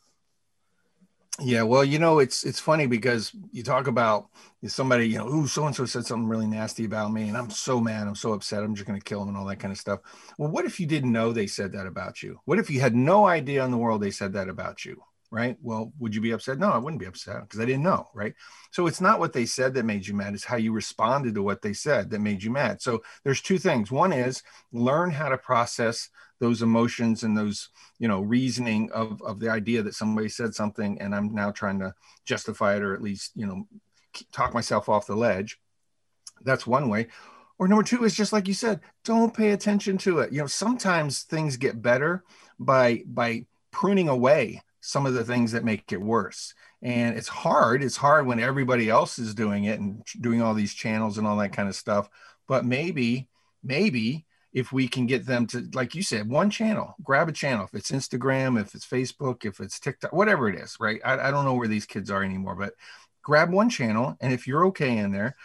[1.43, 4.27] Yeah, well, you know, it's it's funny because you talk about
[4.67, 7.49] somebody, you know, ooh, so and so said something really nasty about me, and I'm
[7.49, 9.71] so mad, I'm so upset, I'm just going to kill them and all that kind
[9.71, 10.01] of stuff.
[10.37, 12.39] Well, what if you didn't know they said that about you?
[12.45, 15.01] What if you had no idea in the world they said that about you?
[15.31, 15.57] Right?
[15.61, 16.59] Well, would you be upset?
[16.59, 18.09] No, I wouldn't be upset because I didn't know.
[18.13, 18.33] Right?
[18.71, 21.41] So it's not what they said that made you mad; it's how you responded to
[21.43, 22.81] what they said that made you mad.
[22.81, 23.89] So there's two things.
[23.89, 24.43] One is
[24.73, 26.09] learn how to process
[26.41, 27.69] those emotions and those
[27.99, 31.79] you know reasoning of of the idea that somebody said something and i'm now trying
[31.79, 31.93] to
[32.25, 33.65] justify it or at least you know
[34.33, 35.57] talk myself off the ledge
[36.43, 37.07] that's one way.
[37.59, 40.33] Or number two is just like you said don't pay attention to it.
[40.33, 42.23] You know sometimes things get better
[42.59, 46.53] by by pruning away some of the things that make it worse.
[46.81, 50.73] And it's hard it's hard when everybody else is doing it and doing all these
[50.73, 52.09] channels and all that kind of stuff
[52.47, 53.29] but maybe
[53.63, 57.65] maybe if we can get them to like you said one channel grab a channel.
[57.65, 60.99] If it's instagram if it's facebook if it's tiktok whatever it is right?
[61.05, 62.73] I, I don't know where these kids are anymore but
[63.23, 65.35] grab one channel and if you're okay in there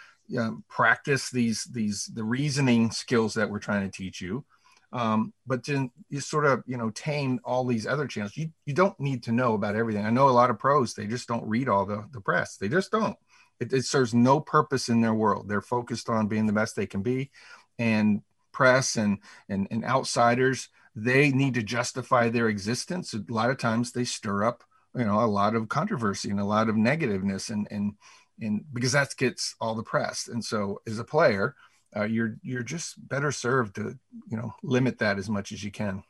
[0.67, 4.45] practice these these the reasoning skills that we're trying to teach you.
[4.93, 8.35] Um, but then you sort of you know tame all these other channels.
[8.35, 10.05] You, you don't need to know about everything.
[10.05, 12.57] I know a lot of pros they just don't read all the, the press.
[12.57, 13.17] They just don't.
[13.59, 15.47] It, it serves no purpose in their world.
[15.47, 17.31] They're focused on being the best they can be
[17.79, 18.21] and
[18.51, 19.19] press and,
[19.49, 23.13] and, and outsiders, they need to justify their existence.
[23.13, 24.63] A lot of times they stir up,
[24.95, 27.93] you know, a lot of controversy and a lot of negativeness and, and,
[28.41, 30.27] and because that gets all the press.
[30.27, 31.55] And so as a player,
[31.95, 33.97] uh, you're, you're just better served to,
[34.27, 36.03] you know, limit that as much as you can.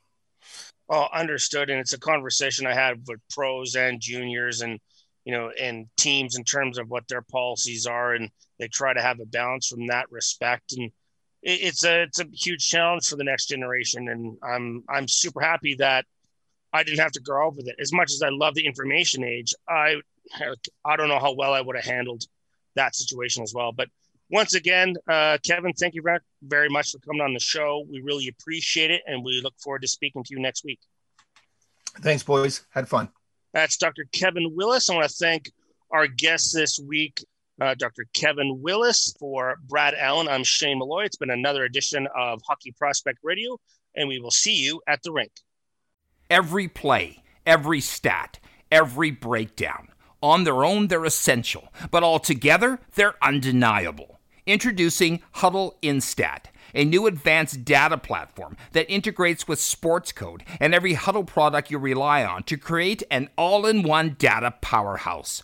[0.88, 1.70] Well, understood.
[1.70, 4.80] And it's a conversation I had with pros and juniors and,
[5.26, 8.14] you know, and teams in terms of what their policies are.
[8.14, 10.74] And they try to have a balance from that respect.
[10.78, 10.92] And,
[11.44, 15.76] it's a it's a huge challenge for the next generation, and I'm I'm super happy
[15.76, 16.06] that
[16.74, 17.76] I didn't have to grow up with it.
[17.80, 19.96] As much as I love the information age, I
[20.86, 22.24] I don't know how well I would have handled
[22.76, 23.72] that situation as well.
[23.72, 23.90] But
[24.30, 26.04] once again, uh, Kevin, thank you
[26.44, 27.86] very much for coming on the show.
[27.90, 30.80] We really appreciate it, and we look forward to speaking to you next week.
[32.02, 32.66] Thanks, boys.
[32.70, 33.10] Had fun.
[33.54, 34.06] That's Dr.
[34.12, 34.90] Kevin Willis.
[34.90, 35.52] I want to thank
[35.92, 37.24] our guest this week,
[37.62, 38.06] uh, Dr.
[38.14, 39.14] Kevin Willis.
[39.20, 41.06] For Brad Allen, I'm Shane Malloy.
[41.06, 43.58] It's been another edition of Hockey Prospect Radio,
[43.96, 45.32] and we will see you at the rink.
[46.30, 48.40] Every play, every stat,
[48.72, 49.90] every breakdown.
[50.22, 54.20] On their own, they're essential, but altogether, they're undeniable.
[54.46, 61.28] Introducing Hudl Instat, a new advanced data platform that integrates with Sportscode and every Hudl
[61.28, 65.44] product you rely on to create an all in one data powerhouse.